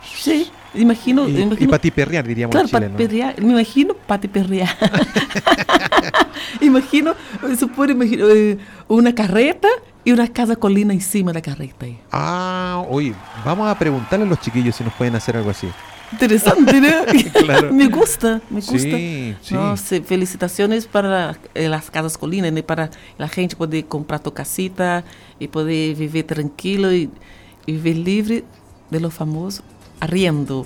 Sí 0.02 0.50
imagino, 0.76 1.28
Y, 1.28 1.42
imagino 1.42 1.70
para 1.70 1.82
ti 1.82 1.92
perrear, 1.92 2.28
diríamos 2.28 2.52
Claro, 2.52 2.68
Chile, 2.68 2.90
¿no? 2.90 3.46
me 3.46 3.52
imagino 3.54 3.94
para 3.94 4.22
perrear. 4.22 4.70
imagino, 6.62 7.14
supor, 7.58 7.92
imagino 7.92 8.28
eh, 8.30 8.58
una 8.88 9.14
carreta 9.14 9.68
y 10.04 10.12
una 10.12 10.28
casa 10.28 10.56
colina 10.56 10.94
encima 10.94 11.32
de 11.32 11.36
la 11.36 11.42
carreta. 11.42 11.86
ahí. 11.86 12.00
Ah, 12.12 12.84
oye, 12.90 13.14
vamos 13.44 13.68
a 13.68 13.78
preguntarle 13.78 14.26
a 14.26 14.30
los 14.30 14.40
chiquillos 14.40 14.76
si 14.76 14.84
nos 14.84 14.94
pueden 14.94 15.16
hacer 15.16 15.38
algo 15.38 15.50
así. 15.50 15.68
Interesante, 16.12 16.80
¿no? 16.80 16.88
Claro. 17.46 17.74
me 17.74 17.88
gusta, 17.88 18.40
me 18.50 18.60
gusta. 18.62 18.78
Sí, 18.78 19.36
sí. 19.42 19.54
No, 19.54 19.76
sí, 19.76 20.02
felicitaciones 20.02 20.86
para 20.86 21.36
eh, 21.56 21.68
las 21.68 21.90
casas 21.90 22.18
colinas, 22.18 22.52
para 22.64 22.92
la 23.18 23.28
gente 23.28 23.56
poder 23.56 23.86
comprar 23.86 24.20
tu 24.22 24.32
casita 24.32 25.04
y 25.40 25.48
poder 25.48 25.96
vivir 25.96 26.26
tranquilo 26.28 26.94
y, 26.94 27.10
y 27.66 27.72
vivir 27.74 27.98
libre 27.98 28.44
de 28.92 29.00
lo 29.00 29.10
famoso 29.10 29.64
arriendo. 30.00 30.66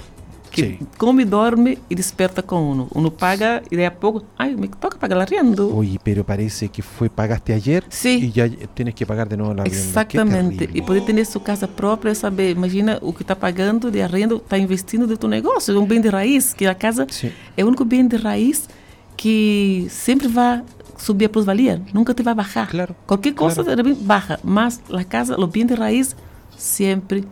Que 0.52 0.62
Sí. 0.64 0.80
come, 0.98 1.26
dorme 1.26 1.78
e 1.88 1.94
desperta 1.94 2.42
com 2.42 2.72
uno. 2.72 2.88
Uno 2.96 3.12
paga 3.12 3.62
e 3.70 3.76
daí 3.76 3.86
a 3.86 3.92
pouco, 3.92 4.24
ai, 4.36 4.56
me 4.56 4.68
toca 4.68 4.98
pagar 4.98 5.18
el 5.18 5.22
arriendo. 5.22 5.70
Oye, 5.76 6.00
pero 6.04 6.24
parece 6.26 6.70
que 6.70 6.82
fue 6.82 7.08
pagaste 7.08 7.54
ayer 7.54 7.84
Sí. 7.88 8.18
y 8.26 8.32
ya 8.32 8.50
tienes 8.74 8.96
que 8.96 9.06
pagar 9.06 9.30
de 9.30 9.38
la 9.38 9.44
vivienda. 9.44 9.64
Qué 9.64 9.70
Exatamente. 9.70 10.70
E 10.74 10.82
poder 10.82 11.06
ter 11.06 11.24
sua 11.28 11.44
casa 11.44 11.68
própria, 11.68 12.16
saber, 12.16 12.50
imagina 12.50 12.98
o 13.02 13.14
que 13.14 13.22
está 13.22 13.36
pagando 13.36 13.92
de 13.92 14.02
arrendo, 14.02 14.38
está 14.38 14.58
investindo 14.58 15.06
de 15.06 15.18
tu 15.18 15.28
negócio, 15.28 15.76
é 15.76 15.78
um 15.80 15.86
bem 15.86 16.02
de 16.02 16.10
raiz, 16.10 16.52
que 16.56 16.66
a 16.66 16.74
casa 16.74 17.06
Sí. 17.12 17.32
é 17.56 17.64
o 17.64 17.68
único 17.68 17.86
bem 17.86 18.08
de 18.08 18.18
raiz 18.18 18.68
que 19.16 19.86
sempre 19.92 20.28
vai 20.28 20.64
subir 20.98 21.26
a 21.26 21.30
plusvalia, 21.30 21.80
nunca 21.94 22.12
te 22.16 22.24
vai 22.24 22.34
bajar. 22.34 22.68
Claro, 22.70 22.96
Qualquer 23.06 23.34
coisa 23.36 23.64
claro. 23.64 23.96
baja, 24.02 24.40
mas 24.44 24.82
a 24.92 25.04
casa, 25.04 25.40
o 25.40 25.46
bem 25.46 25.66
de 25.66 25.76
raiz 25.76 26.16
sempre 26.58 27.24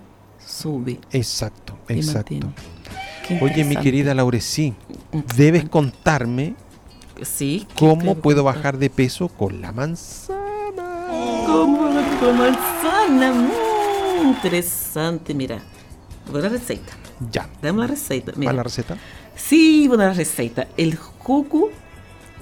sube. 0.48 1.00
Exacto, 1.12 1.78
exacto. 1.90 2.48
Oye, 3.42 3.64
mi 3.66 3.76
querida 3.76 4.14
Laurecí, 4.14 4.74
debes 5.36 5.68
contarme 5.70 6.56
Sí, 7.24 7.68
cómo 7.78 8.16
puedo 8.16 8.44
contar. 8.44 8.56
bajar 8.56 8.78
de 8.78 8.90
peso 8.90 9.28
con 9.28 9.60
la 9.62 9.72
manzana. 9.72 11.08
Como 11.46 11.78
com 12.20 12.34
manzana. 12.38 13.32
Hum, 13.32 14.28
interessante, 14.30 15.34
mira. 15.34 15.60
Vou 16.32 16.42
dar 16.42 16.52
a 16.52 16.54
receita. 16.56 16.94
Ya. 17.32 17.48
Damos 17.62 17.84
a 17.86 17.88
receita. 17.88 18.32
¿Va 18.34 18.38
Mira. 18.38 18.54
la 18.54 18.64
receta? 18.64 18.98
Sí, 19.36 19.88
vou 19.88 19.98
dar 19.98 20.10
a 20.10 20.14
receita. 20.14 20.68
El 20.78 20.96
jugo 20.96 21.70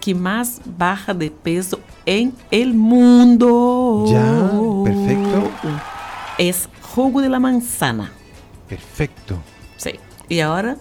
que 0.01 0.13
mais 0.13 0.59
baja 0.65 1.13
de 1.13 1.29
peso 1.31 1.79
en 2.05 2.33
el 2.51 2.73
mundo. 2.73 4.05
Ya, 4.07 4.51
perfecto. 4.83 5.51
Es 6.37 6.67
jugo 6.95 7.21
de 7.21 7.29
la 7.29 7.39
manzana. 7.39 8.11
Perfecto. 8.69 9.37
Sí. 9.75 9.91
Y 10.29 10.39
ahora, 10.39 10.77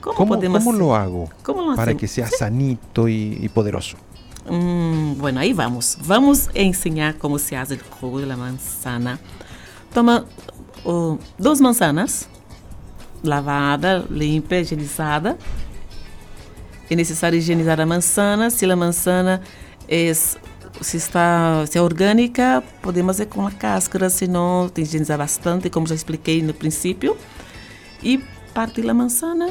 ¿cómo, 0.00 0.16
¿Cómo, 0.16 0.34
podemos 0.34 0.64
cómo 0.64 0.78
lo 0.78 0.94
hago 0.94 1.28
¿Cómo 1.42 1.62
lo 1.62 1.76
para 1.76 1.94
que 1.94 2.06
sea 2.06 2.28
sanito 2.28 3.08
y, 3.08 3.38
y 3.42 3.48
poderoso? 3.48 3.96
Hum, 4.48 5.18
bueno, 5.18 5.40
aí 5.40 5.52
vamos. 5.52 5.98
Vamos 6.06 6.48
ensinar 6.54 7.18
como 7.18 7.38
se 7.38 7.56
faz 7.56 7.72
o 7.72 7.76
jugo 8.00 8.20
de 8.20 8.26
la 8.26 8.36
manzana. 8.36 9.18
Toma 9.92 10.24
oh, 10.84 11.18
duas 11.36 11.60
manzanas, 11.60 12.28
lavada, 13.22 14.04
limpa, 14.08 14.56
higienizada. 14.56 15.36
É 16.88 16.94
necessário 16.94 17.36
higienizar 17.36 17.80
a 17.80 17.86
manzana. 17.86 18.48
Se 18.50 18.64
a 18.64 18.76
manzana 18.76 19.42
é, 19.88 20.12
se 20.80 20.96
está 20.96 21.64
se 21.66 21.78
é 21.78 21.82
orgânica, 21.82 22.62
podemos 22.82 23.16
fazer 23.16 23.26
com 23.26 23.46
a 23.46 23.50
cáscara, 23.50 24.08
se 24.10 24.26
não, 24.26 24.68
tem 24.68 24.84
que 24.84 24.88
higienizar 24.90 25.18
bastante, 25.18 25.70
como 25.70 25.86
já 25.86 25.94
expliquei 25.94 26.42
no 26.42 26.52
princípio. 26.54 27.16
E 28.02 28.18
partir 28.54 28.88
a 28.88 28.94
manzana, 28.94 29.50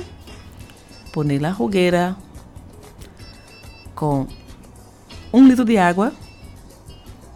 pôr 1.11 1.25
na 1.25 1.53
fogueira 1.53 2.15
com 3.95 4.27
um 5.33 5.47
litro 5.47 5.65
de 5.65 5.77
água, 5.77 6.13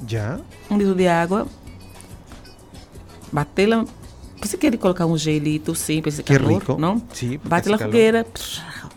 Ya. 0.08 0.40
um 0.70 0.78
litro 0.78 0.96
de 0.96 1.08
água, 1.08 1.48
batê-la. 3.32 3.86
Você 4.42 4.58
quer 4.58 4.78
colocar 4.78 5.06
um 5.06 5.18
gelito, 5.18 5.76
sim, 5.76 6.02
para 6.02 6.10
esse 6.10 6.24
Qué 6.24 6.38
calor, 6.38 6.60
rico. 6.62 6.78
não? 6.80 7.00
Porque 7.00 7.38
Bate 7.44 7.68
na 7.70 7.78
fogueira, 7.78 8.26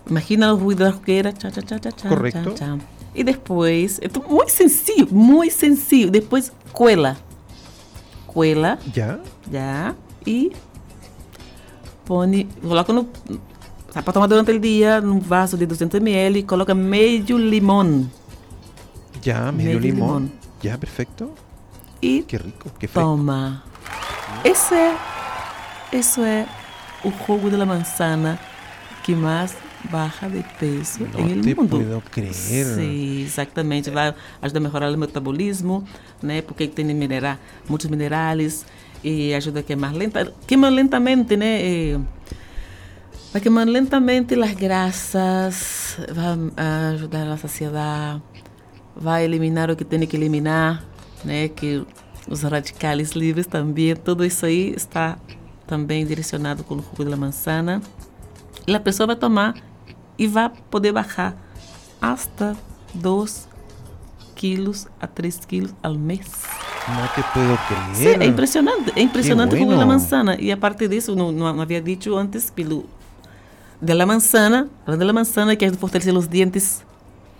imagina 0.09 0.55
o 0.55 0.57
ruído 0.57 0.85
da 0.85 0.93
fogueira, 0.93 1.33
tchá, 1.33 1.51
tchá, 1.51 1.63
tchá, 1.63 1.79
tchá, 1.91 2.09
Correcto. 2.09 2.53
tchá, 2.53 2.77
tchá. 2.77 2.79
E 3.15 3.23
depois, 3.23 4.01
tudo 4.13 4.29
muito 4.29 4.51
sencillo, 4.51 5.09
muito 5.13 5.53
sencillo. 5.55 6.11
Depois, 6.11 6.51
cuela. 6.73 7.17
Cuela, 8.27 8.79
Ya. 8.97 9.21
já, 9.51 9.95
e 10.27 10.53
põe, 12.05 12.49
coloca 12.63 12.93
no, 12.93 13.05
para 13.93 14.13
tomar 14.13 14.27
durante 14.27 14.51
o 14.53 14.59
dia, 14.59 15.01
num 15.03 15.19
vaso 15.21 15.57
de 15.59 15.67
200 15.67 16.01
ml, 16.01 16.43
coloca 16.45 16.75
meio 16.75 17.37
limão. 17.37 18.11
Ya, 19.25 19.53
medio, 19.53 19.75
Medio 19.75 19.79
limón. 19.81 20.07
limón. 20.23 20.33
Ya, 20.65 20.79
perfecto. 20.79 21.31
E 22.01 22.23
Qué 22.23 22.39
rico, 22.39 22.71
qué 22.79 22.89
fresco. 22.89 23.11
Toma. 23.11 23.63
Esse 24.45 24.75
é, 24.75 24.97
isso 25.93 26.23
é 26.23 26.47
o 27.05 27.11
jugo 27.27 27.51
de 27.51 27.57
la 27.57 27.67
manzana 27.67 28.39
que 29.05 29.15
mais 29.15 29.55
baixa 29.91 30.29
de 30.29 30.43
peso 30.59 31.01
No 31.13 31.21
em 31.29 31.41
te 31.41 31.55
mundo. 31.55 31.69
puedo 31.69 32.03
creer. 32.11 32.33
Sim, 32.33 33.23
exatamente. 33.23 33.91
Vai 33.91 34.15
ajudar 34.41 34.59
a 34.59 34.63
melhorar 34.63 34.93
o 34.93 34.99
metabolismo, 34.99 35.85
né? 36.23 36.43
Porque 36.43 36.67
tem 36.69 36.85
mineral, 36.85 37.37
muitos 37.69 37.89
minerais 37.89 38.65
e 39.03 39.35
ajuda 39.35 39.61
a 39.61 39.63
queimar 39.63 39.93
lenta, 39.95 40.33
queima 40.47 40.69
lentamente, 40.69 41.37
né? 41.37 41.61
E 41.65 42.01
vai 43.33 43.41
queimar 43.43 43.67
lentamente 43.67 44.35
as 44.41 44.53
graças, 44.55 45.97
vai 46.13 46.93
ajudar 46.95 47.29
a 47.33 47.37
saciedade, 47.37 48.23
vai 48.97 49.25
eliminar 49.25 49.71
o 49.71 49.77
que 49.77 49.85
tem 49.85 50.07
que 50.07 50.17
eliminar. 50.17 50.85
né? 51.25 51.49
Que 51.49 51.85
os 52.29 52.43
radicais 52.43 53.11
livres 53.13 53.47
também, 53.47 53.97
tudo 53.97 54.25
isso 54.25 54.47
aí 54.47 54.73
está 54.77 55.19
também 55.67 56.05
direcionado 56.07 56.63
com 56.65 56.77
o 56.77 56.79
jugo 56.97 57.11
da 57.11 57.17
manzana. 57.17 57.81
E 58.67 58.75
a 58.75 58.81
pessoa 58.81 59.09
vai 59.09 59.17
tomar 59.17 59.55
e 60.23 60.27
vai 60.29 60.49
poder 60.71 60.93
baixar 60.93 61.35
hasta 62.01 62.57
2 62.95 63.49
quilos 64.37 64.87
a 65.01 65.09
3 65.09 65.45
quilos 65.47 65.75
ao 65.83 65.95
mês. 65.95 66.45
No 66.89 67.09
te 67.09 67.23
puedo 67.33 67.59
creer. 67.67 68.23
é 68.23 68.27
impressionante, 68.27 68.93
é 68.95 69.03
impressionante 69.03 69.55
o 69.57 69.59
jugo 69.59 69.73
da 69.73 69.79
bueno. 69.79 69.93
manzana. 69.93 70.37
E 70.39 70.53
a 70.53 70.57
partir 70.57 70.89
disso, 70.89 71.17
não, 71.17 71.33
não, 71.33 71.53
não 71.53 71.61
havia 71.61 71.81
dito 71.81 72.17
antes, 72.17 72.51
pelo 72.51 72.85
de 73.81 73.95
la 73.95 74.07
manzana, 74.07 74.69
de 74.87 75.05
la 75.05 75.13
manzana, 75.13 75.57
que 75.57 75.65
é 75.65 75.73
fortalecer 75.73 76.17
os 76.17 76.29
dentes 76.29 76.85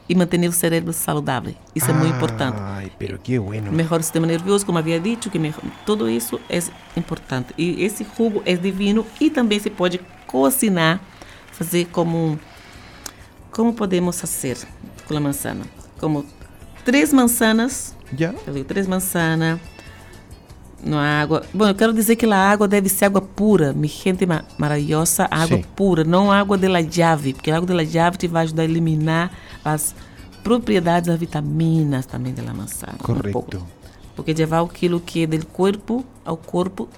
e 0.09 0.15
manter 0.17 0.41
o 0.49 0.53
cérebro 0.53 0.93
saudável. 0.93 1.55
Isso 1.73 1.89
é 1.89 1.95
muito 1.95 2.17
importante. 2.17 2.59
Ay, 2.61 2.91
pero 2.99 3.17
qué 3.23 3.39
bueno. 3.39 3.71
Melhor 3.71 4.01
o 4.01 4.03
sistema 4.03 4.27
nervioso, 4.27 4.67
como 4.67 4.79
havia 4.79 4.99
dito, 4.99 5.31
que 5.31 5.39
melhor, 5.39 5.61
tudo 5.87 6.11
isso 6.11 6.41
é 6.49 6.59
importante. 6.97 7.55
E 7.57 7.85
esse 7.85 8.05
jugo 8.17 8.43
é 8.45 8.57
divino 8.57 9.07
e 9.21 9.31
também 9.31 9.61
se 9.61 9.71
pode 9.71 10.01
cocinar, 10.27 11.01
fazer 11.53 11.87
como 11.93 12.39
como 13.53 13.73
podemos 13.75 14.21
fazer 14.21 14.57
com 15.07 15.17
a 15.17 15.21
manzana? 15.21 15.65
Como 16.01 16.25
três 16.85 17.13
manzanas 17.13 17.95
¿Ya? 18.19 18.35
eu 18.47 18.53
digo, 18.53 18.65
três 18.65 18.87
manzanas 18.89 19.61
na 20.85 21.21
água. 21.21 21.45
Bom, 21.55 21.69
eu 21.69 21.75
quero 21.75 21.93
dizer 21.93 22.17
que 22.17 22.27
a 22.27 22.37
água 22.37 22.67
deve 22.67 22.89
ser 22.89 23.05
água 23.05 23.21
pura, 23.23 23.73
mi 23.73 23.87
gente 23.87 24.27
ma 24.27 24.45
maravilhosa, 24.59 25.29
água 25.31 25.59
Sim. 25.59 25.65
pura, 25.77 26.03
não 26.03 26.33
água 26.33 26.59
de 26.59 26.67
la 26.67 26.81
llave, 26.81 27.35
porque 27.35 27.51
a 27.53 27.57
água 27.57 27.67
de 27.69 27.73
la 27.73 27.85
llave 27.85 28.19
te 28.19 28.27
vai 28.27 28.43
ajudar 28.43 28.63
a 28.63 28.65
eliminar 28.65 29.31
as 29.65 29.95
propriedades, 30.43 31.09
as 31.09 31.19
vitaminas 31.21 32.05
também 32.05 32.35
da 32.35 32.43
manzana. 32.53 32.95
um 32.95 33.05
Correcto. 33.05 33.31
pouco. 33.33 33.67
Porque 34.17 34.35
levar 34.35 34.61
aquilo 34.63 35.01
que 35.01 35.23
é 35.23 35.27
do 35.27 35.47
corpo 35.47 36.05
ao 36.25 36.37
corpo 36.37 36.89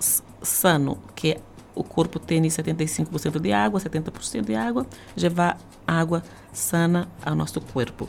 sano, 0.42 0.98
que 1.14 1.36
o 1.74 1.82
corpo 1.82 2.18
tem 2.18 2.42
75% 2.42 3.38
de 3.40 3.52
água, 3.52 3.80
70% 3.80 4.44
de 4.44 4.54
água, 4.54 4.86
levar 5.16 5.58
água 5.86 6.22
sana 6.52 7.08
ao 7.24 7.34
nosso 7.34 7.60
corpo. 7.60 8.08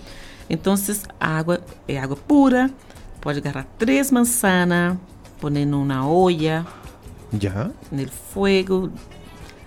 Então, 0.49 0.75
a 1.19 1.37
água 1.37 1.61
é 1.87 1.97
água 1.97 2.15
pura, 2.15 2.69
pode 3.19 3.39
agarrar 3.39 3.65
três 3.77 4.11
manzanas, 4.11 4.97
pôr 5.39 5.51
numa 5.51 6.07
olla, 6.07 6.65
¿Ya? 7.41 7.71
no 7.91 8.07
fogo, 8.07 8.91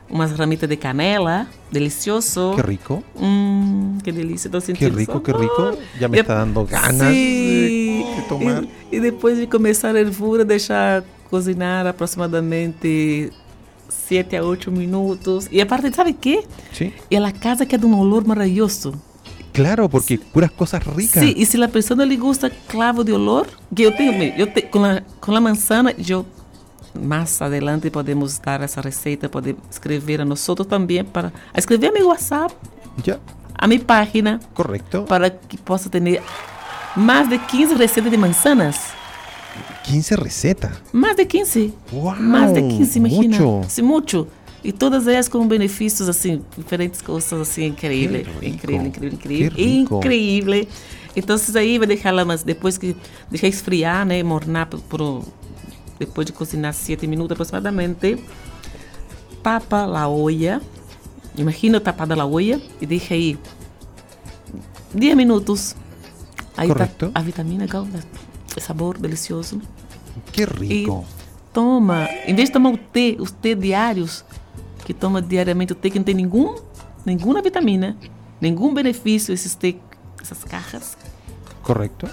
umas 0.09 0.31
ramitas 0.33 0.69
de 0.69 0.77
canela, 0.77 1.49
delicioso. 1.71 2.53
Qué 2.55 2.63
rico. 2.63 3.03
Hum, 3.17 3.99
que 4.03 4.13
delícia, 4.13 4.49
estou 4.49 4.61
Qué 4.61 4.67
sentindo 4.67 4.97
rico, 4.97 5.21
qué 5.21 5.33
rico. 5.33 5.77
Ya 5.99 6.09
me 6.09 6.21
está 6.21 6.37
dando 6.37 6.65
ganas 6.65 7.13
de, 7.13 8.05
de 8.17 8.23
tomar. 8.29 8.65
E, 8.91 8.97
e 8.97 9.01
depois 9.01 9.37
de 9.37 9.47
começar 9.49 9.95
a 9.95 10.01
hervura, 10.01 10.45
deixar 10.45 11.03
cozinhar 11.29 11.87
aproximadamente 11.87 13.31
7 13.89 14.37
a 14.37 14.45
8 14.45 14.71
minutos. 14.71 15.49
Y 15.51 15.61
aparte, 15.61 15.93
¿sabe 15.93 16.15
qué? 16.15 16.45
Sí. 16.73 16.93
Y 17.09 17.19
la 17.19 17.33
casa 17.33 17.67
queda 17.67 17.87
un 17.87 17.95
olor 17.95 18.27
maravilloso. 18.27 18.95
Claro, 19.53 19.89
porque 19.89 20.19
puras 20.19 20.51
cosas 20.53 20.87
ricas. 20.87 21.23
Sí, 21.23 21.35
y 21.37 21.45
si 21.47 21.57
a 21.57 21.61
la 21.61 21.69
persona 21.69 22.05
le 22.05 22.17
gusta 22.17 22.51
clavo 22.69 23.03
de 23.03 23.13
olor, 23.13 23.49
que 23.75 23.85
yo 23.85 23.95
tengo, 23.95 24.13
yo 24.37 24.53
te, 24.53 24.71
con, 24.71 24.83
la, 24.83 25.03
con 25.19 25.35
la 25.35 25.41
manzana, 25.41 25.93
yo 25.97 26.25
más 26.95 27.43
adelante 27.43 27.91
podemos 27.91 28.41
dar 28.41 28.63
esa 28.63 28.83
receita, 28.83 29.31
poder 29.31 29.57
escribir 29.71 30.21
a 30.21 30.25
nosotros 30.25 30.69
también 30.69 31.07
para 31.07 31.33
escribir 31.55 31.91
a 31.91 31.93
mi 31.93 32.03
WhatsApp. 32.03 32.53
Ya. 33.05 33.19
A 33.55 33.67
mi 33.67 33.79
página. 33.79 34.39
Correcto. 34.55 35.05
Para 35.07 35.37
que 35.37 35.59
pueda 35.59 35.91
tener 35.91 36.23
más 36.95 37.29
de 37.29 37.39
15 37.39 37.75
receitas 37.75 38.11
de 38.11 38.19
manzanas. 38.19 38.98
15 39.89 40.15
recetas. 40.17 40.71
Mais 40.93 41.17
de 41.17 41.25
15. 41.25 41.73
Uau, 41.93 42.17
Mais 42.17 42.53
de 42.53 42.63
15, 42.63 42.99
imagina. 42.99 43.39
mucho. 43.41 43.69
Sim, 43.71 43.83
muito. 43.83 44.29
E 44.63 44.73
todas 44.73 45.07
elas 45.07 45.29
com 45.29 45.47
benefícios, 45.47 46.09
assim, 46.09 46.43
diferentes 46.57 47.01
coisas, 47.01 47.33
assim, 47.41 47.67
incrível. 47.67 48.21
Incrível, 48.43 48.87
incrível, 48.87 49.13
incrível. 49.13 49.67
Incrível. 49.67 50.69
Então, 51.17 51.37
aí 51.55 51.79
vai 51.79 51.87
deixar 51.87 52.11
lá, 52.13 52.25
mas 52.25 52.43
depois 52.43 52.77
que 52.77 52.97
deixar 53.31 53.47
esfriar, 53.49 54.05
né, 54.05 54.23
mornar 54.23 54.67
por, 54.67 54.81
por- 54.81 55.23
depois 55.99 56.27
de 56.27 56.33
cozinhar 56.33 56.73
7 56.75 57.07
minutos 57.07 57.33
aproximadamente, 57.33 58.23
tapa 59.43 59.79
a 59.85 60.09
olla. 60.09 60.61
Imagina 61.37 61.81
tapada 61.81 62.21
a 62.21 62.27
olla 62.27 62.61
e 62.81 62.87
deixa 62.87 63.15
aí 63.15 63.39
10 64.93 65.17
minutos. 65.17 65.77
Aí 66.57 66.69
Correcto. 66.69 67.11
tá 67.11 67.21
a 67.21 67.23
vitamina, 67.23 67.67
o 68.57 68.61
sabor 68.61 68.99
delicioso. 68.99 69.61
Qué 70.33 70.45
rico. 70.47 71.05
E 71.09 71.53
toma, 71.53 72.09
em 72.27 72.35
vez 72.35 72.49
de 72.49 72.53
tomar 72.53 72.71
o 72.73 72.77
té, 72.79 73.17
os 73.19 73.31
té 73.31 73.55
diários, 73.55 74.25
que 74.85 74.95
toma 74.95 75.21
diariamente 75.23 75.73
o 75.73 75.77
té 75.77 75.91
que 75.91 75.99
não 75.99 76.05
tem 76.05 76.15
nenhum, 76.15 76.55
nenhuma 77.05 77.43
vitamina, 77.43 77.97
nenhum 78.41 78.73
benefício, 78.75 79.33
esses 79.35 79.55
té, 79.55 79.77
essas 80.23 80.45
cajas, 80.45 80.97
Correcto. 81.63 82.09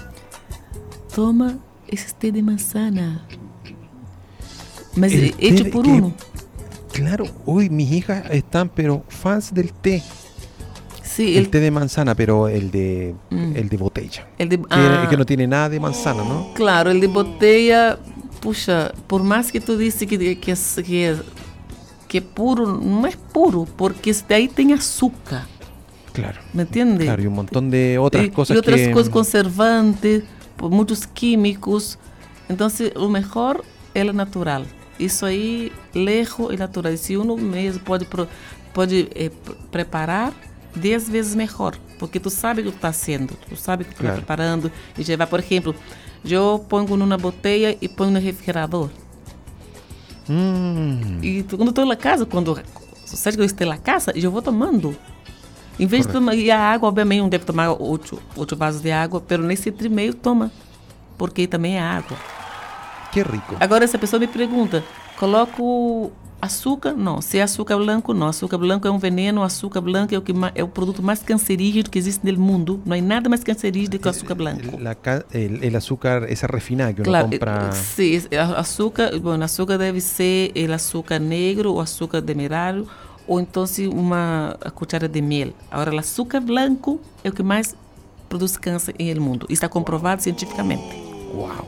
toma 1.14 1.58
esses 1.88 2.12
té 2.12 2.30
de 2.30 2.42
manzana. 2.42 3.22
Mas 4.96 5.12
El 5.12 5.24
é 5.24 5.34
hecho 5.46 5.70
por 5.70 5.84
que- 5.84 5.90
uno. 5.90 6.14
Claro, 6.92 7.26
uy, 7.44 7.68
mis 7.68 7.92
hijas 7.92 8.24
están, 8.30 8.68
pero 8.70 9.04
fans 9.08 9.52
del 9.52 9.70
té. 9.72 10.02
Sí, 11.16 11.36
El 11.38 11.44
el, 11.44 11.50
té 11.50 11.60
de 11.60 11.70
manzana, 11.70 12.14
pero 12.14 12.46
el 12.48 12.70
de, 12.70 13.14
Mm. 13.30 13.56
el 13.56 13.68
de 13.70 13.76
botella. 13.78 14.22
el 14.38 14.48
de, 14.50 14.58
Que, 14.58 14.64
ah, 14.70 15.06
que 15.08 15.16
no 15.16 15.24
tiene 15.24 15.46
nada 15.46 15.68
de 15.70 15.80
manzana, 15.80 16.22
¿no? 16.22 16.52
Claro, 16.54 16.90
el 16.90 17.00
de 17.00 17.06
botella, 17.06 17.98
puxa, 18.40 18.92
por 19.06 19.22
mais 19.22 19.50
que 19.50 19.60
tu 19.60 19.76
disse 19.78 20.06
que, 20.06 20.18
que, 20.36 20.54
que, 22.08 22.20
puro, 22.20 22.66
não 22.66 23.06
é 23.06 23.12
puro, 23.32 23.66
porque 23.76 24.10
esse 24.10 24.24
daí 24.28 24.46
tem 24.48 24.72
açúcar, 24.74 25.46
Claro. 26.12 26.38
¿me 26.54 26.62
entiende? 26.62 27.04
Claro, 27.04 27.22
y 27.22 27.26
un 27.26 27.34
montón 27.34 27.70
de 27.70 27.98
otras 27.98 28.24
e, 28.24 28.30
cosas 28.30 28.54
e 28.54 28.58
outras 28.58 28.80
que... 28.80 28.90
coisas 28.92 29.12
conservantes, 29.12 30.22
por 30.56 30.70
muitos 30.70 31.04
químicos. 31.06 31.98
Então, 32.48 32.68
se, 32.70 32.92
o 32.96 33.08
melhor 33.08 33.62
é 33.94 34.02
natural. 34.12 34.62
Isso 34.98 35.26
aí, 35.26 35.70
lejos 35.94 36.52
e 36.54 36.56
natural. 36.56 36.92
E 36.92 36.96
se 36.96 37.16
uno 37.16 37.36
mesmo 37.36 37.80
pode, 37.80 38.06
pode 38.72 39.08
eh, 39.14 39.30
pre- 39.44 39.56
preparar, 39.70 40.32
dez 40.76 41.08
vezes 41.08 41.34
melhor. 41.34 41.76
Porque 41.98 42.20
tu 42.20 42.28
sabe 42.30 42.60
o 42.60 42.64
que 42.64 42.70
tu 42.72 42.76
está 42.76 42.92
fazendo, 42.92 43.34
tu 43.48 43.56
sabe 43.56 43.82
o 43.82 43.86
que 43.86 43.90
tu 43.92 43.94
está 43.94 44.04
Claro. 44.08 44.16
preparando. 44.18 44.72
E 44.98 45.02
já 45.02 45.16
vai, 45.16 45.26
por 45.26 45.40
exemplo, 45.40 45.74
eu 46.24 46.64
ponho 46.68 46.96
numa 46.96 47.16
botella 47.16 47.74
e 47.80 47.88
ponho 47.88 48.10
no 48.10 48.20
refrigerador. 48.20 48.90
Mm, 50.28 51.20
E 51.22 51.42
quando 51.44 51.68
estou 51.70 51.86
na 51.86 51.96
casa, 51.96 52.26
quando 52.26 52.60
sucede 53.04 53.36
que 53.36 53.42
eu 53.42 53.46
estou 53.46 53.66
na 53.66 53.78
casa, 53.78 54.12
eu 54.14 54.30
vou 54.30 54.42
tomando. 54.42 54.96
Em 55.78 55.86
vez 55.86 56.06
de 56.06 56.12
tomar, 56.12 56.34
e 56.34 56.50
a 56.50 56.58
água, 56.58 56.88
obviamente, 56.88 57.20
não 57.20 57.28
deve 57.28 57.44
tomar 57.44 57.70
oito, 57.70 58.20
oito 58.34 58.56
vasos 58.56 58.80
de 58.80 58.90
água, 58.90 59.22
mas 59.28 59.40
nesse 59.40 59.70
litro 59.70 59.86
e 59.86 59.90
meio 59.90 60.14
toma, 60.14 60.50
porque 61.18 61.46
também 61.46 61.76
é 61.76 61.80
água. 61.80 62.16
qué 63.12 63.22
rico. 63.22 63.56
Agora, 63.60 63.86
se 63.86 63.94
a 63.94 63.98
pessoa 63.98 64.18
me 64.18 64.26
pergunta, 64.26 64.82
coloco 65.18 66.10
açúcar? 66.40 66.92
Não. 66.94 67.20
Se 67.20 67.38
é 67.38 67.42
açúcar 67.42 67.76
branco, 67.78 68.12
não. 68.14 68.28
Açúcar 68.28 68.58
branco 68.58 68.86
é 68.86 68.90
um 68.90 68.98
veneno, 68.98 69.42
açúcar 69.42 69.80
branco 69.80 70.14
é 70.14 70.18
o, 70.18 70.22
que 70.22 70.32
é 70.54 70.62
o 70.62 70.68
produto 70.68 71.02
mais 71.02 71.20
cancerígeno 71.22 71.88
que 71.90 71.98
existe 71.98 72.24
no 72.24 72.38
mundo. 72.38 72.80
Não 72.84 72.96
há 72.96 73.00
nada 73.00 73.28
mais 73.28 73.42
cancerígeno 73.42 73.98
que 73.98 74.06
o 74.06 74.10
açúcar 74.10 74.34
branco. 74.34 74.78
El 75.32 75.76
azúcar, 75.76 76.24
esa 76.30 76.46
refinada 76.46 76.92
que 76.92 77.02
Claro, 77.02 77.28
compra... 77.30 77.68
eh, 77.68 77.72
sim, 77.72 78.20
a- 78.36 78.60
açúcar, 78.60 79.18
bom, 79.18 79.40
açúcar 79.42 79.78
deve 79.78 80.00
ser 80.00 80.52
o 80.68 80.72
açúcar 80.72 81.18
negro 81.18 81.72
ou 81.72 81.80
açúcar 81.80 82.20
demerara 82.20 82.84
ou 83.26 83.40
então 83.40 83.66
se 83.66 83.88
uma 83.88 84.56
cuchara 84.74 85.08
de 85.08 85.20
mel. 85.20 85.52
Agora, 85.70 85.94
o 85.94 85.98
açúcar 85.98 86.40
branco 86.40 87.00
é 87.24 87.28
o 87.28 87.32
que 87.32 87.42
mais 87.42 87.74
produz 88.28 88.56
câncer 88.56 88.94
no 89.14 89.20
mundo. 89.22 89.46
Está 89.50 89.68
comprovado 89.68 90.22
cientificamente. 90.22 90.82
Wow, 91.34 91.66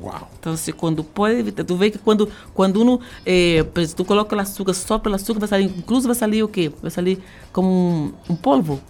wow. 0.00 0.28
Então, 0.38 0.56
se 0.56 0.72
quando 0.72 1.02
pode 1.02 1.36
evitar, 1.36 1.64
tu 1.64 1.76
vê 1.76 1.90
que 1.90 1.98
quando 1.98 2.28
quando 2.54 2.80
uno, 2.80 3.00
eh, 3.24 3.64
exemplo, 3.76 3.96
tu 3.96 4.04
coloca 4.04 4.36
o 4.36 4.40
açúcar 4.40 4.74
só 4.74 4.98
pelo 4.98 5.14
açúcar, 5.14 5.40
vai 5.40 5.48
sair, 5.48 5.64
incluso 5.64 6.06
vai 6.06 6.14
sair 6.14 6.42
o 6.42 6.48
quê? 6.48 6.70
Vai 6.80 6.90
sair 6.90 7.18
como 7.52 7.68
um, 7.68 8.12
um 8.32 8.36
polvo, 8.36 8.80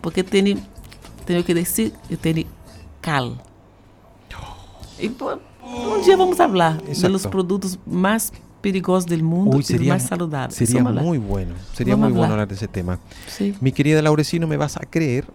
porque 0.00 0.22
tem, 0.22 0.56
tem 1.26 1.38
o 1.38 1.44
que 1.44 1.54
dizer, 1.54 1.92
tem 2.20 2.46
cal. 3.00 3.36
E, 4.98 5.10
um 5.62 6.00
dia 6.02 6.16
vamos 6.16 6.36
falar 6.36 6.78
dos 7.10 7.26
produtos 7.26 7.78
mais 7.86 8.32
perigosos 8.62 9.04
do 9.04 9.22
mundo 9.22 9.56
Uy, 9.56 9.60
e 9.60 9.64
sería, 9.64 9.90
mais 9.90 10.04
saudáveis. 10.04 10.54
sería 10.54 10.82
muy 10.82 11.18
bueno. 11.18 11.54
Sería 11.74 11.94
Vamos 11.94 12.10
muy 12.10 12.18
bueno 12.18 12.32
hablar. 12.32 12.48
de 12.48 12.54
ese 12.54 12.66
tema. 12.66 12.98
Sim, 13.28 13.54
Mi 13.60 13.72
querida 13.72 14.00
Laurecino, 14.00 14.46
¿me 14.46 14.56
vas 14.56 14.76
a 14.78 14.80
creer 14.80 15.26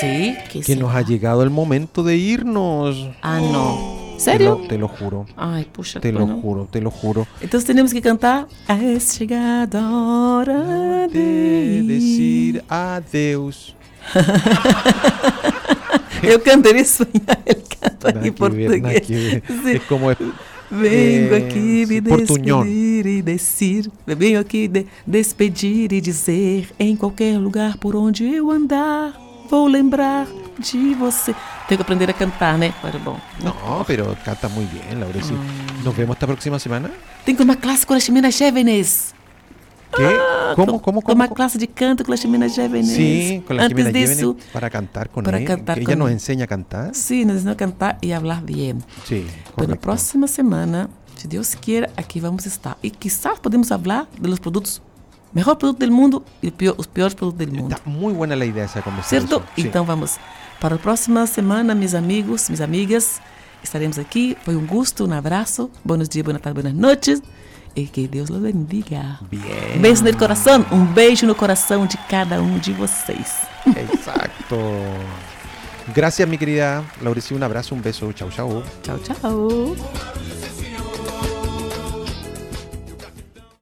sim, 0.00 0.34
que, 0.50 0.60
que 0.60 0.76
nos 0.76 0.94
ha 0.94 1.00
llegado 1.00 1.42
el 1.42 1.50
momento 1.50 2.02
de 2.02 2.16
irnos? 2.16 3.08
Ah, 3.22 3.40
não. 4.22 4.22
Te 4.22 4.38
Sério? 4.38 4.50
lo, 4.50 4.56
te 4.68 4.78
lo 4.78 4.88
juro. 4.88 5.26
Ai, 5.36 5.66
puxa, 5.72 6.00
Te 6.00 6.12
lo 6.12 6.26
juro, 6.26 6.68
te 6.70 6.80
lo 6.80 6.90
juro. 6.90 7.26
Então 7.42 7.60
temos 7.60 7.92
que 7.92 8.00
cantar. 8.00 8.46
É 8.68 8.98
chegada 9.00 9.80
a 9.80 10.36
hora 10.36 11.08
De 11.12 11.82
decir 11.86 12.62
adeus. 12.68 13.74
Eu 16.22 16.38
canto 16.40 16.68
em 16.68 16.78
espanhol, 16.78 17.36
ele 17.46 17.62
canta 17.80 18.26
em 18.26 18.32
português. 18.32 19.06
ver. 19.62 19.76
Es 19.76 19.82
como 19.84 20.06
Vengo 20.70 21.34
Eh, 21.34 21.36
aqui 21.36 21.84
me 21.86 22.00
despedir 22.00 23.06
e 23.06 23.20
descer. 23.20 23.90
Venho 24.06 24.40
aqui 24.40 24.66
de 24.68 24.86
despedir 25.06 25.92
e 25.92 26.00
dizer: 26.00 26.70
em 26.78 26.96
qualquer 26.96 27.36
lugar 27.38 27.76
por 27.76 27.94
onde 27.94 28.24
eu 28.24 28.50
andar, 28.50 29.12
vou 29.52 29.66
lembrar 29.68 30.26
de 30.58 30.94
você. 30.94 31.34
Tenho 31.68 31.76
que 31.78 31.82
aprender 31.82 32.08
a 32.08 32.14
cantar, 32.14 32.56
né? 32.56 32.72
Para 32.80 32.98
bom. 32.98 33.18
No, 33.44 33.84
pero 33.86 34.16
canta 34.24 34.48
muy 34.48 34.64
bien, 34.64 34.98
Laureci. 34.98 35.34
Mm. 35.34 35.84
Nos 35.84 35.94
vemos 35.94 36.16
esta 36.16 36.26
próxima 36.26 36.58
semana. 36.58 36.90
Que 37.24 37.34
tomar 37.34 37.56
classe 37.58 37.84
com 37.86 37.94
as 37.94 38.08
meninas 38.08 38.34
jovens. 38.38 39.14
¿Qué? 39.94 40.08
¿Cómo, 40.56 40.80
cómo, 40.80 41.02
cómo? 41.02 41.02
Tomar 41.02 41.28
cómo? 41.28 41.36
classe 41.36 41.58
de 41.58 41.66
canto 41.66 42.02
com 42.02 42.14
as 42.14 42.24
meninas 42.24 42.56
jovens. 42.56 42.88
Sí, 42.88 43.42
con 43.46 43.56
la 43.58 43.64
Antes 43.64 43.92
disso, 43.92 44.36
Yevene 44.36 44.52
para 44.54 44.70
cantar 44.70 45.10
con 45.10 45.22
para 45.22 45.38
él. 45.38 45.44
cantar 45.44 45.78
Ella 45.78 45.86
con 45.86 45.98
nos 45.98 46.10
enseña 46.10 46.44
a 46.44 46.48
cantar. 46.48 46.94
sim, 46.94 47.26
nos 47.26 47.36
ensinou 47.36 47.52
a 47.52 47.56
cantar 47.56 47.98
e 48.00 48.10
a 48.14 48.18
falar 48.20 48.42
bem. 48.42 48.78
Sí, 49.04 49.26
Então, 49.58 49.76
próxima 49.76 50.26
semana, 50.26 50.88
se 51.14 51.28
Deus 51.28 51.54
queira, 51.54 51.90
aqui 51.94 52.20
vamos 52.20 52.46
estar. 52.46 52.76
E 52.82 52.90
quizás 52.90 53.38
podemos 53.38 53.68
falar 53.68 54.06
dos 54.18 54.38
produtos, 54.40 54.80
melhor 55.34 55.54
produto 55.56 55.78
do 55.86 55.92
mundo 55.92 56.22
e 56.42 56.48
o 56.48 56.52
pior- 56.52 56.74
os 56.78 56.86
piores 56.86 57.14
produtos 57.14 57.46
do 57.46 57.52
mundo. 57.52 57.72
Está 57.74 57.88
muy 57.88 58.12
buena 58.12 58.34
la 58.36 58.44
idea 58.44 58.64
esa 58.64 58.82
conversación. 58.82 59.20
Certo? 59.28 59.42
Sí. 59.56 59.62
Então 59.62 59.84
vamos. 59.84 60.18
Para 60.60 60.76
a 60.76 60.78
próxima 60.78 61.26
semana, 61.26 61.74
meus 61.74 61.94
amigos, 61.94 62.48
minhas 62.48 62.60
amigas, 62.60 63.20
estaremos 63.64 63.98
aqui. 63.98 64.36
Foi 64.44 64.54
um 64.56 64.64
gosto, 64.66 65.04
um 65.06 65.12
abraço. 65.12 65.70
Buenos 65.84 66.08
dias, 66.08 66.24
boa 66.24 66.38
tarde, 66.38 66.60
boas 66.62 66.74
noites. 66.74 67.22
E 67.74 67.86
que 67.86 68.06
Deus 68.06 68.28
los 68.28 68.40
bendiga. 68.42 69.18
Bien. 69.30 69.80
Beijo 69.80 70.04
no 70.04 70.14
coração, 70.16 70.64
um 70.70 70.84
beijo 70.84 71.26
no 71.26 71.34
coração 71.34 71.86
de 71.86 71.96
cada 72.08 72.40
um 72.40 72.58
de 72.58 72.72
vocês. 72.74 73.32
Exacto. 73.66 74.56
Gracias, 75.94 76.28
mi 76.28 76.36
querida 76.38 76.84
Laureci. 77.00 77.34
Un 77.34 77.42
abrazo, 77.42 77.74
un 77.74 77.80
beso. 77.82 78.12
Chau, 78.14 78.30
chau. 78.30 78.62
Tchau, 78.82 78.98
tchau. 78.98 79.76